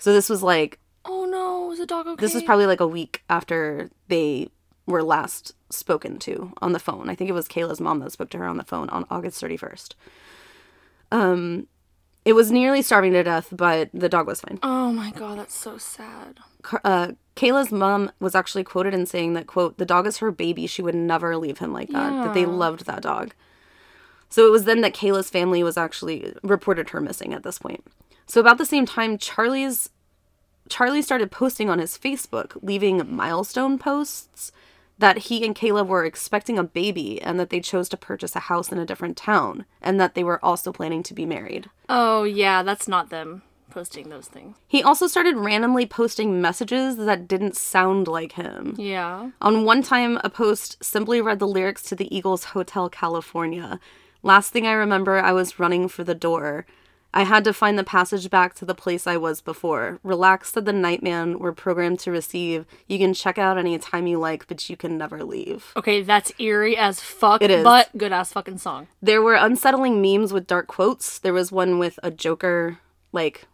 So 0.00 0.12
this 0.12 0.28
was 0.28 0.42
like 0.42 0.78
Oh 1.04 1.24
no, 1.24 1.70
is 1.72 1.78
the 1.78 1.86
dog 1.86 2.06
okay? 2.06 2.20
this 2.20 2.34
was 2.34 2.42
probably 2.42 2.66
like 2.66 2.80
a 2.80 2.86
week 2.86 3.22
after 3.30 3.90
they 4.08 4.48
were 4.86 5.02
last 5.02 5.54
spoken 5.70 6.18
to 6.18 6.52
on 6.60 6.72
the 6.72 6.78
phone. 6.78 7.08
I 7.08 7.14
think 7.14 7.30
it 7.30 7.34
was 7.34 7.48
Kayla's 7.48 7.80
mom 7.80 8.00
that 8.00 8.12
spoke 8.12 8.30
to 8.30 8.38
her 8.38 8.46
on 8.46 8.56
the 8.56 8.64
phone 8.64 8.88
on 8.90 9.06
August 9.08 9.40
31st. 9.40 9.94
Um, 11.12 11.66
it 12.24 12.34
was 12.34 12.50
nearly 12.50 12.82
starving 12.82 13.12
to 13.12 13.22
death, 13.22 13.48
but 13.52 13.88
the 13.94 14.08
dog 14.08 14.26
was 14.26 14.40
fine. 14.40 14.58
Oh 14.62 14.92
my 14.92 15.10
god, 15.12 15.38
that's 15.38 15.54
so 15.54 15.78
sad. 15.78 16.40
Uh, 16.84 17.12
Kayla's 17.36 17.72
mom 17.72 18.10
was 18.20 18.34
actually 18.34 18.64
quoted 18.64 18.92
in 18.92 19.06
saying 19.06 19.32
that, 19.34 19.46
quote, 19.46 19.78
the 19.78 19.86
dog 19.86 20.06
is 20.06 20.18
her 20.18 20.30
baby. 20.30 20.66
She 20.66 20.82
would 20.82 20.94
never 20.94 21.36
leave 21.36 21.58
him 21.58 21.72
like 21.72 21.88
that, 21.90 22.24
that 22.24 22.34
they 22.34 22.44
loved 22.44 22.84
that 22.84 23.02
dog. 23.02 23.32
So 24.28 24.46
it 24.46 24.50
was 24.50 24.64
then 24.64 24.82
that 24.82 24.94
Kayla's 24.94 25.30
family 25.30 25.62
was 25.62 25.76
actually 25.78 26.34
reported 26.42 26.90
her 26.90 27.00
missing 27.00 27.32
at 27.32 27.42
this 27.42 27.58
point. 27.58 27.84
So 28.30 28.40
about 28.40 28.58
the 28.58 28.64
same 28.64 28.86
time, 28.86 29.18
Charlie's 29.18 29.90
Charlie 30.68 31.02
started 31.02 31.32
posting 31.32 31.68
on 31.68 31.80
his 31.80 31.98
Facebook, 31.98 32.56
leaving 32.62 33.12
milestone 33.12 33.76
posts 33.76 34.52
that 34.98 35.18
he 35.18 35.44
and 35.44 35.56
Kayla 35.56 35.84
were 35.84 36.04
expecting 36.04 36.56
a 36.56 36.62
baby 36.62 37.20
and 37.20 37.40
that 37.40 37.50
they 37.50 37.58
chose 37.58 37.88
to 37.88 37.96
purchase 37.96 38.36
a 38.36 38.40
house 38.40 38.70
in 38.70 38.78
a 38.78 38.86
different 38.86 39.16
town 39.16 39.64
and 39.82 39.98
that 39.98 40.14
they 40.14 40.22
were 40.22 40.42
also 40.44 40.70
planning 40.70 41.02
to 41.02 41.12
be 41.12 41.26
married. 41.26 41.68
Oh 41.88 42.22
yeah, 42.22 42.62
that's 42.62 42.86
not 42.86 43.10
them 43.10 43.42
posting 43.68 44.10
those 44.10 44.28
things. 44.28 44.56
He 44.68 44.80
also 44.80 45.08
started 45.08 45.34
randomly 45.34 45.84
posting 45.84 46.40
messages 46.40 46.98
that 46.98 47.26
didn't 47.26 47.56
sound 47.56 48.06
like 48.06 48.32
him. 48.32 48.76
Yeah. 48.78 49.30
On 49.40 49.64
one 49.64 49.82
time, 49.82 50.20
a 50.22 50.30
post 50.30 50.76
simply 50.84 51.20
read 51.20 51.40
the 51.40 51.48
lyrics 51.48 51.82
to 51.84 51.96
the 51.96 52.14
Eagles 52.16 52.44
Hotel 52.44 52.88
California. 52.88 53.80
Last 54.22 54.52
thing 54.52 54.68
I 54.68 54.72
remember, 54.72 55.18
I 55.18 55.32
was 55.32 55.58
running 55.58 55.88
for 55.88 56.04
the 56.04 56.14
door. 56.14 56.64
I 57.12 57.24
had 57.24 57.42
to 57.44 57.52
find 57.52 57.76
the 57.76 57.84
passage 57.84 58.30
back 58.30 58.54
to 58.54 58.64
the 58.64 58.74
place 58.74 59.06
I 59.06 59.16
was 59.16 59.40
before. 59.40 59.98
Relax, 60.04 60.52
said 60.52 60.64
the 60.64 60.72
Nightman. 60.72 61.40
We're 61.40 61.52
programmed 61.52 61.98
to 62.00 62.12
receive. 62.12 62.66
You 62.86 62.98
can 62.98 63.14
check 63.14 63.36
out 63.36 63.58
any 63.58 63.76
time 63.78 64.06
you 64.06 64.18
like, 64.18 64.46
but 64.46 64.70
you 64.70 64.76
can 64.76 64.96
never 64.96 65.24
leave. 65.24 65.72
Okay, 65.76 66.02
that's 66.02 66.32
eerie 66.38 66.76
as 66.76 67.00
fuck. 67.00 67.42
It 67.42 67.50
is. 67.50 67.64
But 67.64 67.88
good 67.96 68.12
ass 68.12 68.32
fucking 68.32 68.58
song. 68.58 68.86
There 69.02 69.22
were 69.22 69.34
unsettling 69.34 70.00
memes 70.00 70.32
with 70.32 70.46
dark 70.46 70.68
quotes. 70.68 71.18
There 71.18 71.32
was 71.32 71.50
one 71.50 71.80
with 71.80 71.98
a 72.02 72.12
Joker, 72.12 72.78
like, 73.12 73.48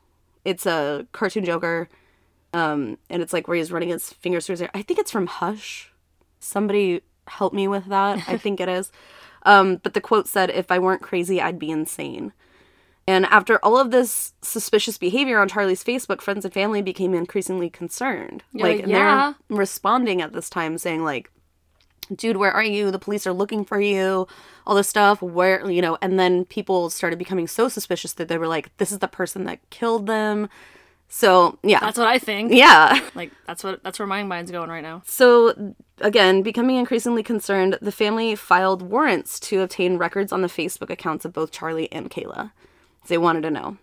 it's 0.45 0.67
a 0.67 1.07
cartoon 1.13 1.45
Joker, 1.45 1.89
um, 2.53 2.99
and 3.09 3.23
it's 3.23 3.33
like 3.33 3.49
where 3.49 3.57
he's 3.57 3.73
running 3.73 3.89
his 3.89 4.13
fingers 4.13 4.47
through 4.47 4.55
his 4.55 4.61
hair. 4.61 4.71
I 4.75 4.83
think 4.83 5.01
it's 5.01 5.11
from 5.11 5.27
Hush. 5.27 5.93
Somebody 6.41 7.01
help 7.27 7.55
me 7.55 7.69
with 7.69 7.87
that. 7.87 8.29
I 8.29 8.37
think 8.39 8.61
it 8.61 8.69
is. 8.69 8.93
Um, 9.45 9.77
but 9.77 9.95
the 9.95 10.01
quote 10.01 10.29
said, 10.29 10.51
If 10.51 10.71
I 10.71 10.79
weren't 10.79 11.03
crazy, 11.03 11.41
I'd 11.41 11.59
be 11.59 11.71
insane. 11.71 12.33
And 13.09 13.25
after 13.27 13.59
all 13.65 13.79
of 13.79 13.93
this 13.93 14.33
suspicious 14.43 14.99
behavior 14.99 15.39
on 15.39 15.49
Charlie's 15.49 15.85
Facebook, 15.85 16.21
friends 16.21 16.45
and 16.45 16.53
family 16.53 16.83
became 16.83 17.15
increasingly 17.15 17.71
concerned. 17.71 18.43
like, 18.53 18.81
and 18.81 18.91
yeah. 18.91 19.35
they're 19.49 19.57
responding 19.59 20.21
at 20.21 20.33
this 20.33 20.51
time 20.51 20.77
saying, 20.77 21.05
like, 21.05 21.31
dude, 22.15 22.37
where 22.37 22.53
are 22.53 22.65
you? 22.65 22.91
The 22.91 22.99
police 22.99 23.27
are 23.27 23.33
looking 23.33 23.65
for 23.65 23.81
you. 23.81 24.27
All 24.67 24.75
this 24.75 24.89
stuff. 24.89 25.23
Where, 25.23 25.71
you 25.71 25.81
know, 25.81 25.99
and 26.03 26.19
then 26.19 26.45
people 26.47 26.91
started 26.91 27.19
becoming 27.19 27.47
so 27.47 27.69
suspicious 27.69 28.13
that 28.15 28.27
they 28.27 28.39
were 28.39 28.49
like, 28.49 28.77
this 28.79 28.91
is 28.91 28.99
the 28.99 29.09
person 29.09 29.45
that 29.45 29.59
killed 29.71 30.07
them. 30.07 30.49
So, 31.09 31.59
yeah. 31.63 31.79
That's 31.79 31.99
what 31.99 32.09
I 32.09 32.19
think. 32.19 32.53
yeah. 32.53 32.99
Like 33.15 33.31
that's 33.47 33.63
what 33.63 33.83
that's 33.85 34.01
where 34.01 34.09
my 34.09 34.25
mind's 34.25 34.51
going 34.51 34.69
right 34.69 34.83
now. 34.83 35.03
So, 35.07 35.75
again, 36.01 36.43
becoming 36.43 36.77
increasingly 36.77 37.23
concerned, 37.23 37.79
the 37.81 37.93
family 37.93 38.35
filed 38.35 38.83
warrants 38.83 39.39
to 39.41 39.63
obtain 39.63 39.99
records 39.99 40.33
on 40.33 40.43
the 40.43 40.49
Facebook 40.49 40.91
accounts 40.91 41.25
of 41.25 41.33
both 41.33 41.53
Charlie 41.53 41.91
and 41.93 42.11
Kayla. 42.11 42.51
They 43.09 43.19
wanted 43.19 43.43
to 43.43 43.51
know. 43.51 43.77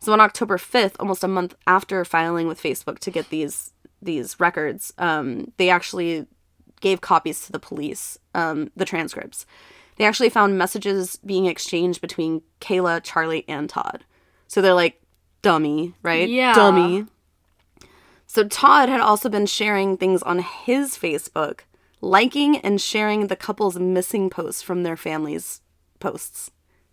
So, 0.00 0.12
on 0.12 0.20
October 0.20 0.58
5th, 0.58 0.96
almost 1.00 1.24
a 1.24 1.28
month 1.28 1.54
after 1.66 2.04
filing 2.04 2.46
with 2.46 2.62
Facebook 2.62 2.98
to 3.00 3.10
get 3.10 3.30
these 3.30 3.72
these 4.02 4.38
records, 4.38 4.92
um, 4.98 5.52
they 5.56 5.70
actually 5.70 6.26
gave 6.80 7.00
copies 7.00 7.46
to 7.46 7.52
the 7.52 7.58
police, 7.58 8.18
um, 8.34 8.70
the 8.76 8.84
transcripts. 8.84 9.46
They 9.96 10.04
actually 10.04 10.28
found 10.28 10.58
messages 10.58 11.16
being 11.24 11.46
exchanged 11.46 12.00
between 12.00 12.42
Kayla, 12.60 13.00
Charlie, 13.02 13.44
and 13.48 13.70
Todd. 13.70 14.04
So 14.48 14.60
they're 14.60 14.74
like, 14.74 15.00
dummy, 15.40 15.94
right? 16.02 16.28
Yeah. 16.28 16.54
Dummy. 16.54 17.06
So 18.26 18.44
Todd 18.44 18.88
had 18.88 19.00
also 19.00 19.28
been 19.28 19.46
sharing 19.46 19.96
things 19.96 20.22
on 20.22 20.40
his 20.40 20.98
Facebook, 20.98 21.60
liking 22.00 22.58
and 22.58 22.80
sharing 22.80 23.28
the 23.28 23.36
couple's 23.36 23.78
missing 23.78 24.28
posts 24.28 24.62
from 24.62 24.82
their 24.82 24.96
family's 24.96 25.60
posts. 26.00 26.50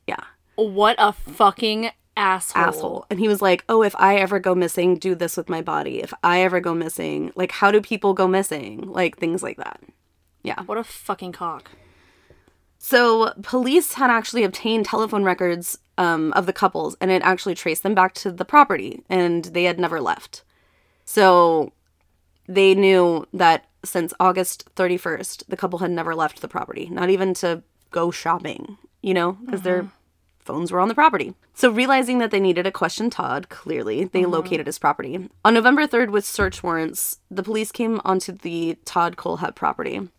Yeah. 0.07 0.23
What 0.55 0.95
a 0.99 1.13
fucking 1.13 1.91
asshole. 2.17 2.63
Asshole. 2.63 3.05
And 3.09 3.19
he 3.19 3.27
was 3.27 3.41
like, 3.41 3.63
Oh, 3.69 3.83
if 3.83 3.95
I 3.97 4.17
ever 4.17 4.39
go 4.39 4.55
missing, 4.55 4.97
do 4.97 5.15
this 5.15 5.37
with 5.37 5.49
my 5.49 5.61
body. 5.61 6.01
If 6.01 6.13
I 6.23 6.41
ever 6.41 6.59
go 6.59 6.73
missing, 6.73 7.31
like, 7.35 7.51
how 7.51 7.71
do 7.71 7.81
people 7.81 8.13
go 8.13 8.27
missing? 8.27 8.81
Like, 8.87 9.17
things 9.17 9.43
like 9.43 9.57
that. 9.57 9.81
Yeah. 10.43 10.61
What 10.63 10.77
a 10.77 10.83
fucking 10.83 11.31
cock. 11.33 11.71
So, 12.77 13.33
police 13.43 13.93
had 13.93 14.09
actually 14.09 14.43
obtained 14.43 14.85
telephone 14.85 15.23
records 15.23 15.77
um, 15.99 16.33
of 16.33 16.47
the 16.47 16.53
couples 16.53 16.97
and 16.99 17.11
it 17.11 17.21
actually 17.21 17.53
traced 17.53 17.83
them 17.83 17.93
back 17.93 18.15
to 18.15 18.31
the 18.31 18.45
property, 18.45 19.03
and 19.07 19.45
they 19.45 19.65
had 19.65 19.79
never 19.79 20.01
left. 20.01 20.43
So, 21.05 21.73
they 22.47 22.73
knew 22.73 23.27
that 23.33 23.65
since 23.85 24.13
August 24.19 24.73
31st, 24.75 25.43
the 25.47 25.57
couple 25.57 25.79
had 25.79 25.91
never 25.91 26.15
left 26.15 26.41
the 26.41 26.47
property, 26.47 26.89
not 26.89 27.09
even 27.11 27.35
to 27.35 27.61
go 27.91 28.09
shopping, 28.09 28.77
you 29.01 29.13
know, 29.13 29.33
because 29.33 29.61
their 29.61 29.91
phones 30.41 30.71
were 30.71 30.79
on 30.79 30.87
the 30.87 30.95
property. 30.95 31.33
So, 31.53 31.69
realizing 31.69 32.19
that 32.19 32.31
they 32.31 32.39
needed 32.39 32.63
to 32.63 32.71
question 32.71 33.09
Todd, 33.09 33.49
clearly, 33.49 34.05
they 34.05 34.21
mm-hmm. 34.21 34.31
located 34.31 34.65
his 34.65 34.79
property. 34.79 35.29
On 35.45 35.53
November 35.53 35.87
3rd, 35.87 36.09
with 36.09 36.25
search 36.25 36.63
warrants, 36.63 37.19
the 37.29 37.43
police 37.43 37.71
came 37.71 38.01
onto 38.03 38.31
the 38.31 38.77
Todd 38.85 39.15
Kohlhepp 39.15 39.55
property. 39.55 40.09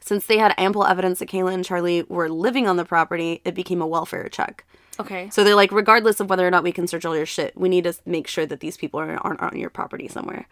Since 0.00 0.26
they 0.26 0.38
had 0.38 0.54
ample 0.56 0.86
evidence 0.86 1.18
that 1.18 1.28
Kayla 1.28 1.52
and 1.52 1.64
Charlie 1.64 2.04
were 2.04 2.28
living 2.28 2.66
on 2.66 2.76
the 2.76 2.84
property, 2.84 3.42
it 3.44 3.54
became 3.54 3.82
a 3.82 3.86
welfare 3.86 4.28
check. 4.28 4.64
Okay. 4.98 5.30
So 5.30 5.44
they're 5.44 5.54
like, 5.54 5.72
regardless 5.72 6.20
of 6.20 6.28
whether 6.28 6.46
or 6.46 6.50
not 6.50 6.62
we 6.62 6.72
can 6.72 6.86
search 6.86 7.04
all 7.04 7.16
your 7.16 7.26
shit, 7.26 7.56
we 7.56 7.68
need 7.68 7.84
to 7.84 7.94
make 8.04 8.26
sure 8.26 8.46
that 8.46 8.60
these 8.60 8.76
people 8.76 9.00
are, 9.00 9.16
aren't 9.18 9.40
on 9.40 9.56
your 9.56 9.70
property 9.70 10.08
somewhere. 10.08 10.46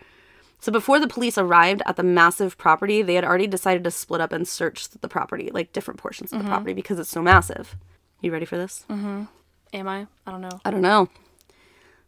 So 0.61 0.73
before 0.73 0.99
the 0.99 1.07
police 1.07 1.39
arrived 1.39 1.83
at 1.87 1.97
the 1.97 2.03
massive 2.03 2.59
property, 2.59 3.03
they 3.03 3.15
had 3.15 3.25
already 3.25 3.47
decided 3.47 3.85
to 3.85 3.91
split 3.91 4.21
up 4.21 4.33
and 4.33 4.47
search 4.49 4.89
the 4.89 5.09
property, 5.09 5.51
like 5.53 5.73
different 5.73 6.01
portions 6.01 6.33
of 6.33 6.39
the 6.39 6.45
mm-hmm. 6.45 6.53
property, 6.53 6.73
because 6.73 6.99
it's 6.99 7.11
so 7.11 7.23
massive. 7.23 7.77
You 8.21 8.33
ready 8.33 8.45
for 8.45 8.57
this? 8.57 8.85
Mm-hmm. 8.91 9.25
Am 9.73 9.89
I? 9.89 10.07
I 10.27 10.31
don't 10.31 10.41
know. 10.41 10.61
I 10.65 10.71
don't 10.71 10.83
know. 10.83 11.09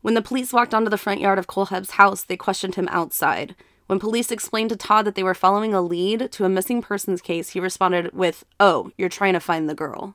When 0.03 0.15
the 0.15 0.23
police 0.23 0.53
walked 0.53 0.75
onto 0.75 0.91
the 0.91 0.99
front 0.99 1.21
yard 1.21 1.39
of 1.39 1.47
Kohlhepp's 1.47 1.93
house, 1.93 2.23
they 2.23 2.37
questioned 2.37 2.75
him 2.75 2.89
outside. 2.91 3.55
When 3.87 3.99
police 3.99 4.31
explained 4.31 4.71
to 4.71 4.77
Todd 4.77 5.05
that 5.05 5.15
they 5.15 5.23
were 5.23 5.35
following 5.35 5.75
a 5.75 5.83
lead 5.83 6.33
to 6.33 6.45
a 6.45 6.49
missing 6.49 6.81
persons 6.81 7.21
case, 7.21 7.51
he 7.51 7.61
responded 7.61 8.13
with, 8.13 8.45
Oh, 8.59 8.93
you're 8.97 9.09
trying 9.09 9.35
to 9.35 9.41
find 9.41 9.69
the 9.69 9.75
girl. 9.75 10.15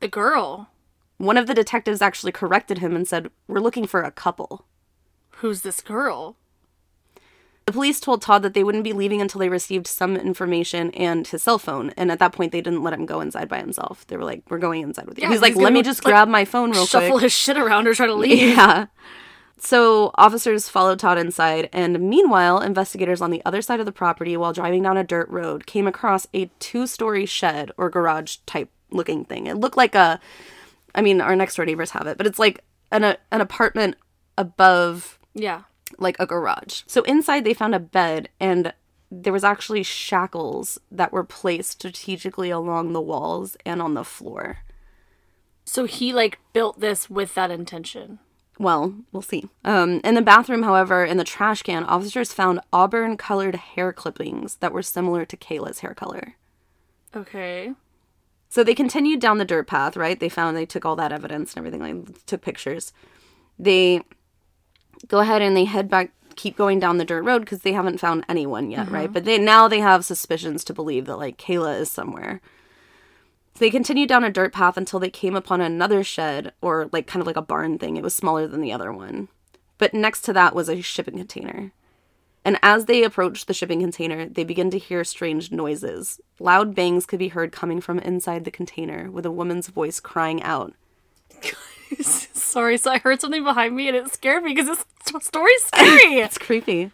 The 0.00 0.08
girl. 0.08 0.70
One 1.18 1.36
of 1.36 1.46
the 1.46 1.54
detectives 1.54 2.02
actually 2.02 2.32
corrected 2.32 2.78
him 2.78 2.96
and 2.96 3.06
said, 3.06 3.30
We're 3.46 3.60
looking 3.60 3.86
for 3.86 4.02
a 4.02 4.10
couple. 4.10 4.66
Who's 5.36 5.60
this 5.60 5.80
girl? 5.80 6.36
The 7.66 7.72
police 7.72 7.98
told 7.98 8.20
Todd 8.20 8.42
that 8.42 8.52
they 8.52 8.62
wouldn't 8.62 8.84
be 8.84 8.92
leaving 8.92 9.22
until 9.22 9.38
they 9.38 9.48
received 9.48 9.86
some 9.86 10.16
information 10.16 10.90
and 10.90 11.26
his 11.26 11.42
cell 11.42 11.58
phone. 11.58 11.90
And 11.96 12.12
at 12.12 12.18
that 12.18 12.32
point, 12.32 12.52
they 12.52 12.60
didn't 12.60 12.82
let 12.82 12.92
him 12.92 13.06
go 13.06 13.20
inside 13.20 13.48
by 13.48 13.58
himself. 13.58 14.06
They 14.06 14.18
were 14.18 14.24
like, 14.24 14.42
We're 14.50 14.58
going 14.58 14.82
inside 14.82 15.06
with 15.06 15.18
you. 15.18 15.22
Yeah, 15.22 15.30
He's 15.30 15.40
like, 15.40 15.54
he's 15.54 15.62
Let 15.62 15.72
me 15.72 15.82
just 15.82 16.04
like, 16.04 16.12
grab 16.12 16.28
my 16.28 16.44
phone 16.44 16.72
real 16.72 16.84
Shuffle 16.84 17.00
quick. 17.00 17.06
Shuffle 17.08 17.18
his 17.20 17.32
shit 17.32 17.56
around 17.56 17.88
or 17.88 17.94
try 17.94 18.06
to 18.06 18.14
leave. 18.14 18.38
Yeah. 18.56 18.86
So 19.56 20.10
officers 20.16 20.68
followed 20.68 20.98
Todd 20.98 21.16
inside, 21.16 21.70
and 21.72 21.98
meanwhile, 22.00 22.60
investigators 22.60 23.22
on 23.22 23.30
the 23.30 23.40
other 23.46 23.62
side 23.62 23.80
of 23.80 23.86
the 23.86 23.92
property, 23.92 24.36
while 24.36 24.52
driving 24.52 24.82
down 24.82 24.98
a 24.98 25.04
dirt 25.04 25.28
road, 25.30 25.64
came 25.64 25.86
across 25.86 26.26
a 26.34 26.50
two-story 26.58 27.24
shed 27.24 27.70
or 27.78 27.88
garage 27.88 28.36
type 28.44 28.68
looking 28.90 29.24
thing. 29.24 29.46
It 29.46 29.56
looked 29.56 29.78
like 29.78 29.94
a, 29.94 30.20
I 30.94 31.00
mean, 31.00 31.22
our 31.22 31.34
next 31.34 31.56
door 31.56 31.64
neighbors 31.64 31.92
have 31.92 32.06
it, 32.06 32.18
but 32.18 32.26
it's 32.26 32.38
like 32.38 32.62
an 32.92 33.04
a, 33.04 33.16
an 33.32 33.40
apartment 33.40 33.96
above 34.36 35.18
Yeah. 35.32 35.62
Like 35.98 36.16
a 36.18 36.26
garage. 36.26 36.82
So 36.86 37.02
inside 37.02 37.44
they 37.44 37.54
found 37.54 37.74
a 37.74 37.80
bed 37.80 38.28
and 38.40 38.72
there 39.10 39.32
was 39.32 39.44
actually 39.44 39.82
shackles 39.82 40.78
that 40.90 41.12
were 41.12 41.24
placed 41.24 41.72
strategically 41.72 42.50
along 42.50 42.92
the 42.92 43.00
walls 43.00 43.56
and 43.64 43.80
on 43.80 43.94
the 43.94 44.04
floor. 44.04 44.58
So 45.64 45.84
he 45.84 46.12
like 46.12 46.38
built 46.52 46.80
this 46.80 47.08
with 47.08 47.34
that 47.34 47.50
intention. 47.50 48.18
Well, 48.58 48.94
we'll 49.12 49.22
see. 49.22 49.48
Um, 49.64 50.00
in 50.04 50.14
the 50.14 50.22
bathroom, 50.22 50.62
however, 50.62 51.04
in 51.04 51.16
the 51.16 51.24
trash 51.24 51.62
can, 51.62 51.84
officers 51.84 52.32
found 52.32 52.60
auburn 52.72 53.16
colored 53.16 53.56
hair 53.56 53.92
clippings 53.92 54.56
that 54.56 54.72
were 54.72 54.82
similar 54.82 55.24
to 55.24 55.36
Kayla's 55.36 55.80
hair 55.80 55.94
color. 55.94 56.36
Okay. 57.16 57.72
So 58.48 58.62
they 58.62 58.74
continued 58.74 59.20
down 59.20 59.38
the 59.38 59.44
dirt 59.44 59.66
path, 59.66 59.96
right? 59.96 60.18
They 60.18 60.28
found 60.28 60.56
they 60.56 60.66
took 60.66 60.84
all 60.84 60.94
that 60.96 61.12
evidence 61.12 61.54
and 61.54 61.58
everything, 61.58 61.80
like 61.80 62.26
took 62.26 62.42
pictures. 62.42 62.92
They 63.58 64.02
go 65.08 65.20
ahead 65.20 65.42
and 65.42 65.56
they 65.56 65.64
head 65.64 65.88
back, 65.88 66.10
keep 66.36 66.56
going 66.56 66.78
down 66.78 66.98
the 66.98 67.04
dirt 67.04 67.22
road 67.22 67.40
because 67.40 67.62
they 67.62 67.72
haven't 67.72 68.00
found 68.00 68.24
anyone 68.28 68.70
yet, 68.70 68.90
right? 68.90 69.04
Uh-huh. 69.04 69.12
But 69.12 69.24
they 69.24 69.38
now 69.38 69.68
they 69.68 69.80
have 69.80 70.04
suspicions 70.04 70.64
to 70.64 70.74
believe 70.74 71.06
that 71.06 71.16
like 71.16 71.38
Kayla 71.38 71.80
is 71.80 71.90
somewhere. 71.90 72.40
So 73.54 73.60
They 73.60 73.70
continued 73.70 74.08
down 74.08 74.24
a 74.24 74.30
dirt 74.30 74.52
path 74.52 74.76
until 74.76 74.98
they 74.98 75.10
came 75.10 75.36
upon 75.36 75.60
another 75.60 76.02
shed 76.02 76.52
or 76.60 76.88
like 76.92 77.06
kind 77.06 77.20
of 77.20 77.26
like 77.26 77.36
a 77.36 77.42
barn 77.42 77.78
thing. 77.78 77.96
It 77.96 78.02
was 78.02 78.14
smaller 78.14 78.46
than 78.48 78.60
the 78.60 78.72
other 78.72 78.92
one. 78.92 79.28
But 79.78 79.94
next 79.94 80.22
to 80.22 80.32
that 80.32 80.54
was 80.54 80.68
a 80.68 80.80
shipping 80.80 81.18
container. 81.18 81.72
And 82.44 82.58
as 82.62 82.84
they 82.84 83.02
approached 83.02 83.46
the 83.46 83.54
shipping 83.54 83.80
container, 83.80 84.28
they 84.28 84.44
began 84.44 84.70
to 84.70 84.78
hear 84.78 85.02
strange 85.02 85.50
noises. 85.50 86.20
Loud 86.38 86.74
bangs 86.74 87.06
could 87.06 87.18
be 87.18 87.28
heard 87.28 87.52
coming 87.52 87.80
from 87.80 87.98
inside 88.00 88.44
the 88.44 88.50
container, 88.50 89.10
with 89.10 89.24
a 89.24 89.30
woman's 89.30 89.68
voice 89.68 89.98
crying 89.98 90.42
out. 90.42 90.74
Sorry, 92.54 92.78
so 92.78 92.92
I 92.92 92.98
heard 92.98 93.20
something 93.20 93.42
behind 93.42 93.74
me 93.74 93.88
and 93.88 93.96
it 93.96 94.12
scared 94.12 94.44
me 94.44 94.54
because 94.54 94.68
this 94.68 95.24
story's 95.26 95.62
scary. 95.64 96.18
It's 96.20 96.38
creepy. 96.38 96.92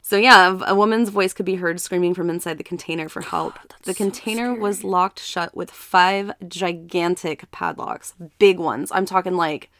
So 0.00 0.16
yeah, 0.16 0.60
a 0.64 0.76
woman's 0.76 1.08
voice 1.08 1.32
could 1.32 1.44
be 1.44 1.56
heard 1.56 1.80
screaming 1.80 2.14
from 2.14 2.30
inside 2.30 2.56
the 2.56 2.62
container 2.62 3.08
for 3.08 3.20
help. 3.20 3.58
the 3.82 3.94
container 3.94 4.54
was 4.54 4.84
locked 4.84 5.18
shut 5.18 5.56
with 5.56 5.72
five 5.72 6.30
gigantic 6.46 7.50
padlocks, 7.50 8.14
big 8.38 8.60
ones. 8.60 8.92
I'm 8.94 9.04
talking 9.04 9.34
like 9.34 9.72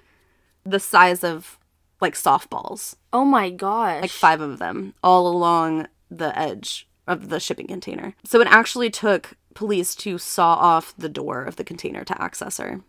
the 0.65 0.81
size 0.81 1.23
of 1.23 1.57
like 2.01 2.15
softballs. 2.15 2.97
oh 3.13 3.25
my 3.25 3.49
gosh. 3.49 4.03
like 4.03 4.11
five 4.11 4.41
of 4.41 4.59
them 4.59 4.93
all 5.05 5.29
along 5.29 5.87
the 6.11 6.37
edge 6.37 6.89
of 7.07 7.29
the 7.29 7.39
shipping 7.39 7.69
container. 7.69 8.17
So 8.25 8.41
it 8.41 8.49
actually 8.51 8.91
took 8.91 9.35
police 9.55 9.95
to 9.95 10.19
saw 10.19 10.55
off 10.55 10.93
the 10.99 11.09
door 11.09 11.45
of 11.45 11.55
the 11.55 11.65
container 11.65 12.03
to 12.03 12.21
access 12.21 12.59
her. 12.59 12.81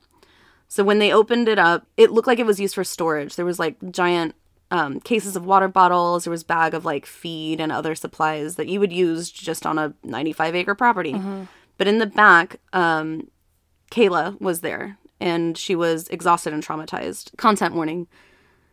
So 0.73 0.83
when 0.83 0.97
they 0.97 1.13
opened 1.13 1.49
it 1.49 1.59
up, 1.59 1.85
it 1.97 2.09
looked 2.09 2.25
like 2.25 2.39
it 2.39 2.47
was 2.47 2.59
used 2.59 2.73
for 2.73 2.83
storage. 2.83 3.35
There 3.35 3.45
was 3.45 3.59
like 3.59 3.77
giant 3.91 4.33
um, 4.71 4.99
cases 5.01 5.35
of 5.35 5.45
water 5.45 5.67
bottles. 5.67 6.23
There 6.23 6.31
was 6.31 6.43
bag 6.43 6.73
of 6.73 6.83
like 6.83 7.05
feed 7.05 7.61
and 7.61 7.71
other 7.71 7.93
supplies 7.93 8.55
that 8.55 8.67
you 8.67 8.79
would 8.79 8.91
use 8.91 9.29
just 9.29 9.67
on 9.67 9.77
a 9.77 9.93
95 10.03 10.55
acre 10.55 10.73
property. 10.73 11.13
But 11.77 11.87
in 11.87 11.99
the 11.99 12.07
back, 12.07 12.59
um, 12.73 13.29
Kayla 13.91 14.41
was 14.41 14.61
there 14.61 14.97
and 15.19 15.55
she 15.59 15.75
was 15.75 16.07
exhausted 16.07 16.53
and 16.53 16.65
traumatized. 16.65 17.37
Content 17.37 17.75
warning. 17.75 18.07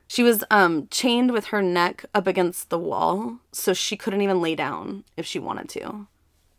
She 0.08 0.22
was 0.22 0.42
um, 0.50 0.88
chained 0.90 1.32
with 1.32 1.48
her 1.48 1.60
neck 1.60 2.06
up 2.14 2.26
against 2.26 2.70
the 2.70 2.78
wall, 2.78 3.40
so 3.52 3.74
she 3.74 3.98
couldn't 3.98 4.22
even 4.22 4.40
lay 4.40 4.54
down 4.54 5.04
if 5.18 5.26
she 5.26 5.38
wanted 5.38 5.68
to. 5.68 6.06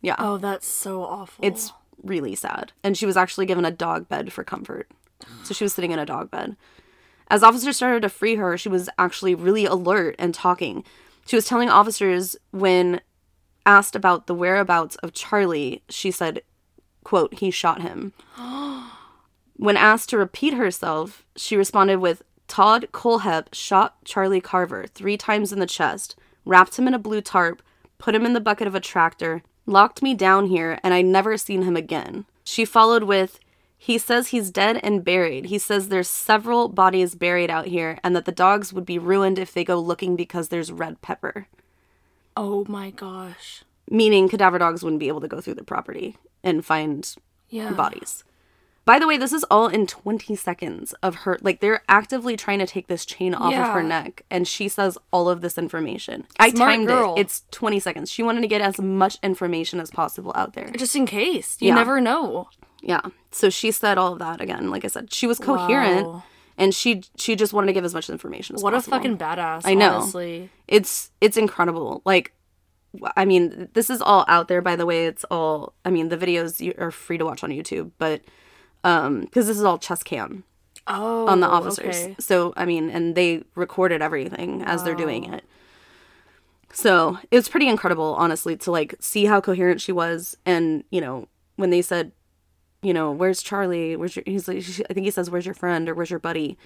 Yeah, 0.03 0.17
oh, 0.19 0.37
that's 0.37 0.67
so 0.67 1.01
awful. 1.01 1.43
it's 1.43 1.73
really 2.03 2.35
sad. 2.35 2.73
And 2.83 2.95
she 2.95 3.07
was 3.07 3.17
actually 3.17 3.47
given 3.47 3.65
a 3.65 3.71
dog 3.71 4.07
bed 4.07 4.31
for 4.31 4.43
comfort. 4.43 4.87
So 5.43 5.53
she 5.53 5.63
was 5.63 5.73
sitting 5.73 5.91
in 5.91 5.99
a 5.99 6.05
dog 6.05 6.31
bed. 6.31 6.55
As 7.29 7.43
officers 7.43 7.77
started 7.77 8.01
to 8.01 8.09
free 8.09 8.35
her, 8.35 8.57
she 8.57 8.69
was 8.69 8.89
actually 8.97 9.35
really 9.35 9.65
alert 9.65 10.15
and 10.19 10.33
talking. 10.33 10.83
She 11.25 11.35
was 11.35 11.45
telling 11.45 11.69
officers 11.69 12.35
when 12.51 13.01
asked 13.65 13.95
about 13.95 14.27
the 14.27 14.35
whereabouts 14.35 14.95
of 14.97 15.13
Charlie, 15.13 15.83
she 15.87 16.11
said, 16.11 16.41
quote, 17.03 17.35
he 17.35 17.51
shot 17.51 17.81
him. 17.81 18.13
when 19.55 19.77
asked 19.77 20.09
to 20.09 20.17
repeat 20.17 20.55
herself, 20.55 21.25
she 21.35 21.55
responded 21.55 21.99
with, 21.99 22.23
Todd 22.47 22.87
Kohlhepp 22.91 23.53
shot 23.53 23.95
Charlie 24.03 24.41
Carver 24.41 24.85
three 24.87 25.15
times 25.15 25.53
in 25.53 25.59
the 25.59 25.65
chest, 25.65 26.17
wrapped 26.43 26.77
him 26.77 26.85
in 26.85 26.93
a 26.93 26.99
blue 26.99 27.21
tarp, 27.21 27.61
put 27.97 28.13
him 28.13 28.25
in 28.25 28.33
the 28.33 28.41
bucket 28.41 28.67
of 28.67 28.75
a 28.75 28.81
tractor, 28.81 29.41
locked 29.65 30.01
me 30.01 30.13
down 30.13 30.47
here, 30.47 30.77
and 30.83 30.93
I 30.93 31.01
never 31.01 31.37
seen 31.37 31.61
him 31.61 31.77
again. 31.77 32.25
She 32.43 32.65
followed 32.65 33.03
with, 33.03 33.39
He 33.83 33.97
says 33.97 34.27
he's 34.27 34.51
dead 34.51 34.79
and 34.83 35.03
buried. 35.03 35.45
He 35.45 35.57
says 35.57 35.89
there's 35.89 36.07
several 36.07 36.67
bodies 36.67 37.15
buried 37.15 37.49
out 37.49 37.65
here 37.65 37.97
and 38.03 38.15
that 38.15 38.25
the 38.25 38.31
dogs 38.31 38.71
would 38.71 38.85
be 38.85 38.99
ruined 38.99 39.39
if 39.39 39.51
they 39.53 39.63
go 39.63 39.79
looking 39.79 40.15
because 40.15 40.49
there's 40.49 40.71
red 40.71 41.01
pepper. 41.01 41.47
Oh 42.37 42.63
my 42.69 42.91
gosh. 42.91 43.63
Meaning 43.89 44.29
cadaver 44.29 44.59
dogs 44.59 44.83
wouldn't 44.83 44.99
be 44.99 45.07
able 45.07 45.21
to 45.21 45.27
go 45.27 45.41
through 45.41 45.55
the 45.55 45.63
property 45.63 46.15
and 46.43 46.63
find 46.63 47.15
Yeah. 47.49 47.71
bodies. 47.71 48.23
By 48.85 48.99
the 48.99 49.07
way, 49.07 49.17
this 49.17 49.33
is 49.33 49.43
all 49.49 49.67
in 49.67 49.87
20 49.87 50.35
seconds 50.35 50.93
of 51.01 51.15
her. 51.15 51.39
Like, 51.41 51.59
they're 51.59 51.81
actively 51.89 52.37
trying 52.37 52.59
to 52.59 52.67
take 52.67 52.85
this 52.85 53.03
chain 53.03 53.33
off 53.33 53.51
of 53.53 53.73
her 53.73 53.81
neck, 53.83 54.23
and 54.29 54.47
she 54.47 54.67
says 54.69 54.97
all 55.11 55.27
of 55.27 55.41
this 55.41 55.57
information. 55.57 56.25
I 56.39 56.51
timed 56.51 56.85
girl. 56.87 57.15
it. 57.15 57.21
It's 57.21 57.43
20 57.49 57.79
seconds. 57.79 58.11
She 58.11 58.21
wanted 58.21 58.41
to 58.41 58.47
get 58.47 58.61
as 58.61 58.79
much 58.79 59.17
information 59.23 59.79
as 59.79 59.89
possible 59.89 60.31
out 60.35 60.53
there. 60.53 60.69
Just 60.77 60.95
in 60.95 61.07
case. 61.07 61.57
You 61.59 61.69
Yeah. 61.69 61.75
never 61.75 61.99
know. 61.99 62.49
Yeah. 62.81 63.01
So 63.31 63.49
she 63.49 63.71
said 63.71 63.97
all 63.97 64.13
of 64.13 64.19
that 64.19 64.41
again. 64.41 64.69
Like 64.69 64.83
I 64.85 64.87
said, 64.87 65.13
she 65.13 65.27
was 65.27 65.37
coherent, 65.39 66.07
Wow. 66.07 66.23
and 66.57 66.73
she 66.73 67.03
she 67.15 67.35
just 67.35 67.53
wanted 67.53 67.67
to 67.67 67.73
give 67.73 67.85
as 67.85 67.93
much 67.93 68.09
information 68.09 68.55
as 68.55 68.61
possible. 68.61 68.71
What 68.71 68.77
possible. 68.77 68.97
a 68.97 68.99
fucking 68.99 69.17
badass. 69.17 69.61
I 69.65 69.73
know. 69.75 69.95
Honestly. 69.97 70.49
it's 70.67 71.11
it's 71.21 71.37
incredible 71.37 72.01
like 72.05 72.33
I 73.15 73.23
mean 73.25 73.69
this 73.73 73.89
is 73.89 74.01
all 74.01 74.25
out 74.27 74.47
there 74.49 74.61
by 74.61 74.75
the 74.75 74.85
way 74.85 75.05
it's 75.05 75.23
all 75.31 75.73
i 75.85 75.89
mean 75.89 76.09
the 76.09 76.17
videos 76.17 76.59
you 76.59 76.73
are 76.77 76.91
free 76.91 77.17
to 77.17 77.23
watch 77.23 77.41
on 77.41 77.49
youtube 77.49 77.91
but 77.97 78.19
um 78.83 79.21
because 79.21 79.47
this 79.47 79.55
is 79.57 79.63
all 79.63 79.77
chest 79.77 80.03
cam 80.03 80.43
Oh. 80.87 81.25
on 81.27 81.39
the 81.39 81.47
officers 81.47 81.95
okay. 81.95 82.15
so 82.19 82.53
i 82.57 82.65
mean 82.65 82.89
and 82.89 83.15
they 83.15 83.43
recorded 83.55 84.01
everything 84.01 84.61
as 84.63 84.83
they're 84.83 84.93
doing 85.05 85.31
it 85.33 85.45
so 86.73 87.17
it 87.29 87.35
was 87.37 87.47
pretty 87.49 87.69
incredible 87.69 88.15
honestly 88.15 88.57
to 88.57 88.71
like 88.71 88.95
see 88.99 89.23
how 89.25 89.39
coherent 89.39 89.79
she 89.79 89.91
was 89.93 90.35
and 90.45 90.83
you 90.89 90.99
know 90.99 91.27
when 91.55 91.69
they 91.69 91.81
said 91.81 92.11
you 92.81 92.93
know 92.93 93.11
where's 93.11 93.41
charlie 93.43 93.95
where's 93.95 94.15
your 94.15 94.23
he's 94.25 94.47
like 94.47 94.61
she- 94.61 94.83
i 94.89 94.93
think 94.93 95.05
he 95.05 95.11
says 95.11 95.29
where's 95.29 95.45
your 95.45 95.55
friend 95.55 95.87
or 95.89 95.93
where's 95.95 96.09
your 96.09 96.19
buddy 96.19 96.57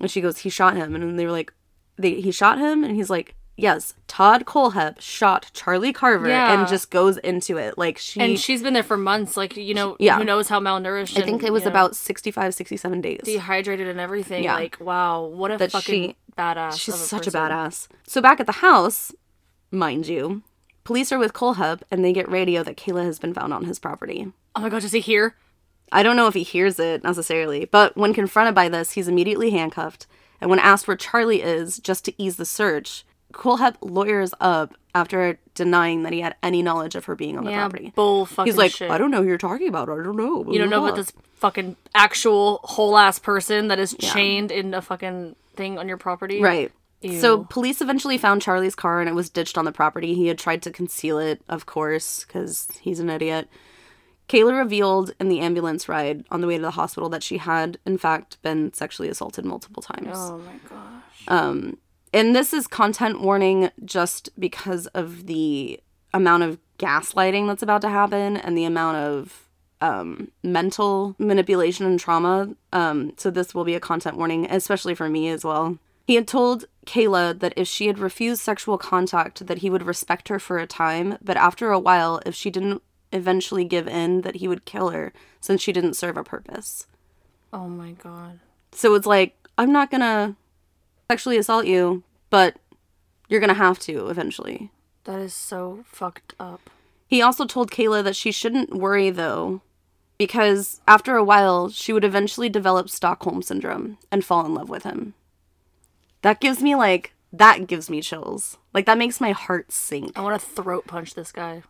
and 0.00 0.10
she 0.10 0.20
goes 0.20 0.38
he 0.38 0.50
shot 0.50 0.76
him 0.76 0.94
and 0.94 1.18
they 1.18 1.24
were 1.24 1.32
like 1.32 1.52
they 1.96 2.20
he 2.20 2.30
shot 2.30 2.58
him 2.58 2.84
and 2.84 2.96
he's 2.96 3.08
like 3.10 3.34
yes 3.56 3.94
todd 4.08 4.44
Kohlhepp 4.44 5.00
shot 5.00 5.50
charlie 5.54 5.92
carver 5.92 6.28
Yeah. 6.28 6.58
and 6.58 6.68
just 6.68 6.90
goes 6.90 7.16
into 7.18 7.56
it 7.56 7.78
like 7.78 7.98
she 7.98 8.20
And 8.20 8.38
she's 8.38 8.62
been 8.62 8.74
there 8.74 8.82
for 8.82 8.96
months. 8.96 9.36
Like, 9.36 9.56
you 9.56 9.74
know, 9.74 9.96
Yeah. 10.00 10.18
who 10.18 10.24
knows 10.24 10.48
how 10.48 10.58
malnourished. 10.58 11.16
i 11.16 11.22
think 11.22 11.42
and, 11.42 11.44
it 11.48 11.52
was 11.52 11.62
you 11.62 11.66
know, 11.66 11.70
about 11.70 11.94
65 11.94 12.52
67 12.52 13.00
days 13.00 13.20
dehydrated 13.24 13.86
and 13.86 14.00
everything. 14.00 14.42
Yeah. 14.42 14.54
Like, 14.56 14.78
wow, 14.80 15.22
what 15.24 15.52
a 15.52 15.56
That 15.56 15.70
fucking 15.70 16.10
she- 16.10 16.16
badass. 16.36 16.80
She's 16.80 16.94
a 16.94 16.98
such 16.98 17.28
a 17.28 17.30
badass. 17.30 17.86
So 18.08 18.20
back 18.20 18.40
at 18.40 18.46
the 18.46 18.52
house, 18.60 19.12
mind 19.70 20.08
you, 20.08 20.42
police 20.82 21.12
are 21.12 21.18
with 21.20 21.32
Kohlhepp 21.32 21.82
and 21.92 22.04
they 22.04 22.12
get 22.12 22.28
radio 22.28 22.64
that 22.64 22.76
Kayla 22.76 23.04
has 23.04 23.20
been 23.20 23.32
found 23.34 23.52
on 23.54 23.64
his 23.66 23.78
property. 23.78 24.32
Oh 24.56 24.60
my 24.62 24.68
god, 24.68 24.82
does 24.82 24.90
he 24.92 25.00
hear? 25.00 25.36
I 25.92 26.02
don't 26.02 26.16
know 26.16 26.26
if 26.26 26.34
he 26.34 26.42
hears 26.42 26.78
it 26.78 27.04
necessarily, 27.04 27.66
but 27.66 27.96
when 27.96 28.12
confronted 28.14 28.54
by 28.54 28.68
this, 28.68 28.92
he's 28.92 29.08
immediately 29.08 29.50
handcuffed. 29.50 30.06
And 30.40 30.50
when 30.50 30.58
asked 30.58 30.88
where 30.88 30.96
Charlie 30.96 31.42
is, 31.42 31.78
just 31.78 32.04
to 32.06 32.22
ease 32.22 32.36
the 32.36 32.44
search, 32.44 33.04
Kohlhepp 33.32 33.76
lawyers 33.80 34.34
up 34.40 34.74
after 34.94 35.38
denying 35.54 36.02
that 36.02 36.12
he 36.12 36.20
had 36.20 36.36
any 36.42 36.62
knowledge 36.62 36.94
of 36.94 37.04
her 37.06 37.16
being 37.16 37.36
on 37.38 37.44
the 37.44 37.50
Yeah, 37.50 37.60
property. 37.60 37.92
bull 37.94 38.26
fucking 38.26 38.50
He's 38.50 38.56
like, 38.58 38.72
shit. 38.72 38.90
I 38.90 38.98
don't 38.98 39.10
know 39.10 39.22
who 39.22 39.28
you're 39.28 39.38
talking 39.38 39.68
about. 39.68 39.88
I 39.88 39.96
don't 40.02 40.16
know. 40.16 40.44
You 40.50 40.58
don't 40.58 40.70
know 40.70 40.84
about 40.84 40.96
this 40.96 41.12
fucking 41.36 41.76
actual 41.94 42.60
whole 42.64 42.96
ass 42.96 43.18
person 43.18 43.68
that 43.68 43.78
is 43.78 43.96
chained 43.98 44.50
in 44.50 44.72
a 44.74 44.80
fucking 44.82 45.36
thing 45.56 45.78
on 45.78 45.88
your 45.88 45.96
property. 45.96 46.40
Right. 46.40 46.72
So 47.18 47.44
police 47.44 47.82
eventually 47.82 48.16
found 48.16 48.40
Charlie's 48.40 48.74
car 48.74 49.00
and 49.00 49.08
it 49.10 49.14
was 49.14 49.28
ditched 49.28 49.58
on 49.58 49.66
the 49.66 49.72
property. 49.72 50.14
He 50.14 50.28
had 50.28 50.38
tried 50.38 50.62
to 50.62 50.70
conceal 50.70 51.18
it, 51.18 51.42
of 51.50 51.66
course, 51.66 52.24
because 52.24 52.66
he's 52.80 52.98
an 52.98 53.10
idiot. 53.10 53.48
Kayla 54.28 54.58
revealed 54.58 55.14
in 55.20 55.28
the 55.28 55.40
ambulance 55.40 55.88
ride 55.88 56.24
on 56.30 56.40
the 56.40 56.46
way 56.46 56.56
to 56.56 56.62
the 56.62 56.72
hospital 56.72 57.08
that 57.10 57.22
she 57.22 57.38
had, 57.38 57.78
in 57.84 57.98
fact, 57.98 58.40
been 58.42 58.72
sexually 58.72 59.08
assaulted 59.08 59.44
multiple 59.44 59.82
times. 59.82 60.08
Oh 60.12 60.38
my 60.38 60.58
gosh. 60.68 61.62
And 62.12 62.34
this 62.34 62.52
is 62.52 62.66
content 62.66 63.20
warning 63.20 63.70
just 63.84 64.30
because 64.38 64.86
of 64.88 65.26
the 65.26 65.80
amount 66.12 66.44
of 66.44 66.58
gaslighting 66.78 67.48
that's 67.48 67.62
about 67.62 67.80
to 67.82 67.88
happen 67.88 68.36
and 68.36 68.56
the 68.56 68.64
amount 68.64 68.96
of 68.98 69.48
um, 69.80 70.30
mental 70.42 71.16
manipulation 71.18 71.84
and 71.86 71.98
trauma. 71.98 72.54
Um, 72.72 73.12
so 73.16 73.30
this 73.30 73.54
will 73.54 73.64
be 73.64 73.74
a 73.74 73.80
content 73.80 74.16
warning, 74.16 74.46
especially 74.46 74.94
for 74.94 75.08
me 75.08 75.28
as 75.28 75.44
well. 75.44 75.78
He 76.06 76.14
had 76.14 76.28
told 76.28 76.66
Kayla 76.86 77.40
that 77.40 77.54
if 77.56 77.66
she 77.66 77.88
had 77.88 77.98
refused 77.98 78.42
sexual 78.42 78.78
contact, 78.78 79.46
that 79.46 79.58
he 79.58 79.70
would 79.70 79.82
respect 79.82 80.28
her 80.28 80.38
for 80.38 80.58
a 80.58 80.66
time, 80.66 81.18
but 81.22 81.36
after 81.36 81.70
a 81.70 81.78
while, 81.78 82.20
if 82.24 82.34
she 82.34 82.50
didn't 82.50 82.82
eventually 83.14 83.64
give 83.64 83.88
in, 83.88 84.20
that 84.22 84.36
he 84.36 84.48
would 84.48 84.66
kill 84.66 84.90
her 84.90 85.12
since 85.40 85.62
she 85.62 85.72
didn't 85.72 85.94
serve 85.94 86.18
a 86.18 86.24
purpose. 86.24 86.86
Oh 87.52 87.68
my 87.68 87.92
god. 87.92 88.40
So 88.72 88.94
it's 88.94 89.06
like, 89.06 89.36
I'm 89.56 89.72
not 89.72 89.90
gonna 89.90 90.36
sexually 91.10 91.38
assault 91.38 91.66
you, 91.66 92.02
but 92.28 92.56
you're 93.28 93.40
gonna 93.40 93.54
have 93.54 93.78
to 93.80 94.08
eventually. 94.08 94.70
That 95.04 95.20
is 95.20 95.32
so 95.32 95.84
fucked 95.86 96.34
up. 96.40 96.68
He 97.06 97.22
also 97.22 97.46
told 97.46 97.70
Kayla 97.70 98.02
that 98.04 98.16
she 98.16 98.32
shouldn't 98.32 98.74
worry 98.74 99.10
though, 99.10 99.60
because 100.18 100.80
after 100.88 101.16
a 101.16 101.24
while, 101.24 101.68
she 101.68 101.92
would 101.92 102.04
eventually 102.04 102.48
develop 102.48 102.90
Stockholm 102.90 103.42
syndrome 103.42 103.98
and 104.10 104.24
fall 104.24 104.44
in 104.44 104.54
love 104.54 104.68
with 104.68 104.82
him. 104.82 105.14
That 106.22 106.40
gives 106.40 106.62
me 106.62 106.74
like, 106.74 107.12
that 107.32 107.66
gives 107.66 107.90
me 107.90 108.00
chills. 108.00 108.56
Like, 108.72 108.86
that 108.86 108.98
makes 108.98 109.20
my 109.20 109.32
heart 109.32 109.72
sink. 109.72 110.12
I 110.16 110.22
want 110.22 110.40
to 110.40 110.46
throat 110.46 110.86
punch 110.86 111.14
this 111.14 111.32
guy. 111.32 111.62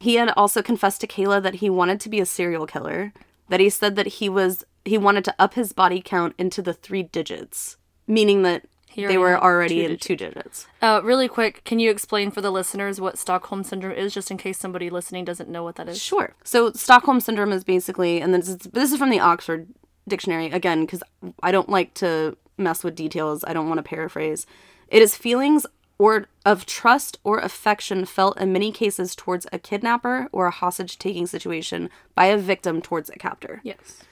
He 0.00 0.14
had 0.16 0.30
also 0.30 0.62
confessed 0.62 1.00
to 1.02 1.06
Kayla 1.06 1.42
that 1.42 1.56
he 1.56 1.70
wanted 1.70 2.00
to 2.00 2.08
be 2.08 2.20
a 2.20 2.26
serial 2.26 2.66
killer, 2.66 3.12
that 3.48 3.60
he 3.60 3.70
said 3.70 3.94
that 3.96 4.06
he 4.06 4.28
was, 4.28 4.64
he 4.84 4.98
wanted 4.98 5.24
to 5.26 5.34
up 5.38 5.54
his 5.54 5.72
body 5.72 6.00
count 6.04 6.34
into 6.38 6.62
the 6.62 6.72
three 6.72 7.02
digits, 7.04 7.76
meaning 8.06 8.42
that 8.42 8.64
He 8.88 9.04
they 9.06 9.18
were 9.18 9.38
already 9.38 9.76
two 9.76 9.80
in 9.82 9.86
digits. 9.90 10.06
two 10.06 10.16
digits. 10.16 10.66
Uh, 10.80 11.00
really 11.04 11.28
quick, 11.28 11.62
can 11.64 11.78
you 11.78 11.90
explain 11.90 12.30
for 12.30 12.40
the 12.40 12.50
listeners 12.50 12.98
what 13.00 13.18
Stockholm 13.18 13.62
syndrome 13.62 13.92
is, 13.92 14.14
just 14.14 14.30
in 14.30 14.38
case 14.38 14.58
somebody 14.58 14.88
listening 14.90 15.24
doesn't 15.26 15.50
know 15.50 15.62
what 15.62 15.76
that 15.76 15.88
is? 15.88 16.00
Sure. 16.00 16.34
So 16.44 16.72
Stockholm 16.72 17.20
syndrome 17.20 17.52
is 17.52 17.62
basically, 17.62 18.20
and 18.22 18.32
this 18.34 18.48
is 18.48 18.56
this 18.72 18.90
is 18.92 18.98
from 18.98 19.10
the 19.10 19.20
Oxford 19.20 19.68
Dictionary 20.08 20.46
again 20.46 20.80
because 20.86 21.02
I 21.42 21.52
don't 21.52 21.68
like 21.68 21.92
to 21.94 22.36
mess 22.56 22.82
with 22.82 22.94
details. 22.94 23.44
I 23.44 23.52
don't 23.52 23.68
want 23.68 23.78
to 23.78 23.82
paraphrase. 23.82 24.46
It 24.88 25.02
is 25.02 25.14
feelings 25.14 25.66
or 26.00 26.26
of 26.46 26.64
trust 26.64 27.18
or 27.24 27.38
affection 27.40 28.06
felt 28.06 28.40
in 28.40 28.50
many 28.52 28.72
cases 28.72 29.14
towards 29.14 29.46
a 29.52 29.58
kidnapper 29.58 30.28
or 30.32 30.46
a 30.46 30.50
hostage 30.50 30.98
taking 30.98 31.26
situation 31.26 31.90
by 32.14 32.24
a 32.26 32.38
victim 32.38 32.80
towards 32.80 33.10
a 33.10 33.16
captor. 33.16 33.60
Yes. 33.62 34.02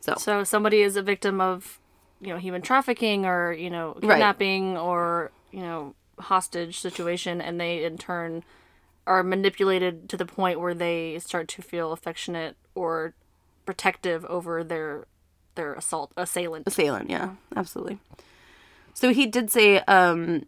So- 0.00 0.16
so 0.18 0.44
somebody 0.44 0.82
is 0.82 0.96
a 0.96 1.02
victim 1.02 1.40
of, 1.40 1.78
you 2.20 2.28
know, 2.28 2.36
human 2.38 2.60
trafficking 2.60 3.24
or 3.24 3.52
you 3.52 3.70
know 3.70 3.92
Right. 4.02 4.02
kidnapping 4.16 4.76
or 4.76 5.30
you 5.50 5.60
know 5.62 5.94
hostage 6.18 6.78
situation, 6.78 7.40
and 7.40 7.58
they 7.58 7.84
in 7.84 7.96
turn 7.96 8.44
are 9.06 9.22
manipulated 9.22 10.10
to 10.10 10.16
the 10.18 10.26
point 10.26 10.60
where 10.60 10.74
they 10.74 11.18
start 11.20 11.48
to 11.48 11.62
feel 11.62 11.92
affectionate 11.92 12.54
or 12.74 13.14
protective 13.64 14.26
over 14.26 14.62
their 14.62 15.06
their 15.54 15.72
assault 15.72 16.12
assailant. 16.18 16.66
assailant 16.66 17.08
yeah 17.10 17.30
absolutely 17.56 17.98
so 18.94 19.12
he 19.12 19.26
did 19.26 19.50
say 19.50 19.78
um 19.80 20.44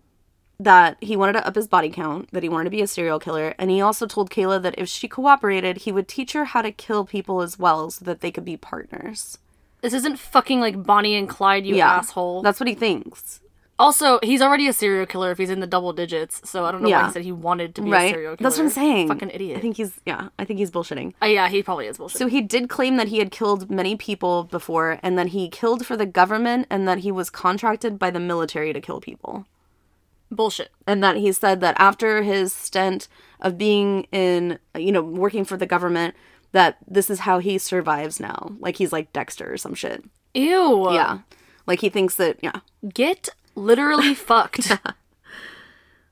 that 0.65 0.97
he 1.01 1.17
wanted 1.17 1.33
to 1.35 1.47
up 1.47 1.55
his 1.55 1.69
body 1.69 1.91
count 1.91 2.29
that 2.33 2.43
he 2.43 2.49
wanted 2.49 2.65
to 2.65 2.71
be 2.71 2.83
a 2.83 2.87
serial 2.87 3.19
killer 3.19 3.55
and 3.59 3.71
he 3.71 3.81
also 3.81 4.07
told 4.07 4.31
kayla 4.31 4.61
that 4.63 4.75
if 4.79 4.89
she 4.89 5.09
cooperated 5.09 5.79
he 5.79 5.93
would 5.93 6.09
teach 6.09 6.33
her 6.33 6.45
how 6.47 6.63
to 6.63 6.73
kill 6.73 7.05
people 7.05 7.41
as 7.43 7.59
well 7.59 7.91
so 7.91 8.05
that 8.05 8.21
they 8.21 8.31
could 8.31 8.45
be 8.45 8.57
partners 8.57 9.39
This 9.81 9.95
isn't 9.95 10.19
fucking 10.19 10.61
like 10.61 10.83
Bonnie 10.85 11.17
and 11.17 11.29
Clyde, 11.29 11.67
you 11.67 11.77
yeah 11.77 11.97
asshole. 11.99 12.43
that's 12.43 12.61
what 12.61 12.69
he 12.69 12.75
thinks 12.75 13.41
Also, 13.79 14.21
he's 14.23 14.43
already 14.47 14.67
a 14.69 14.73
serial 14.73 15.07
killer 15.13 15.31
if 15.33 15.39
he's 15.39 15.51
in 15.51 15.59
the 15.59 15.67
double 15.67 15.93
digits. 15.93 16.35
So 16.49 16.65
I 16.67 16.71
don't 16.71 16.83
know 16.83 16.91
why 16.91 17.07
he 17.07 17.13
said 17.15 17.23
he 17.23 17.33
wanted 17.33 17.75
to 17.77 17.83
be 17.83 17.91
a 17.91 18.01
serial 18.11 18.37
killer. 18.37 18.45
that's 18.45 18.57
what 18.59 18.65
i'm 18.65 18.71
saying 18.71 19.09
Fucking 19.09 19.31
idiot. 19.31 19.59
i 19.59 19.61
think 19.61 19.77
he's 19.81 19.93
yeah 20.07 20.29
i 20.39 20.45
think 20.45 20.59
he's 20.61 20.71
bullshitting 20.71 21.15
Uh, 21.23 21.27
yeah, 21.39 21.49
he 21.55 21.63
probably 21.69 21.87
is 21.93 21.99
bullshitting. 21.99 22.19
so 22.23 22.27
he 22.29 22.41
did 22.55 22.69
claim 22.69 22.97
that 23.01 23.09
he 23.09 23.19
had 23.19 23.31
killed 23.33 23.71
many 23.81 23.97
people 23.97 24.45
before 24.59 25.01
and 25.03 25.19
that 25.19 25.29
he 25.37 25.49
killed 25.49 25.85
for 25.89 25.97
the 26.03 26.07
government 26.21 26.67
and 26.71 26.87
that 26.87 26.99
he 27.07 27.11
was 27.21 27.29
contracted 27.31 27.99
by 27.99 28.11
the 28.17 28.21
military 28.33 28.73
to 28.73 28.81
kill 28.81 29.01
people 29.01 29.47
bullshit. 30.33 30.71
and 30.87 31.03
that 31.03 31.17
he 31.17 31.33
said 31.33 31.61
that 31.61 31.77
after 31.79 32.23
his 32.23 32.53
stint 32.53 33.09
of 33.41 33.59
being 33.59 34.05
in 34.13 34.59
you 34.77 34.93
know 34.93 35.03
working 35.03 35.45
for 35.45 35.57
the 35.57 35.67
government 35.67 36.15
that 36.53 36.77
this 36.87 37.11
is 37.11 37.21
how 37.21 37.39
he 37.39 37.59
survives 37.59 38.21
now. 38.21 38.53
Like 38.61 38.77
he's 38.77 38.93
like 38.93 39.13
dexter 39.13 39.53
or 39.53 39.57
some 39.57 39.75
shit. 39.75 40.05
Ew. 40.35 40.93
yeah. 40.93 41.21
Like 41.67 41.81
he 41.81 41.89
thinks 41.89 42.17
that 42.17 42.39
yeah. 42.43 42.61
Get 42.93 43.29
literally 43.55 44.15
fucked. 44.31 44.71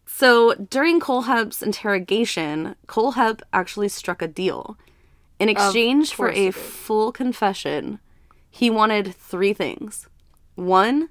so 0.06 0.54
during 0.54 1.00
Kohlhepp's 1.00 1.62
interrogation 1.62 2.74
Kohlhepp 2.86 3.40
actually 3.52 3.88
struck 3.88 4.22
a 4.22 4.28
deal. 4.28 4.76
In 5.38 5.48
exchange 5.48 6.12
for 6.12 6.30
a 6.30 6.50
full 6.50 7.12
confession 7.12 7.98
he 8.50 8.68
wanted 8.68 9.14
three 9.14 9.52
things. 9.52 10.08
One 10.56 11.08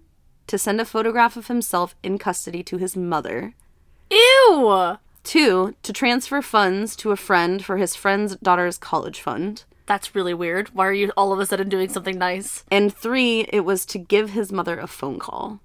to 0.49 0.57
send 0.57 0.81
a 0.81 0.85
photograph 0.85 1.37
of 1.37 1.47
himself 1.47 1.95
in 2.03 2.17
custody 2.17 2.61
to 2.63 2.77
his 2.77 2.95
mother 2.97 3.53
Ew. 4.09 4.97
Two, 5.23 5.75
to 5.83 5.93
transfer 5.93 6.41
funds 6.41 6.95
to 6.95 7.11
a 7.11 7.15
friend 7.15 7.63
for 7.63 7.77
his 7.77 7.95
friend's 7.95 8.35
daughter's 8.37 8.77
college 8.77 9.21
fund. 9.21 9.63
That's 9.85 10.15
really 10.15 10.33
weird. 10.33 10.69
Why 10.69 10.87
are 10.87 10.93
you 10.93 11.11
all 11.17 11.33
of 11.33 11.39
a 11.39 11.45
sudden 11.45 11.69
doing 11.69 11.89
something 11.89 12.17
nice? 12.17 12.63
And 12.71 12.93
three, 12.93 13.41
it 13.49 13.61
was 13.61 13.85
to 13.87 13.99
give 13.99 14.31
his 14.31 14.51
mother 14.51 14.79
a 14.79 14.87
phone 14.87 15.19
call. 15.19 15.59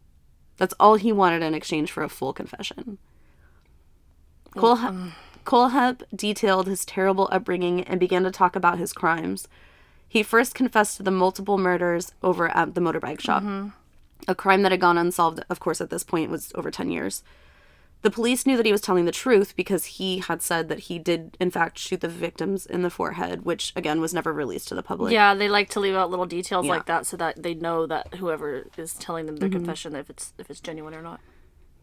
That's 0.56 0.74
all 0.78 0.96
he 0.96 1.12
wanted 1.12 1.42
in 1.42 1.54
exchange 1.54 1.90
for 1.90 2.02
a 2.02 2.08
full 2.08 2.32
confession. 2.32 2.98
Kohlhepp, 4.54 4.78
mm, 4.78 4.88
um. 4.88 5.12
Kohlhepp 5.44 6.02
detailed 6.14 6.66
his 6.66 6.84
terrible 6.84 7.28
upbringing 7.32 7.82
and 7.82 8.00
began 8.00 8.22
to 8.24 8.30
talk 8.30 8.56
about 8.56 8.78
his 8.78 8.92
crimes. 8.92 9.48
He 10.08 10.22
first 10.22 10.54
confessed 10.54 10.98
to 10.98 11.02
the 11.02 11.10
multiple 11.10 11.58
murders 11.58 12.12
over 12.22 12.54
at 12.56 12.74
the 12.74 12.80
motorbike 12.80 13.20
shop, 13.20 13.42
mm-hmm. 13.42 13.70
A 14.28 14.34
crime 14.34 14.62
that 14.62 14.72
had 14.72 14.80
gone 14.80 14.98
unsolved, 14.98 15.44
of 15.48 15.60
course, 15.60 15.80
at 15.80 15.90
this 15.90 16.04
point 16.04 16.30
was 16.30 16.52
over 16.54 16.70
10 16.70 16.90
years. 16.90 17.22
The 18.02 18.10
police 18.10 18.44
knew 18.44 18.58
that 18.58 18.66
he 18.66 18.72
was 18.72 18.82
telling 18.82 19.06
the 19.06 19.12
truth 19.12 19.56
because 19.56 19.86
he 19.86 20.18
had 20.18 20.42
said 20.42 20.68
that 20.68 20.80
he 20.80 20.98
did, 20.98 21.38
in 21.40 21.50
fact, 21.50 21.78
shoot 21.78 22.02
the 22.02 22.08
victims 22.08 22.66
in 22.66 22.82
the 22.82 22.90
forehead, 22.90 23.46
which, 23.46 23.72
again, 23.76 23.98
was 24.02 24.12
never 24.12 24.30
released 24.30 24.68
to 24.68 24.74
the 24.74 24.82
public. 24.82 25.10
Yeah, 25.10 25.32
they 25.34 25.48
like 25.48 25.70
to 25.70 25.80
leave 25.80 25.94
out 25.94 26.10
little 26.10 26.26
details 26.26 26.66
like 26.66 26.84
that 26.84 27.06
so 27.06 27.16
that 27.16 27.42
they 27.42 27.54
know 27.54 27.86
that 27.86 28.16
whoever 28.16 28.66
is 28.76 28.92
telling 28.92 29.24
them 29.24 29.36
their 29.36 29.48
mm-hmm. 29.48 29.56
confession 29.58 29.96
if 29.96 30.10
it's 30.10 30.34
if 30.38 30.50
it's 30.50 30.60
genuine 30.60 30.94
or 30.94 31.00
not. 31.00 31.20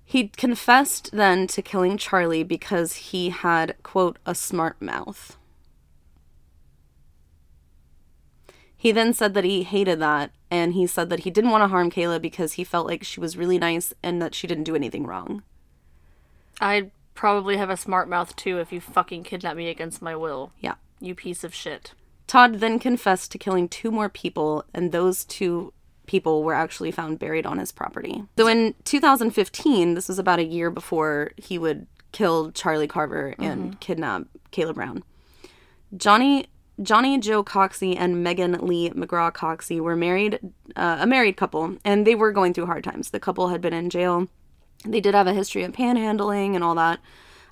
He 0.03 0.27
confessed 0.27 1.09
then 1.11 1.47
to 1.47 1.61
killing 1.63 1.97
Charlie 1.97 2.43
because 2.43 2.95
he 2.95 3.29
had, 3.29 3.75
quote, 3.81 4.19
a 4.25 4.35
smart 4.35 4.79
mouth. 4.79 5.37
He 8.77 8.91
then 8.91 9.13
said 9.13 9.33
that 9.35 9.43
he 9.43 9.63
hated 9.63 9.99
that, 10.01 10.31
and 10.51 10.73
he 10.73 10.85
said 10.85 11.09
that 11.09 11.21
he 11.21 11.31
didn't 11.31 11.49
want 11.49 11.63
to 11.63 11.69
harm 11.69 11.89
Kayla 11.89 12.21
because 12.21 12.53
he 12.53 12.63
felt 12.65 12.85
like 12.85 13.03
she 13.03 13.21
was 13.21 13.37
really 13.37 13.57
nice 13.57 13.93
and 14.03 14.21
that 14.21 14.35
she 14.35 14.45
didn't 14.45 14.65
do 14.65 14.75
anything 14.75 15.07
wrong. 15.07 15.41
I'd 16.59 16.91
probably 17.15 17.57
have 17.57 17.69
a 17.69 17.77
smart 17.77 18.09
mouth 18.09 18.35
too 18.35 18.59
if 18.59 18.71
you 18.71 18.81
fucking 18.81 19.23
kidnap 19.23 19.55
me 19.55 19.69
against 19.69 20.01
my 20.01 20.15
will. 20.15 20.51
Yeah. 20.59 20.75
You 20.99 21.15
piece 21.15 21.43
of 21.43 21.55
shit. 21.55 21.93
Todd 22.27 22.55
then 22.55 22.79
confessed 22.79 23.31
to 23.31 23.37
killing 23.37 23.67
two 23.67 23.91
more 23.91 24.07
people, 24.07 24.63
and 24.73 24.91
those 24.91 25.25
two 25.25 25.73
people 26.05 26.43
were 26.43 26.53
actually 26.53 26.91
found 26.91 27.19
buried 27.19 27.45
on 27.45 27.57
his 27.57 27.71
property. 27.71 28.23
So 28.37 28.47
in 28.47 28.75
2015, 28.83 29.95
this 29.95 30.07
was 30.07 30.19
about 30.19 30.39
a 30.39 30.43
year 30.43 30.69
before 30.69 31.31
he 31.37 31.57
would 31.57 31.87
kill 32.11 32.51
Charlie 32.51 32.87
Carver 32.87 33.35
and 33.39 33.61
mm-hmm. 33.61 33.79
kidnap 33.79 34.27
Kayla 34.51 34.75
Brown. 34.75 35.03
Johnny 35.95 36.47
Johnny 36.81 37.17
Joe 37.17 37.43
Coxie 37.43 37.95
and 37.97 38.23
Meagan 38.23 38.53
Leigh 38.53 38.89
McCraw 38.91 39.31
Coxie 39.31 39.79
were 39.79 39.95
married, 39.95 40.39
uh, 40.75 40.97
a 41.01 41.07
married 41.07 41.37
couple, 41.37 41.77
and 41.83 42.05
they 42.07 42.15
were 42.15 42.31
going 42.31 42.53
through 42.53 42.65
hard 42.65 42.83
times. 42.83 43.09
The 43.09 43.19
couple 43.19 43.49
had 43.49 43.61
been 43.61 43.73
in 43.73 43.89
jail. 43.89 44.27
They 44.85 44.99
did 44.99 45.13
have 45.13 45.27
a 45.27 45.33
history 45.33 45.63
of 45.63 45.73
panhandling 45.73 46.55
and 46.55 46.63
all 46.63 46.75
that. 46.75 46.99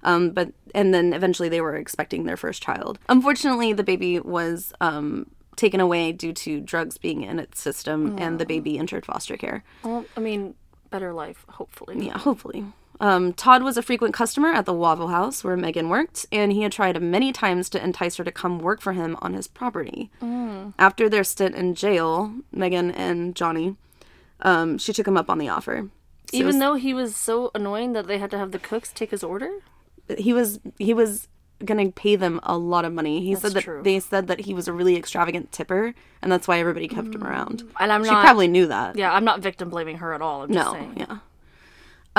Um, 0.03 0.31
but 0.31 0.53
and 0.73 0.93
then 0.93 1.13
eventually 1.13 1.49
they 1.49 1.61
were 1.61 1.75
expecting 1.75 2.23
their 2.23 2.37
first 2.37 2.63
child. 2.63 2.99
Unfortunately, 3.09 3.73
the 3.73 3.83
baby 3.83 4.19
was 4.19 4.73
um, 4.79 5.29
taken 5.57 5.81
away 5.81 6.13
due 6.13 6.31
to 6.33 6.61
drugs 6.61 6.97
being 6.97 7.23
in 7.23 7.37
its 7.37 7.59
system, 7.59 8.17
and 8.17 8.39
the 8.39 8.45
baby 8.45 8.79
entered 8.79 9.05
foster 9.05 9.35
care. 9.35 9.63
Well, 9.83 10.05
I 10.15 10.21
mean, 10.21 10.55
better 10.89 11.11
life, 11.13 11.45
hopefully. 11.49 12.05
Yeah, 12.05 12.17
hopefully. 12.17 12.63
Um, 13.01 13.31
Todd 13.33 13.63
was 13.63 13.77
a 13.77 13.81
frequent 13.81 14.13
customer 14.13 14.49
at 14.49 14.65
the 14.65 14.73
Waffle 14.73 15.07
House 15.07 15.43
where 15.43 15.55
Meagan 15.55 15.87
worked, 15.89 16.25
and 16.31 16.51
he 16.51 16.63
had 16.63 16.71
tried 16.73 17.01
many 17.01 17.31
times 17.31 17.69
to 17.69 17.83
entice 17.83 18.17
her 18.17 18.23
to 18.25 18.31
come 18.31 18.59
work 18.59 18.81
for 18.81 18.91
him 18.93 19.15
on 19.21 19.33
his 19.33 19.47
property. 19.47 20.09
After 20.77 21.07
their 21.07 21.23
stint 21.23 21.55
in 21.55 21.75
jail, 21.75 22.33
Meagan 22.51 22.91
and 22.91 23.35
Johnny, 23.35 23.75
um, 24.41 24.77
she 24.77 24.91
took 24.91 25.07
him 25.07 25.15
up 25.17 25.29
on 25.29 25.37
the 25.37 25.47
offer. 25.49 25.87
So 26.31 26.37
Even 26.37 26.47
was- 26.47 26.59
though 26.59 26.73
he 26.75 26.93
was 26.93 27.15
so 27.15 27.51
annoying 27.55 27.93
that 27.93 28.07
they 28.07 28.17
had 28.17 28.31
to 28.31 28.37
have 28.37 28.51
the 28.51 28.59
cooks 28.59 28.91
take 28.93 29.11
his 29.11 29.23
order? 29.23 29.49
he 30.17 30.33
was 30.33 30.59
he 30.79 30.91
was 30.93 31.27
gonna 31.63 31.91
pay 31.91 32.15
them 32.15 32.39
a 32.41 32.57
lot 32.57 32.83
of 32.83 32.91
money. 32.91 33.21
He 33.23 33.35
said 33.35 33.51
that 33.53 33.63
true. 33.63 33.83
they 33.83 33.99
said 33.99 34.25
that 34.27 34.39
he 34.41 34.53
was 34.55 34.67
a 34.67 34.73
really 34.73 34.95
extravagant 34.95 35.51
tipper, 35.51 35.93
and 36.21 36.31
that's 36.31 36.47
why 36.47 36.57
everybody 36.59 36.87
kept 36.87 37.13
him 37.13 37.23
around. 37.23 37.63
And 37.79 37.91
I'm 37.93 38.03
She 38.03 38.09
not 38.09 38.23
probably 38.25 38.47
knew 38.47 38.65
that. 38.67 38.95
Yeah, 38.95 39.13
I'm 39.13 39.23
not 39.23 39.39
victim 39.41 39.69
blaming 39.69 39.97
her 39.97 40.13
at 40.13 40.21
all. 40.21 40.41
I'm 40.43 40.51
just 40.51 40.65
No, 40.65 40.73
saying. 40.73 40.93
yeah. 40.97 41.17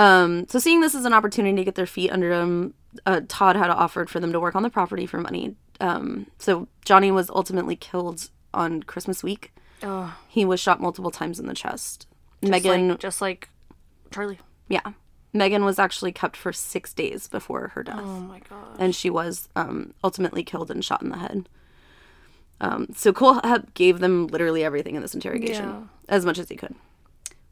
Um, 0.01 0.47
so 0.49 0.59
seeing 0.59 0.81
this 0.81 0.95
as 0.95 1.05
an 1.05 1.13
opportunity 1.13 1.57
to 1.57 1.65
get 1.65 1.75
their 1.75 1.87
feet 1.87 2.11
under 2.11 2.31
them, 2.35 2.75
uh, 3.07 3.21
Todd 3.29 3.57
had 3.57 3.71
offered 3.71 4.09
for 4.09 4.19
them 4.21 4.33
to 4.33 4.41
work 4.41 4.55
on 4.57 4.63
the 4.63 4.71
property 4.71 5.05
for 5.07 5.19
money. 5.19 5.57
Um, 5.81 6.27
so 6.39 6.69
Johnny 6.85 7.11
was 7.11 7.29
ultimately 7.31 7.77
killed 7.77 8.31
on 8.55 8.83
Christmas 8.83 9.23
week. 9.23 9.53
Oh, 9.83 10.17
He 10.29 10.45
was 10.45 10.61
shot 10.61 10.81
multiple 10.81 11.11
times 11.11 11.39
in 11.39 11.47
the 11.47 11.55
chest. 11.55 12.07
just 12.43 12.51
Meagan, 12.51 12.89
like, 12.89 12.99
just 12.99 13.21
like 13.21 13.49
Charlie. 14.11 14.39
yeah, 14.69 14.93
Meagan 15.33 15.65
was 15.65 15.79
actually 15.79 16.13
kept 16.13 16.37
for 16.37 16.53
six 16.53 16.93
days 16.95 17.29
before 17.29 17.69
her 17.75 17.83
death. 17.83 18.01
Oh 18.01 18.21
my 18.21 18.41
god. 18.49 18.77
and 18.79 18.95
she 18.95 19.11
was 19.11 19.49
um, 19.57 19.93
ultimately 20.03 20.43
killed 20.45 20.71
and 20.71 20.85
shot 20.85 21.03
in 21.03 21.11
the 21.11 21.19
head. 21.19 21.49
Um, 22.63 22.89
so 22.95 23.13
Kohlhepp 23.13 23.73
gave 23.75 24.01
them 24.01 24.27
literally 24.27 24.65
everything 24.65 24.95
in 24.95 25.03
this 25.03 25.15
interrogation, 25.15 25.65
Yeah. 25.69 25.83
as 26.09 26.27
much 26.27 26.39
as 26.39 26.49
he 26.49 26.57
could. 26.57 26.75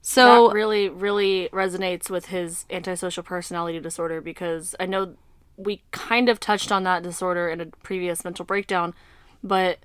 So 0.03 0.49
that 0.49 0.55
really, 0.55 0.88
really 0.88 1.49
resonates 1.53 2.09
with 2.09 2.26
his 2.26 2.64
antisocial 2.70 3.22
personality 3.22 3.80
disorder 3.80 4.20
because 4.20 4.74
I 4.80 4.86
know 4.86 5.14
we 5.57 5.82
kind 5.90 6.28
of 6.28 6.38
touched 6.40 6.70
on 6.70 6.84
that 6.84 7.03
disorder 7.03 7.49
in 7.49 7.61
a 7.61 7.66
previous 7.66 8.24
mental 8.24 8.44
breakdown, 8.44 8.94
but 9.42 9.78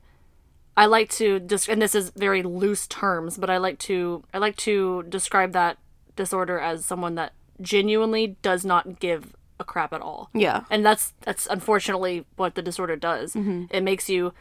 I 0.78 0.86
like 0.86 1.10
to 1.12 1.40
just 1.40 1.68
and 1.68 1.82
this 1.82 1.96
is 1.96 2.12
very 2.12 2.44
loose 2.44 2.88
terms, 2.88 3.38
but 3.38 3.50
I 3.50 3.58
like 3.58 3.80
to 3.80 4.24
I 4.34 4.38
like 4.38 4.56
to 4.58 5.04
describe 5.04 5.52
that 5.54 5.78
disorder 6.16 6.60
as 6.60 6.86
someone 6.86 7.16
that 7.16 7.34
genuinely 7.62 8.38
does 8.42 8.66
not 8.66 9.00
give 9.00 9.36
a 9.60 9.64
crap 9.64 9.94
at 9.94 10.02
all. 10.02 10.30
yeah, 10.34 10.64
And 10.70 10.86
that's 10.86 11.14
that's 11.22 11.48
unfortunately 11.48 12.26
what 12.36 12.56
the 12.56 12.62
disorder 12.62 12.96
does. 12.96 13.34
Mm-hmm. 13.34 13.66
It 13.70 13.82
makes 13.82 14.10
you 14.10 14.34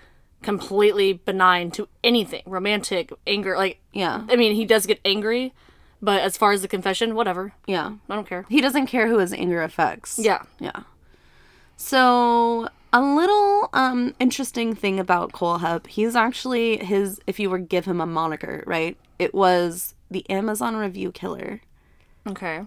completely 0.42 1.12
benign 1.14 1.70
to 1.72 1.88
anything, 2.02 2.42
romantic, 2.46 3.12
anger, 3.26 3.56
like 3.56 3.80
yeah, 3.92 4.24
I 4.28 4.36
mean, 4.36 4.54
he 4.54 4.64
does 4.64 4.86
get 4.86 5.00
angry, 5.04 5.54
but 6.00 6.20
as 6.20 6.36
far 6.36 6.52
as 6.52 6.62
the 6.62 6.68
confession, 6.68 7.14
whatever. 7.14 7.54
yeah. 7.66 7.92
I 8.08 8.14
don't 8.14 8.26
care. 8.26 8.44
He 8.48 8.60
doesn't 8.60 8.86
care 8.86 9.08
who 9.08 9.18
his 9.18 9.32
anger 9.32 9.62
affects. 9.62 10.18
Yeah. 10.18 10.42
yeah. 10.58 10.82
So 11.76 12.68
a 12.92 13.00
little 13.00 13.70
um 13.72 14.14
interesting 14.18 14.74
thing 14.74 15.00
about 15.00 15.32
Kohlhepp, 15.32 15.86
he's 15.86 16.14
actually 16.14 16.78
his. 16.84 17.20
If 17.26 17.40
you 17.40 17.50
were 17.50 17.58
give 17.58 17.84
him 17.84 18.00
a 18.00 18.06
moniker, 18.06 18.62
right? 18.66 18.96
It 19.18 19.34
was 19.34 19.94
the 20.10 20.28
Amazon 20.28 20.76
review 20.76 21.12
killer. 21.12 21.60
Okay. 22.26 22.62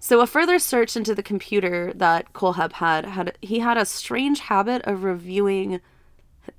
So 0.00 0.20
a 0.20 0.26
further 0.26 0.58
search 0.58 0.96
into 0.96 1.14
the 1.14 1.22
computer 1.22 1.92
that 1.94 2.32
Kohlhepp 2.34 2.72
had 2.72 3.06
had 3.06 3.38
he 3.40 3.60
had 3.60 3.78
a 3.78 3.86
strange 3.86 4.40
habit 4.40 4.82
of 4.82 5.04
reviewing 5.04 5.80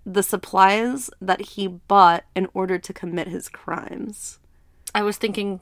the 0.05 0.23
supplies 0.23 1.09
that 1.21 1.41
he 1.41 1.67
bought 1.67 2.23
in 2.35 2.47
order 2.53 2.77
to 2.77 2.93
commit 2.93 3.27
his 3.27 3.49
crimes. 3.49 4.39
I 4.93 5.03
was 5.03 5.17
thinking 5.17 5.59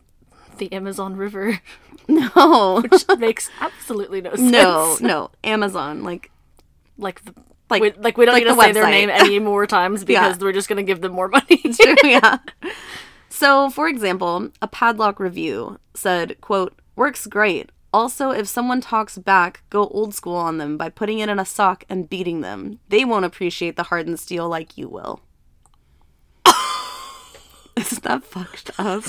the 0.57 0.71
Amazon 0.71 1.15
River, 1.15 1.59
No, 2.07 2.81
which 2.81 3.05
makes 3.17 3.49
absolutely 3.61 4.21
no 4.21 4.35
sense. 4.35 4.51
no, 4.51 4.97
no, 5.01 5.29
Amazon 5.43 6.03
like 6.03 6.29
Like 6.97 7.23
the 7.25 7.33
Like- 7.69 7.81
we, 7.81 7.91
like 7.93 8.17
we 8.17 8.25
don't 8.25 8.33
like 8.33 8.43
need 8.43 8.49
to 8.53 8.59
say 8.61 8.71
their 8.73 8.85
name 8.87 9.09
any 9.09 9.39
more 9.39 9.65
times 9.65 10.03
because 10.05 10.37
we're 10.39 10.51
just 10.51 10.69
gonna 10.69 10.83
give 10.83 11.01
them 11.01 11.13
more 11.13 11.27
money. 11.29 11.61
yeah. 12.03 12.37
So, 13.29 13.71
for 13.71 13.87
example, 13.87 14.49
a 14.61 14.67
padlock 14.67 15.19
review 15.19 15.79
said, 15.95 16.39
quote, 16.39 16.79
works 16.95 17.25
great. 17.25 17.71
Also, 17.93 18.31
if 18.31 18.47
someone 18.47 18.81
talks 18.81 19.17
back, 19.17 19.61
go 19.69 19.87
old 19.87 20.15
school 20.15 20.35
on 20.35 20.57
them 20.57 20.77
by 20.77 20.89
putting 20.89 21.19
it 21.19 21.29
in 21.29 21.37
a 21.37 21.45
sock 21.45 21.83
and 21.87 22.09
beating 22.09 22.41
them. 22.41 22.79
They 22.89 23.05
won't 23.05 23.25
appreciate 23.25 23.75
the 23.75 23.83
hardened 23.83 24.19
steel 24.19 24.49
like 24.49 24.77
you 24.77 24.89
will. 24.89 25.21
Isn't 27.77 28.03
that 28.03 28.23
fucked 28.23 28.71
up? 28.79 29.03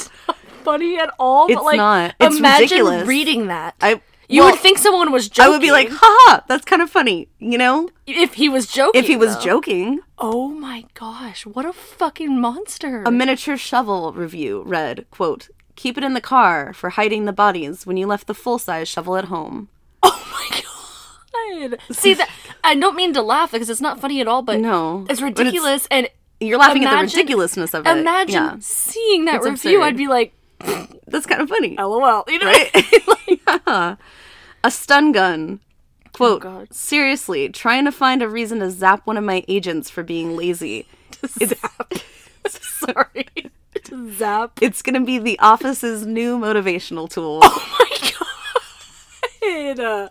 funny 0.64 0.98
at 0.98 1.10
all. 1.18 1.46
It's 1.46 1.54
but 1.56 1.64
like, 1.64 1.76
not. 1.76 2.14
It's 2.18 2.38
imagine 2.38 2.62
ridiculous. 2.62 3.06
reading 3.06 3.46
that. 3.48 3.74
I 3.80 4.00
you 4.28 4.40
well, 4.40 4.52
would 4.52 4.60
think 4.60 4.78
someone 4.78 5.12
was 5.12 5.28
joking. 5.28 5.44
I 5.44 5.48
would 5.50 5.60
be 5.60 5.70
like, 5.70 5.88
haha, 5.90 6.40
that's 6.48 6.64
kind 6.64 6.80
of 6.80 6.88
funny, 6.88 7.28
you 7.38 7.58
know? 7.58 7.90
if 8.06 8.34
he 8.34 8.48
was 8.48 8.66
joking. 8.66 8.98
If 8.98 9.06
he 9.06 9.16
was 9.16 9.34
though. 9.34 9.42
joking. 9.42 10.00
Oh 10.16 10.48
my 10.48 10.86
gosh, 10.94 11.44
what 11.44 11.66
a 11.66 11.74
fucking 11.74 12.40
monster. 12.40 13.02
A 13.04 13.10
miniature 13.10 13.58
shovel 13.58 14.14
review 14.14 14.62
read, 14.64 15.04
quote, 15.10 15.50
keep 15.76 15.96
it 15.98 16.04
in 16.04 16.14
the 16.14 16.20
car 16.20 16.72
for 16.72 16.90
hiding 16.90 17.24
the 17.24 17.32
bodies 17.32 17.86
when 17.86 17.96
you 17.96 18.06
left 18.06 18.26
the 18.26 18.34
full 18.34 18.58
size 18.58 18.88
shovel 18.88 19.16
at 19.16 19.26
home. 19.26 19.68
oh 20.02 20.26
my 20.32 20.60
god. 20.60 21.78
See 21.92 22.14
that 22.14 22.28
I 22.62 22.74
don't 22.74 22.96
mean 22.96 23.12
to 23.14 23.22
laugh 23.22 23.52
because 23.52 23.68
it's 23.70 23.80
not 23.80 24.00
funny 24.00 24.20
at 24.20 24.28
all, 24.28 24.42
but 24.42 24.60
No, 24.60 25.06
it's 25.08 25.20
but 25.20 25.30
it's- 25.30 25.38
ridiculous 25.38 25.86
and 25.90 26.08
You're 26.40 26.58
laughing 26.58 26.84
at 26.84 26.96
the 26.96 27.02
ridiculousness 27.06 27.74
of 27.74 27.86
it. 27.86 27.90
imagine 27.98 28.34
Yeah, 28.34 28.56
seeing 28.60 29.24
that 29.26 29.36
It's 29.36 29.44
review. 29.46 29.78
absurd. 29.78 29.82
I'd 29.86 29.96
be 29.96 30.08
like, 30.08 30.32
that's 31.06 31.26
kind 31.26 31.40
of 31.42 31.48
funny. 31.48 31.76
LOL. 31.76 32.24
You 32.28 32.38
know? 32.38 32.46
Right? 32.46 33.98
A 34.64 34.70
stun 34.70 35.12
gun. 35.12 35.60
Quote, 36.12 36.44
Oh, 36.44 36.58
God. 36.60 36.72
seriously, 36.72 37.48
trying 37.48 37.84
to 37.86 37.92
find 37.92 38.22
a 38.22 38.28
reason 38.28 38.60
to 38.60 38.70
zap 38.70 39.04
one 39.06 39.16
of 39.16 39.24
my 39.24 39.44
agents 39.48 39.90
for 39.90 40.02
being 40.04 40.36
lazy. 40.36 40.86
Zap. 41.26 41.92
Sorry. 42.48 43.26
Zap. 44.12 44.52
It's 44.60 44.82
going 44.82 44.94
to 44.94 45.04
be 45.04 45.18
the 45.18 45.38
office's 45.38 46.06
new 46.06 46.38
motivational 46.38 47.08
tool. 47.10 47.40
Oh 47.42 47.76
my 47.78 48.10
god. 48.10 48.10
Uh, 49.78 50.08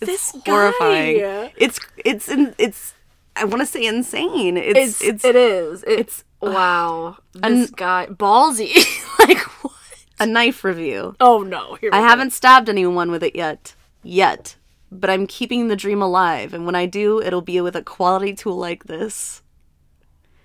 this 0.00 0.34
horrifying. 0.46 1.18
guy. 1.20 1.52
It's 1.56 1.80
it's 2.04 2.28
in, 2.28 2.54
it's 2.58 2.94
I 3.36 3.44
want 3.44 3.60
to 3.60 3.66
say 3.66 3.84
insane. 3.86 4.56
It's 4.56 4.78
It's, 4.78 5.02
it's 5.02 5.24
it 5.24 5.34
is. 5.36 5.82
It's 5.86 6.24
wow. 6.40 7.16
This 7.34 7.70
guy 7.70 8.06
ballsy. 8.06 8.72
like 9.18 9.38
what? 9.62 9.72
a 10.20 10.26
knife 10.26 10.62
review. 10.62 11.16
Oh 11.20 11.42
no. 11.42 11.74
Here 11.76 11.90
we 11.90 11.98
I 11.98 12.00
go. 12.02 12.06
haven't 12.06 12.32
stabbed 12.32 12.68
anyone 12.68 13.10
with 13.10 13.22
it 13.24 13.34
yet. 13.34 13.74
Yet. 14.02 14.56
But 14.92 15.10
I'm 15.10 15.26
keeping 15.26 15.68
the 15.68 15.76
dream 15.76 16.00
alive, 16.00 16.54
and 16.54 16.64
when 16.64 16.74
I 16.74 16.86
do, 16.86 17.20
it'll 17.20 17.42
be 17.42 17.60
with 17.60 17.74
a 17.76 17.82
quality 17.82 18.34
tool 18.34 18.56
like 18.56 18.84
this. 18.84 19.42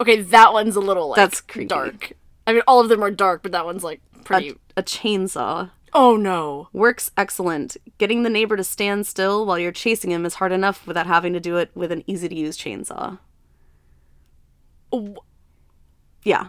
Okay, 0.01 0.21
that 0.21 0.51
one's 0.53 0.75
a 0.75 0.81
little 0.81 1.09
like 1.09 1.15
That's 1.17 1.39
creepy. 1.39 1.67
dark. 1.67 2.13
I 2.45 2.53
mean, 2.53 2.61
all 2.67 2.79
of 2.81 2.89
them 2.89 3.03
are 3.03 3.11
dark, 3.11 3.41
but 3.43 3.51
that 3.53 3.65
one's 3.65 3.83
like 3.83 4.01
pretty. 4.23 4.49
A, 4.49 4.55
a 4.81 4.83
chainsaw. 4.83 5.71
oh 5.93 6.15
no. 6.17 6.67
Works 6.73 7.11
excellent. 7.17 7.77
Getting 7.97 8.23
the 8.23 8.29
neighbor 8.29 8.57
to 8.57 8.63
stand 8.63 9.05
still 9.07 9.45
while 9.45 9.59
you're 9.59 9.71
chasing 9.71 10.11
him 10.11 10.25
is 10.25 10.35
hard 10.35 10.51
enough 10.51 10.85
without 10.87 11.07
having 11.07 11.33
to 11.33 11.39
do 11.39 11.57
it 11.57 11.71
with 11.75 11.91
an 11.91 12.03
easy 12.07 12.27
to 12.29 12.35
use 12.35 12.57
chainsaw. 12.57 13.19
Oh, 14.91 15.15
Yeah. 16.23 16.47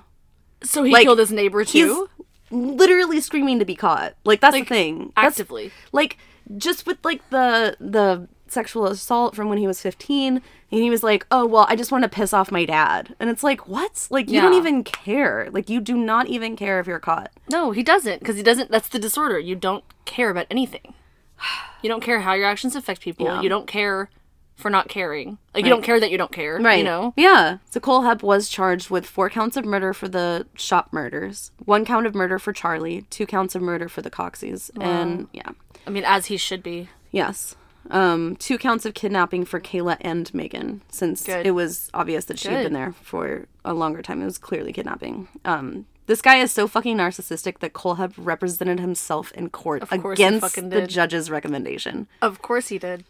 So 0.62 0.82
he 0.82 0.92
Like, 0.92 1.04
killed 1.04 1.18
his 1.18 1.30
neighbor 1.32 1.64
too, 1.64 2.08
literally 2.50 3.20
screaming 3.20 3.58
to 3.58 3.64
be 3.64 3.74
caught. 3.74 4.14
Like 4.24 4.40
that's 4.40 4.52
Like, 4.54 4.64
the 4.68 4.74
thing. 4.74 5.12
That's 5.16 5.26
actively. 5.38 5.72
like 5.92 6.16
just 6.56 6.86
with 6.86 6.98
like 7.04 7.28
the 7.30 7.76
the 7.80 8.28
sexual 8.54 8.86
assault 8.86 9.34
from 9.36 9.48
when 9.48 9.58
he 9.58 9.66
was 9.66 9.80
15 9.82 10.36
and 10.36 10.42
he 10.70 10.88
was 10.90 11.02
like 11.02 11.26
oh 11.30 11.44
well 11.44 11.66
i 11.68 11.76
just 11.76 11.92
want 11.92 12.02
to 12.04 12.08
piss 12.08 12.32
off 12.32 12.50
my 12.50 12.64
dad 12.64 13.14
and 13.20 13.28
it's 13.28 13.42
like 13.42 13.68
what 13.68 14.06
like 14.10 14.30
you 14.30 14.40
don't 14.40 14.54
even 14.54 14.82
care 14.84 15.48
like 15.52 15.68
you 15.68 15.80
do 15.80 15.96
not 15.96 16.26
even 16.28 16.56
care 16.56 16.80
if 16.80 16.86
you're 16.86 16.98
caught 16.98 17.30
No, 17.50 17.72
he 17.72 17.82
doesn't, 17.82 18.20
because 18.20 18.36
he 18.36 18.42
doesn't. 18.42 18.70
That's 18.70 18.88
the 18.88 18.98
disorder. 18.98 19.38
You 19.38 19.54
don't 19.56 19.84
care 20.06 20.30
about 20.30 20.46
anything. 20.50 20.94
You 21.82 21.90
don't 21.90 22.00
care 22.02 22.20
how 22.22 22.32
your 22.32 22.46
actions 22.46 22.74
affect 22.74 23.02
people. 23.02 23.26
Yeah. 23.26 23.42
You 23.42 23.50
don't 23.50 23.66
care 23.66 24.08
for 24.56 24.70
not 24.70 24.88
caring. 24.88 25.36
Like 25.54 25.64
you 25.64 25.70
don't 25.70 25.82
care 25.82 26.00
that 26.00 26.10
you 26.10 26.16
don't 26.16 26.32
care. 26.32 26.58
right 26.58 26.78
You 26.78 26.84
know. 26.84 27.12
yeah 27.16 27.58
so 27.68 27.78
Kohlhepp 27.80 28.22
was 28.22 28.48
charged 28.48 28.88
with 28.88 29.04
four 29.04 29.28
counts 29.28 29.56
of 29.58 29.66
murder 29.66 29.92
for 29.92 30.08
the 30.08 30.46
shop 30.54 30.92
murders 30.92 31.50
one 31.66 31.84
count 31.84 32.06
of 32.06 32.14
murder 32.14 32.38
for 32.38 32.52
charlie 32.54 33.02
two 33.10 33.26
counts 33.26 33.54
of 33.54 33.60
murder 33.60 33.86
for 33.88 34.00
the 34.00 34.10
Coxies 34.10 34.70
and 34.80 35.28
yeah 35.34 35.50
I 35.86 35.90
mean, 35.90 36.04
as 36.06 36.26
he 36.26 36.38
should 36.38 36.62
be. 36.62 36.88
yes 37.10 37.54
um 37.90 38.36
two 38.36 38.58
counts 38.58 38.86
of 38.86 38.94
kidnapping 38.94 39.44
for 39.44 39.60
kayla 39.60 39.96
and 40.00 40.32
Meagan 40.34 40.80
since 40.88 41.24
Good. 41.24 41.46
it 41.46 41.52
was 41.52 41.90
obvious 41.92 42.24
that 42.26 42.38
she 42.38 42.48
had 42.48 42.64
been 42.64 42.72
there 42.72 42.92
for 42.92 43.46
a 43.64 43.74
longer 43.74 44.02
time 44.02 44.22
it 44.22 44.26
was 44.26 44.38
clearly 44.38 44.72
kidnapping 44.72 45.28
um 45.44 45.86
this 46.06 46.20
guy 46.20 46.36
is 46.36 46.52
so 46.52 46.68
fucking 46.68 46.98
narcissistic 46.98 47.60
that 47.60 47.72
Kohlhepp 47.72 48.12
represented 48.18 48.78
himself 48.78 49.32
in 49.32 49.48
court 49.48 49.84
against 49.90 50.70
the 50.70 50.86
judge's 50.86 51.30
recommendation. 51.30 52.08
Of 52.20 52.42
course 52.42 52.68
he 52.68 52.78
did. 52.78 53.04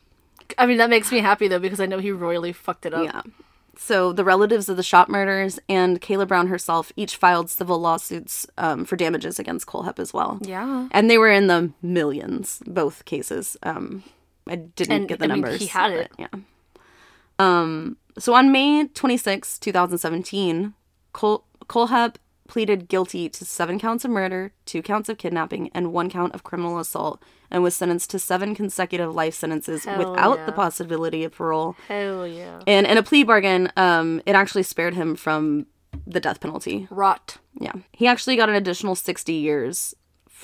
I 0.59 0.67
mean, 0.67 0.79
that 0.79 0.91
makes 0.91 1.11
me 1.11 1.19
happy 1.19 1.49
though 1.49 1.59
because 1.59 1.81
I 1.81 1.87
know 1.87 1.99
he 1.99 2.13
royally 2.13 2.53
fucked 2.53 2.87
it 2.87 2.95
up. 2.95 3.05
Yeah. 3.05 3.23
So 3.77 4.13
the 4.13 4.23
relatives 4.23 4.69
of 4.69 4.77
the 4.77 4.85
shop 4.85 5.09
murders 5.09 5.59
and 5.69 6.01
Kayla 6.01 6.29
Brown 6.29 6.47
herself 6.47 6.93
each 6.95 7.17
filed 7.17 7.51
civil 7.51 7.81
lawsuits 7.81 8.47
um, 8.57 8.85
for 8.85 8.95
damages 8.95 9.41
against 9.41 9.67
Kohlhepp 9.67 9.99
as 9.99 10.15
well. 10.15 10.39
Yeah. 10.43 10.89
And 10.93 11.11
they 11.11 11.19
were 11.19 11.31
in 11.31 11.49
the 11.49 11.73
millions, 11.83 12.63
both 12.67 13.05
cases. 13.05 13.57
Um, 13.65 14.05
I 14.49 14.57
didn't 14.57 14.93
And, 14.93 15.09
get 15.09 15.19
the 15.19 15.25
I 15.25 15.29
mean, 15.29 15.41
numbers. 15.41 15.61
he 15.61 15.67
had 15.67 15.93
it. 15.93 16.11
but 16.17 16.21
Yeah. 16.33 16.41
Um. 17.39 17.97
So 18.19 18.35
on 18.35 18.53
May 18.53 18.87
26, 18.87 19.59
2017, 19.59 20.75
Cole, 21.13 21.45
Kohlhepp 21.67 22.17
pleaded 22.47 22.89
guilty 22.89 23.29
to 23.29 23.45
seven 23.45 23.79
counts 23.79 24.05
of 24.05 24.11
murder, 24.11 24.53
two 24.67 24.83
counts 24.83 25.09
of 25.09 25.19
kidnapping, 25.19 25.71
and 25.75 25.93
one 25.93 26.09
count 26.11 26.33
of 26.35 26.45
criminal 26.45 26.79
assault, 26.79 27.21
and 27.51 27.63
was 27.63 27.75
sentenced 27.75 28.11
to 28.11 28.19
seven 28.19 28.55
consecutive 28.55 29.13
life 29.15 29.35
sentences 29.35 29.85
Hell 29.85 29.99
without 29.99 30.39
yeah. 30.39 30.47
the 30.47 30.53
possibility 30.53 31.25
of 31.25 31.33
parole. 31.33 31.75
Hell 31.89 32.27
yeah. 32.29 32.61
And 32.67 32.87
in 32.87 32.99
a 32.99 33.03
plea 33.03 33.25
bargain, 33.25 33.73
um, 33.77 34.21
it 34.27 34.35
actually 34.37 34.63
spared 34.63 34.95
him 34.95 35.17
from 35.17 35.67
the 36.07 36.21
death 36.21 36.41
penalty. 36.41 36.87
Rot. 36.91 37.39
Yeah. 37.59 37.73
He 37.93 38.07
actually 38.07 38.37
got 38.37 38.49
an 38.49 38.55
additional 38.55 38.95
60 38.95 39.33
years 39.33 39.95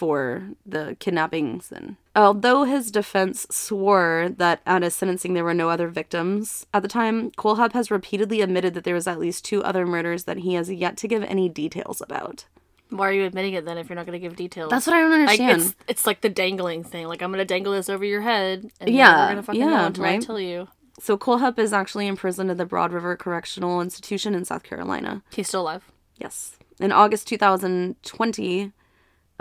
for 0.01 0.48
the 0.64 0.96
kidnappings. 0.98 1.70
And 1.70 1.96
although 2.16 2.64
his 2.64 2.90
defense 2.90 3.46
swore 3.51 4.30
that 4.38 4.62
at 4.64 4.80
his 4.80 4.94
sentencing 4.94 5.34
there 5.34 5.44
were 5.44 5.53
no 5.53 5.68
other 5.68 5.88
victims 5.88 6.64
at 6.72 6.80
the 6.80 6.88
time, 6.88 7.30
Kohlhepp 7.32 7.74
has 7.74 7.90
repeatedly 7.90 8.40
admitted 8.40 8.72
that 8.72 8.84
there 8.84 8.94
was 8.94 9.07
at 9.07 9.18
least 9.18 9.44
two 9.44 9.62
other 9.62 9.84
murders 9.84 10.24
that 10.24 10.38
he 10.38 10.55
has 10.55 10.72
yet 10.72 10.96
to 10.96 11.07
give 11.07 11.22
any 11.24 11.51
details 11.51 12.01
about. 12.01 12.46
Why 12.88 13.11
are 13.11 13.12
you 13.12 13.26
admitting 13.26 13.53
it 13.53 13.66
then 13.66 13.76
if 13.76 13.90
you're 13.90 13.96
not 13.96 14.07
going 14.07 14.18
to 14.18 14.26
give 14.26 14.36
details? 14.36 14.70
That's 14.70 14.86
what 14.86 14.96
I 14.96 15.01
don't 15.01 15.11
like 15.11 15.38
understand. 15.38 15.61
it's 15.61 15.74
it's 15.86 16.07
like 16.07 16.22
the 16.22 16.30
dangling 16.30 16.82
thing. 16.82 17.07
Like 17.07 17.20
I'm 17.20 17.30
going 17.30 17.38
to 17.40 17.44
dangle 17.44 17.74
this 17.74 17.90
over 17.90 18.03
your 18.07 18.22
head, 18.22 18.70
and 18.80 18.88
Yeah, 18.88 19.18
we're 19.18 19.26
going 19.26 19.36
to 19.36 19.42
fucking 19.42 19.61
yeah, 19.61 19.68
know 19.68 19.86
until 19.88 20.05
I 20.07 20.18
tell 20.18 20.40
you. 20.40 20.68
So 20.98 21.18
Kohlhepp 21.18 21.59
is 21.59 21.74
actually 21.74 22.07
imprisoned 22.07 22.51
at 22.51 22.57
the 22.57 22.64
Broad 22.64 22.90
River 22.90 23.16
Correctional 23.16 23.82
Institution 23.82 24.34
in 24.34 24.46
South 24.46 24.62
Carolina. 24.62 25.22
He's 25.30 25.48
still 25.48 25.61
alive. 25.61 25.92
Yes. 26.16 26.57
In 26.80 26.90
August 26.90 27.26
2020, 27.28 28.72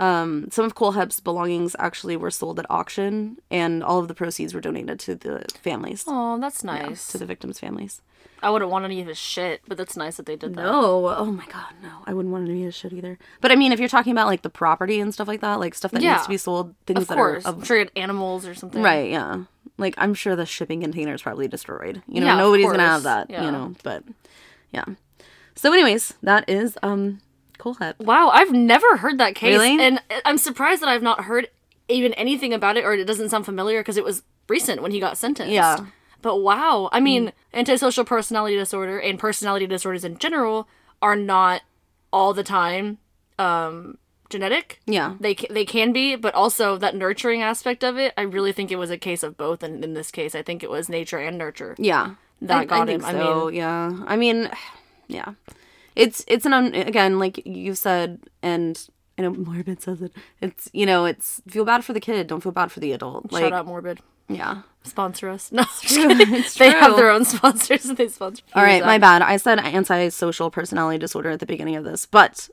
um, 0.00 0.48
some 0.50 0.64
of 0.64 0.74
Kohlhepp's 0.74 1.20
belongings 1.20 1.76
actually 1.78 2.16
were 2.16 2.30
sold 2.30 2.58
at 2.58 2.66
auction, 2.70 3.36
and 3.50 3.84
all 3.84 3.98
of 3.98 4.08
the 4.08 4.14
proceeds 4.14 4.54
were 4.54 4.60
donated 4.60 4.98
to 5.00 5.14
the 5.14 5.44
families, 5.62 6.04
Oh, 6.08 6.38
that's 6.40 6.64
nice. 6.64 7.06
to 7.08 7.18
the 7.18 7.26
victims' 7.26 7.60
families. 7.60 8.00
I 8.42 8.48
wouldn't 8.48 8.70
want 8.70 8.86
any 8.86 9.02
of 9.02 9.06
his 9.06 9.18
shit, 9.18 9.60
but 9.68 9.76
that's 9.76 9.96
nice 9.98 10.16
that 10.16 10.24
they 10.24 10.34
did 10.36 10.54
that. 10.54 10.62
No, 10.62 11.08
oh 11.10 11.26
my 11.26 11.44
god, 11.46 11.74
no, 11.82 11.90
I 12.06 12.14
wouldn't 12.14 12.32
want 12.32 12.48
any 12.48 12.60
of 12.62 12.66
his 12.66 12.74
shit 12.74 12.92
either. 12.94 13.18
But 13.42 13.52
I 13.52 13.56
mean, 13.56 13.70
if 13.70 13.78
you're 13.78 13.88
talking 13.88 14.12
about 14.12 14.28
like 14.28 14.40
the 14.40 14.48
property 14.48 14.98
and 14.98 15.12
stuff 15.12 15.28
like 15.28 15.42
that, 15.42 15.60
like 15.60 15.74
stuff 15.74 15.90
that 15.90 16.00
Yeah. 16.02 16.12
needs 16.12 16.22
to 16.24 16.28
be 16.30 16.36
sold, 16.38 16.74
things 16.86 17.02
Of 17.02 17.08
that 17.08 17.16
course. 17.18 17.44
are 17.44 17.52
I'm 17.52 17.62
sure 17.62 17.76
he 17.76 17.80
had 17.80 17.92
animals 17.96 18.46
or 18.46 18.54
something. 18.54 18.82
right, 18.82 19.10
yeah. 19.10 19.44
Like 19.76 19.94
I'm 19.98 20.14
sure 20.14 20.36
the 20.36 20.46
shipping 20.46 20.80
container 20.80 21.12
is 21.12 21.20
probably 21.20 21.48
destroyed. 21.48 22.02
You 22.08 22.20
know, 22.20 22.26
Yeah, 22.28 22.36
nobody's 22.38 22.66
gonna 22.66 22.86
have 22.86 23.02
that. 23.02 23.28
Yeah. 23.28 23.44
You 23.44 23.50
know, 23.50 23.74
but 23.82 24.04
yeah. 24.72 24.84
So, 25.54 25.70
anyways, 25.74 26.14
that 26.22 26.48
is 26.48 26.78
um 26.82 27.20
Kohlhepp. 27.60 27.98
Wow, 27.98 28.30
I've 28.30 28.52
never 28.52 28.96
heard 28.96 29.18
that 29.18 29.34
case. 29.34 29.58
Really? 29.58 29.80
And 29.80 30.02
I'm 30.24 30.38
surprised 30.38 30.82
that 30.82 30.88
I've 30.88 31.02
not 31.02 31.24
heard 31.24 31.48
even 31.88 32.14
anything 32.14 32.52
about 32.52 32.76
it 32.76 32.84
or 32.84 32.94
it 32.94 33.04
doesn't 33.04 33.28
sound 33.28 33.44
familiar 33.44 33.80
because 33.80 33.96
it 33.96 34.04
was 34.04 34.22
recent 34.48 34.82
when 34.82 34.92
he 34.92 35.00
got 35.00 35.18
sentenced. 35.18 35.52
Yeah. 35.52 35.86
But 36.22 36.38
wow, 36.38 36.88
I 36.92 37.00
mean, 37.00 37.32
antisocial 37.54 38.04
personality 38.04 38.56
disorder 38.56 38.98
and 38.98 39.18
personality 39.18 39.66
disorders 39.66 40.04
in 40.04 40.18
general 40.18 40.68
are 41.00 41.16
not 41.16 41.62
all 42.12 42.34
the 42.34 42.42
time 42.42 42.98
um 43.38 43.96
genetic. 44.28 44.80
Yeah. 44.86 45.16
They 45.18 45.34
they 45.34 45.64
can 45.64 45.92
be, 45.92 46.16
but 46.16 46.34
also 46.34 46.76
that 46.78 46.94
nurturing 46.94 47.42
aspect 47.42 47.82
of 47.82 47.98
it, 47.98 48.12
I 48.16 48.22
really 48.22 48.52
think 48.52 48.70
it 48.70 48.76
was 48.76 48.90
a 48.90 48.98
case 48.98 49.22
of 49.22 49.36
both 49.36 49.62
and 49.62 49.82
in 49.84 49.94
this 49.94 50.10
case 50.10 50.34
I 50.34 50.42
think 50.42 50.62
it 50.62 50.70
was 50.70 50.88
nature 50.88 51.18
and 51.18 51.38
nurture. 51.38 51.74
Yeah. 51.78 52.14
That 52.42 52.58
I, 52.58 52.64
got 52.64 52.82
I 52.82 52.86
think 52.86 53.02
him. 53.02 53.08
I 53.08 53.12
So, 53.12 53.48
yeah. 53.48 53.98
I 54.06 54.16
mean, 54.16 54.50
yeah. 55.08 55.34
It's 55.96 56.24
it's 56.28 56.46
an 56.46 56.52
un- 56.52 56.74
again 56.74 57.18
like 57.18 57.44
you 57.46 57.74
said, 57.74 58.20
and 58.42 58.88
I 59.18 59.22
know 59.22 59.30
Morbid 59.34 59.82
says 59.82 60.02
it. 60.02 60.12
It's 60.40 60.68
you 60.72 60.86
know 60.86 61.04
it's 61.04 61.40
feel 61.48 61.64
bad 61.64 61.84
for 61.84 61.92
the 61.92 62.00
kid, 62.00 62.26
don't 62.26 62.42
feel 62.42 62.52
bad 62.52 62.72
for 62.72 62.80
the 62.80 62.92
adult. 62.92 63.32
Like 63.32 63.42
Shout 63.44 63.52
out 63.52 63.66
Morbid. 63.66 64.00
yeah. 64.28 64.62
Sponsor 64.82 65.28
us. 65.28 65.52
No, 65.52 65.64
they 66.58 66.70
have 66.70 66.96
their 66.96 67.10
own 67.10 67.24
sponsors 67.26 67.84
and 67.84 67.98
they 67.98 68.08
sponsor. 68.08 68.42
All 68.54 68.62
right, 68.62 68.82
my 68.82 68.96
bad. 68.96 69.20
I 69.20 69.36
said 69.36 69.58
antisocial 69.58 70.50
personality 70.50 70.96
disorder 70.98 71.28
at 71.28 71.40
the 71.40 71.44
beginning 71.44 71.76
of 71.76 71.84
this, 71.84 72.06
but 72.06 72.48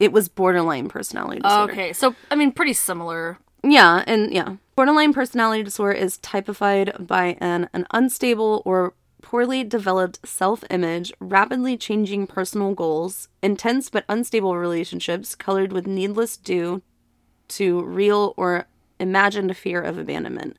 it 0.00 0.10
was 0.10 0.28
borderline 0.28 0.88
personality 0.88 1.40
disorder. 1.40 1.72
Okay, 1.72 1.92
so 1.92 2.16
I 2.28 2.34
mean, 2.34 2.50
pretty 2.50 2.72
similar. 2.72 3.38
Yeah, 3.62 4.02
and 4.08 4.32
yeah. 4.32 4.56
Borderline 4.74 5.12
personality 5.12 5.62
disorder 5.62 5.92
is 5.92 6.18
typified 6.18 7.06
by 7.06 7.36
an, 7.38 7.68
an 7.72 7.86
unstable 7.92 8.60
or 8.64 8.94
poorly 9.34 9.64
developed 9.64 10.24
self 10.24 10.62
image, 10.70 11.12
rapidly 11.18 11.76
changing 11.76 12.24
personal 12.24 12.72
goals, 12.72 13.26
intense 13.42 13.90
but 13.90 14.04
unstable 14.08 14.56
relationships 14.56 15.34
colored 15.34 15.72
with 15.72 15.88
needless 15.88 16.36
due 16.36 16.80
to 17.48 17.82
real 17.82 18.32
or 18.36 18.68
imagined 19.00 19.56
fear 19.56 19.82
of 19.82 19.98
abandonment. 19.98 20.56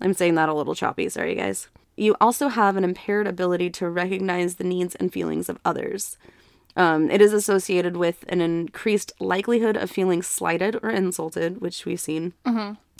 I'm 0.00 0.14
saying 0.14 0.36
that 0.36 0.48
a 0.48 0.54
little 0.54 0.76
choppy, 0.76 1.08
sorry 1.08 1.34
guys. 1.34 1.66
You 1.96 2.14
also 2.20 2.46
have 2.46 2.76
an 2.76 2.84
impaired 2.84 3.26
ability 3.26 3.70
to 3.70 3.90
recognize 3.90 4.54
the 4.54 4.64
needs 4.64 4.94
and 4.94 5.12
feelings 5.12 5.48
of 5.48 5.58
others. 5.64 6.16
Um, 6.76 7.10
it 7.10 7.20
is 7.20 7.32
associated 7.32 7.96
with 7.96 8.24
an 8.28 8.40
increased 8.40 9.10
likelihood 9.18 9.76
of 9.76 9.90
feeling 9.90 10.22
slighted 10.22 10.78
or 10.80 10.90
insulted, 10.90 11.60
which 11.60 11.84
we've 11.84 12.00
seen, 12.00 12.34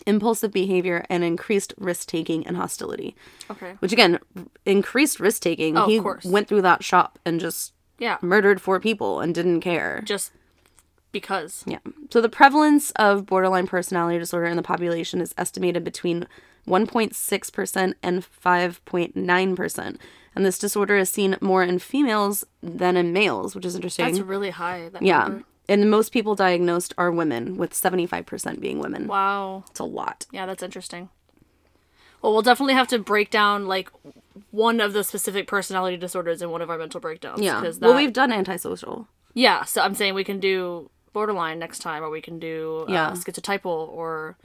impulsive 0.06 0.52
behavior, 0.52 1.04
and 1.08 1.22
increased 1.24 1.74
risk 1.78 2.08
taking 2.08 2.46
and 2.46 2.56
hostility. 2.56 3.14
Okay. 3.50 3.74
Which 3.80 3.92
again, 3.92 4.18
increased 4.64 5.20
risk 5.20 5.42
taking. 5.42 5.76
Oh, 5.76 5.84
of 5.84 5.90
he 5.90 6.00
course. 6.00 6.24
went 6.24 6.48
through 6.48 6.62
that 6.62 6.84
shop 6.84 7.18
and 7.24 7.40
just 7.40 7.72
Yeah. 7.98 8.18
murdered 8.22 8.60
four 8.60 8.80
people 8.80 9.20
and 9.20 9.34
didn't 9.34 9.60
care. 9.60 10.02
Just 10.04 10.32
because. 11.12 11.64
Yeah. 11.66 11.78
So 12.10 12.20
the 12.20 12.28
prevalence 12.28 12.90
of 12.92 13.26
borderline 13.26 13.66
personality 13.66 14.18
disorder 14.18 14.46
in 14.46 14.56
the 14.56 14.62
population 14.62 15.20
is 15.20 15.34
estimated 15.36 15.84
between 15.84 16.26
1.6% 16.66 17.94
and 18.02 18.24
5.9%. 18.24 19.96
And 20.36 20.46
this 20.46 20.58
disorder 20.58 20.96
is 20.96 21.10
seen 21.10 21.36
more 21.40 21.64
in 21.64 21.78
females 21.80 22.44
than 22.62 22.96
in 22.96 23.12
males, 23.12 23.54
which 23.54 23.64
is 23.66 23.74
interesting. 23.74 24.06
That's 24.06 24.20
really 24.20 24.50
high. 24.50 24.88
That 24.88 25.02
yeah. 25.02 25.22
number. 25.24 25.44
And 25.68 25.88
most 25.90 26.10
people 26.12 26.34
diagnosed 26.34 26.94
are 26.98 27.10
women, 27.12 27.56
with 27.56 27.72
75% 27.72 28.60
being 28.60 28.80
women. 28.80 29.06
Wow. 29.06 29.64
It's 29.70 29.78
a 29.80 29.84
lot. 29.84 30.26
Yeah, 30.32 30.46
that's 30.46 30.62
interesting. 30.62 31.10
Well, 32.22 32.32
we'll 32.32 32.42
definitely 32.42 32.74
have 32.74 32.88
to 32.88 32.98
break 32.98 33.30
down 33.30 33.66
like 33.66 33.88
one 34.50 34.80
of 34.80 34.92
the 34.92 35.04
specific 35.04 35.46
personality 35.46 35.96
disorders 35.96 36.42
in 36.42 36.50
one 36.50 36.60
of 36.60 36.70
our 36.70 36.76
mental 36.78 37.00
breakdowns. 37.00 37.40
Yeah. 37.40 37.60
Because 37.60 37.78
Well, 37.78 37.94
we've 37.94 38.12
done 38.12 38.32
antisocial. 38.32 39.06
yeah. 39.32 39.64
So 39.64 39.80
I'm 39.80 39.94
saying 39.94 40.14
we 40.14 40.24
can 40.24 40.40
do 40.40 40.90
borderline 41.12 41.58
next 41.58 41.78
time, 41.80 42.02
or 42.02 42.10
we 42.10 42.20
can 42.20 42.38
do 42.38 42.84
uh, 42.88 42.92
Yeah. 42.92 43.10
schizotypal, 43.12 43.66
or 43.88 44.36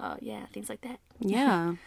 uh, 0.00 0.16
yeah, 0.20 0.46
things 0.52 0.68
like 0.68 0.80
that. 0.82 0.98
Yeah. 1.20 1.74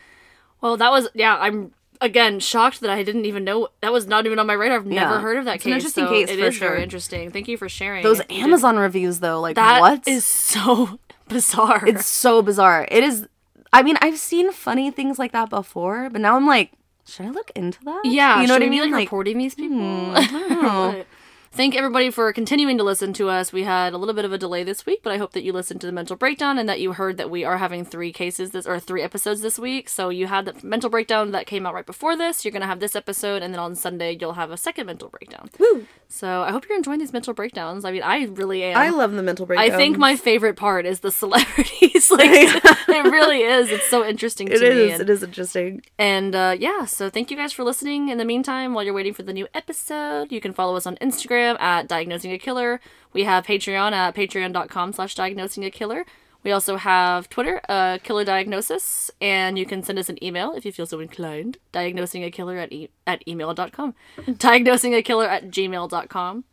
Well, 0.61 0.77
that 0.77 0.89
was 0.89 1.09
yeah. 1.13 1.35
I'm 1.37 1.73
again 2.01 2.39
shocked 2.39 2.81
that 2.81 2.89
I 2.89 3.03
didn't 3.03 3.25
even 3.25 3.43
know 3.43 3.69
that 3.81 3.91
was 3.91 4.07
not 4.07 4.25
even 4.25 4.39
on 4.39 4.47
my 4.47 4.53
radar. 4.53 4.77
I've 4.77 4.85
never 4.85 5.15
Yeah. 5.15 5.21
heard 5.21 5.37
of 5.37 5.45
that 5.45 5.55
It's 5.55 5.63
case. 5.63 5.71
an 5.71 5.77
interesting 5.77 6.05
so 6.05 6.09
case, 6.11 6.29
It 6.29 6.39
for 6.39 6.45
is 6.45 6.57
very 6.57 6.75
sure. 6.77 6.83
interesting. 6.83 7.31
Thank 7.31 7.47
you 7.47 7.57
for 7.57 7.69
sharing. 7.69 8.03
Those 8.03 8.19
you 8.19 8.23
did- 8.25 8.37
Amazon 8.43 8.77
reviews, 8.77 9.19
though, 9.19 9.39
like 9.41 9.55
That 9.55 9.79
what? 9.81 10.07
is 10.07 10.25
so 10.25 10.99
bizarre. 11.27 11.83
It's 11.87 12.07
so 12.07 12.41
bizarre. 12.41 12.87
It 12.91 13.03
is. 13.03 13.27
I 13.73 13.83
mean, 13.83 13.97
I've 14.01 14.17
seen 14.17 14.51
funny 14.51 14.91
things 14.91 15.19
like 15.19 15.31
that 15.33 15.49
before, 15.49 16.09
but 16.09 16.21
now 16.21 16.35
I'm 16.35 16.47
like, 16.47 16.71
should 17.07 17.25
I 17.25 17.29
look 17.29 17.51
into 17.55 17.83
that? 17.83 18.01
Yeah, 18.05 18.41
you 18.41 18.47
know 18.47 18.53
what 18.55 18.63
I 18.63 18.69
mean. 18.69 18.83
be, 18.85 18.91
like, 18.91 19.01
reporting 19.01 19.37
these 19.37 19.53
people. 19.55 19.77
Hmm, 19.77 20.13
but 20.13 21.05
Thank 21.55 21.73
everybody 21.73 22.09
for 22.09 22.33
continuing 22.33 22.77
to 22.79 22.83
listen 22.83 23.13
to 23.13 23.29
us. 23.29 23.53
We 23.53 23.63
had 23.63 23.93
a 23.93 23.97
little 23.97 24.13
bit 24.13 24.25
of 24.25 24.33
a 24.33 24.37
delay 24.37 24.65
this 24.65 24.85
week, 24.85 24.99
but 25.01 25.13
I 25.13 25.17
hope 25.17 25.31
that 25.31 25.43
you 25.43 25.53
listened 25.53 25.79
to 25.81 25.87
the 25.87 25.93
mental 25.93 26.17
breakdown 26.17 26.57
and 26.59 26.67
that 26.67 26.81
you 26.81 26.91
heard 26.91 27.15
that 27.15 27.29
we 27.29 27.45
are 27.45 27.57
having 27.59 27.85
three 27.85 28.11
cases 28.11 28.51
this 28.51 28.67
or 28.67 28.77
three 28.77 29.01
episodes 29.01 29.39
this 29.39 29.57
week. 29.57 29.87
So 29.87 30.09
you 30.09 30.27
had 30.27 30.43
the 30.43 30.67
mental 30.67 30.89
breakdown 30.89 31.31
that 31.31 31.47
came 31.47 31.65
out 31.65 31.73
right 31.73 31.85
before 31.85 32.17
this. 32.17 32.43
You're 32.43 32.51
gonna 32.51 32.65
have 32.67 32.81
this 32.81 32.93
episode, 32.93 33.41
and 33.41 33.53
then 33.53 33.61
on 33.61 33.73
Sunday 33.75 34.17
you'll 34.19 34.33
have 34.33 34.51
a 34.51 34.57
second 34.57 34.85
mental 34.87 35.07
breakdown. 35.07 35.49
Woo. 35.57 35.85
So 36.09 36.41
I 36.41 36.51
hope 36.51 36.67
you're 36.67 36.77
enjoying 36.77 36.99
these 36.99 37.13
mental 37.13 37.33
breakdowns. 37.33 37.85
I 37.85 37.91
mean, 37.91 38.03
I 38.03 38.25
really 38.25 38.61
am. 38.63 38.75
I 38.77 38.89
love 38.89 39.13
the 39.13 39.23
mental 39.23 39.45
breakdown. 39.45 39.71
I 39.71 39.77
think 39.77 39.97
my 39.97 40.17
favorite 40.17 40.57
part 40.57 40.85
is 40.85 40.99
the 40.99 41.11
celebrities. 41.11 42.11
like 42.11 42.29
it 42.31 43.11
really 43.11 43.43
is. 43.43 43.71
It's 43.71 43.87
so 43.87 44.05
interesting 44.05 44.47
to 44.47 44.55
it 44.55 44.61
is. 44.61 44.91
and- 44.99 45.01
It 45.03 45.09
is 45.09 45.23
interesting. 45.23 45.83
and 45.97 46.35
uh, 46.35 46.57
yeah, 46.59 46.83
so 46.83 47.09
thank 47.09 47.31
you 47.31 47.37
guys 47.37 47.53
for 47.53 47.63
listening. 47.63 48.09
In 48.09 48.17
the 48.17 48.25
meantime, 48.25 48.73
while 48.73 48.83
you're 48.83 48.93
waiting 48.93 49.13
for 49.13 49.23
the 49.23 49.33
new 49.33 49.47
episode, 49.53 50.33
you 50.33 50.41
can 50.41 50.51
follow 50.51 50.75
us 50.75 50.85
on 50.85 50.97
Instagram 50.97 51.44
at 51.59 51.87
Diagnosing 51.87 52.31
a 52.31 52.37
Killer. 52.37 52.79
We 53.13 53.23
have 53.23 53.45
Patreon 53.45 53.91
at 53.93 54.15
patreon.com 54.15 54.93
slash 54.93 55.15
diagnosing 55.15 55.63
a 55.63 55.71
killer. 55.71 56.05
We 56.43 56.51
also 56.51 56.75
have 56.77 57.27
Twitter, 57.29 57.59
uh, 57.67 57.97
Killer 58.03 58.23
Diagnosis, 58.23 59.09
and 59.19 59.57
you 59.57 59.65
can 59.65 59.81
send 59.81 59.97
us 59.97 60.09
an 60.09 60.23
email 60.23 60.53
if 60.53 60.63
you 60.63 60.71
feel 60.71 60.85
so 60.85 60.99
inclined. 60.99 61.57
Diagnosing 61.71 62.23
a 62.23 62.29
killer 62.29 62.57
at, 62.57 62.71
e- 62.71 62.89
at 63.07 63.27
email.com. 63.27 63.95
Diagnosing 64.37 64.93
a 64.93 65.01
killer 65.01 65.25
at 65.27 65.49
gmail.com. 65.49 66.43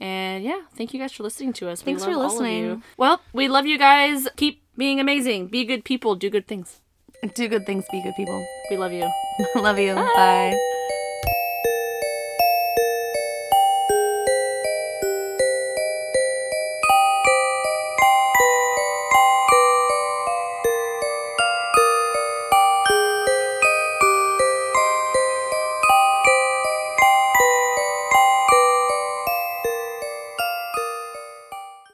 And 0.00 0.44
yeah, 0.44 0.60
thank 0.76 0.94
you 0.94 1.00
guys 1.00 1.12
for 1.12 1.24
listening 1.24 1.52
to 1.54 1.68
us. 1.68 1.82
Thanks 1.82 2.06
we 2.06 2.12
for 2.12 2.18
love 2.18 2.30
all 2.30 2.40
of 2.40 2.46
you. 2.46 2.52
listening. 2.52 2.82
Well, 2.96 3.20
we 3.32 3.48
love 3.48 3.66
you 3.66 3.76
guys. 3.76 4.28
Keep 4.36 4.62
being 4.78 4.98
amazing. 5.00 5.48
Be 5.48 5.64
good 5.64 5.84
people. 5.84 6.14
Do 6.14 6.30
good 6.30 6.46
things. 6.46 6.80
Do 7.34 7.48
good 7.48 7.66
things. 7.66 7.84
Be 7.90 8.00
good 8.02 8.14
people. 8.16 8.46
We 8.70 8.76
love 8.76 8.92
you. 8.92 9.10
love 9.60 9.78
you. 9.78 9.94
Bye. 9.94 10.77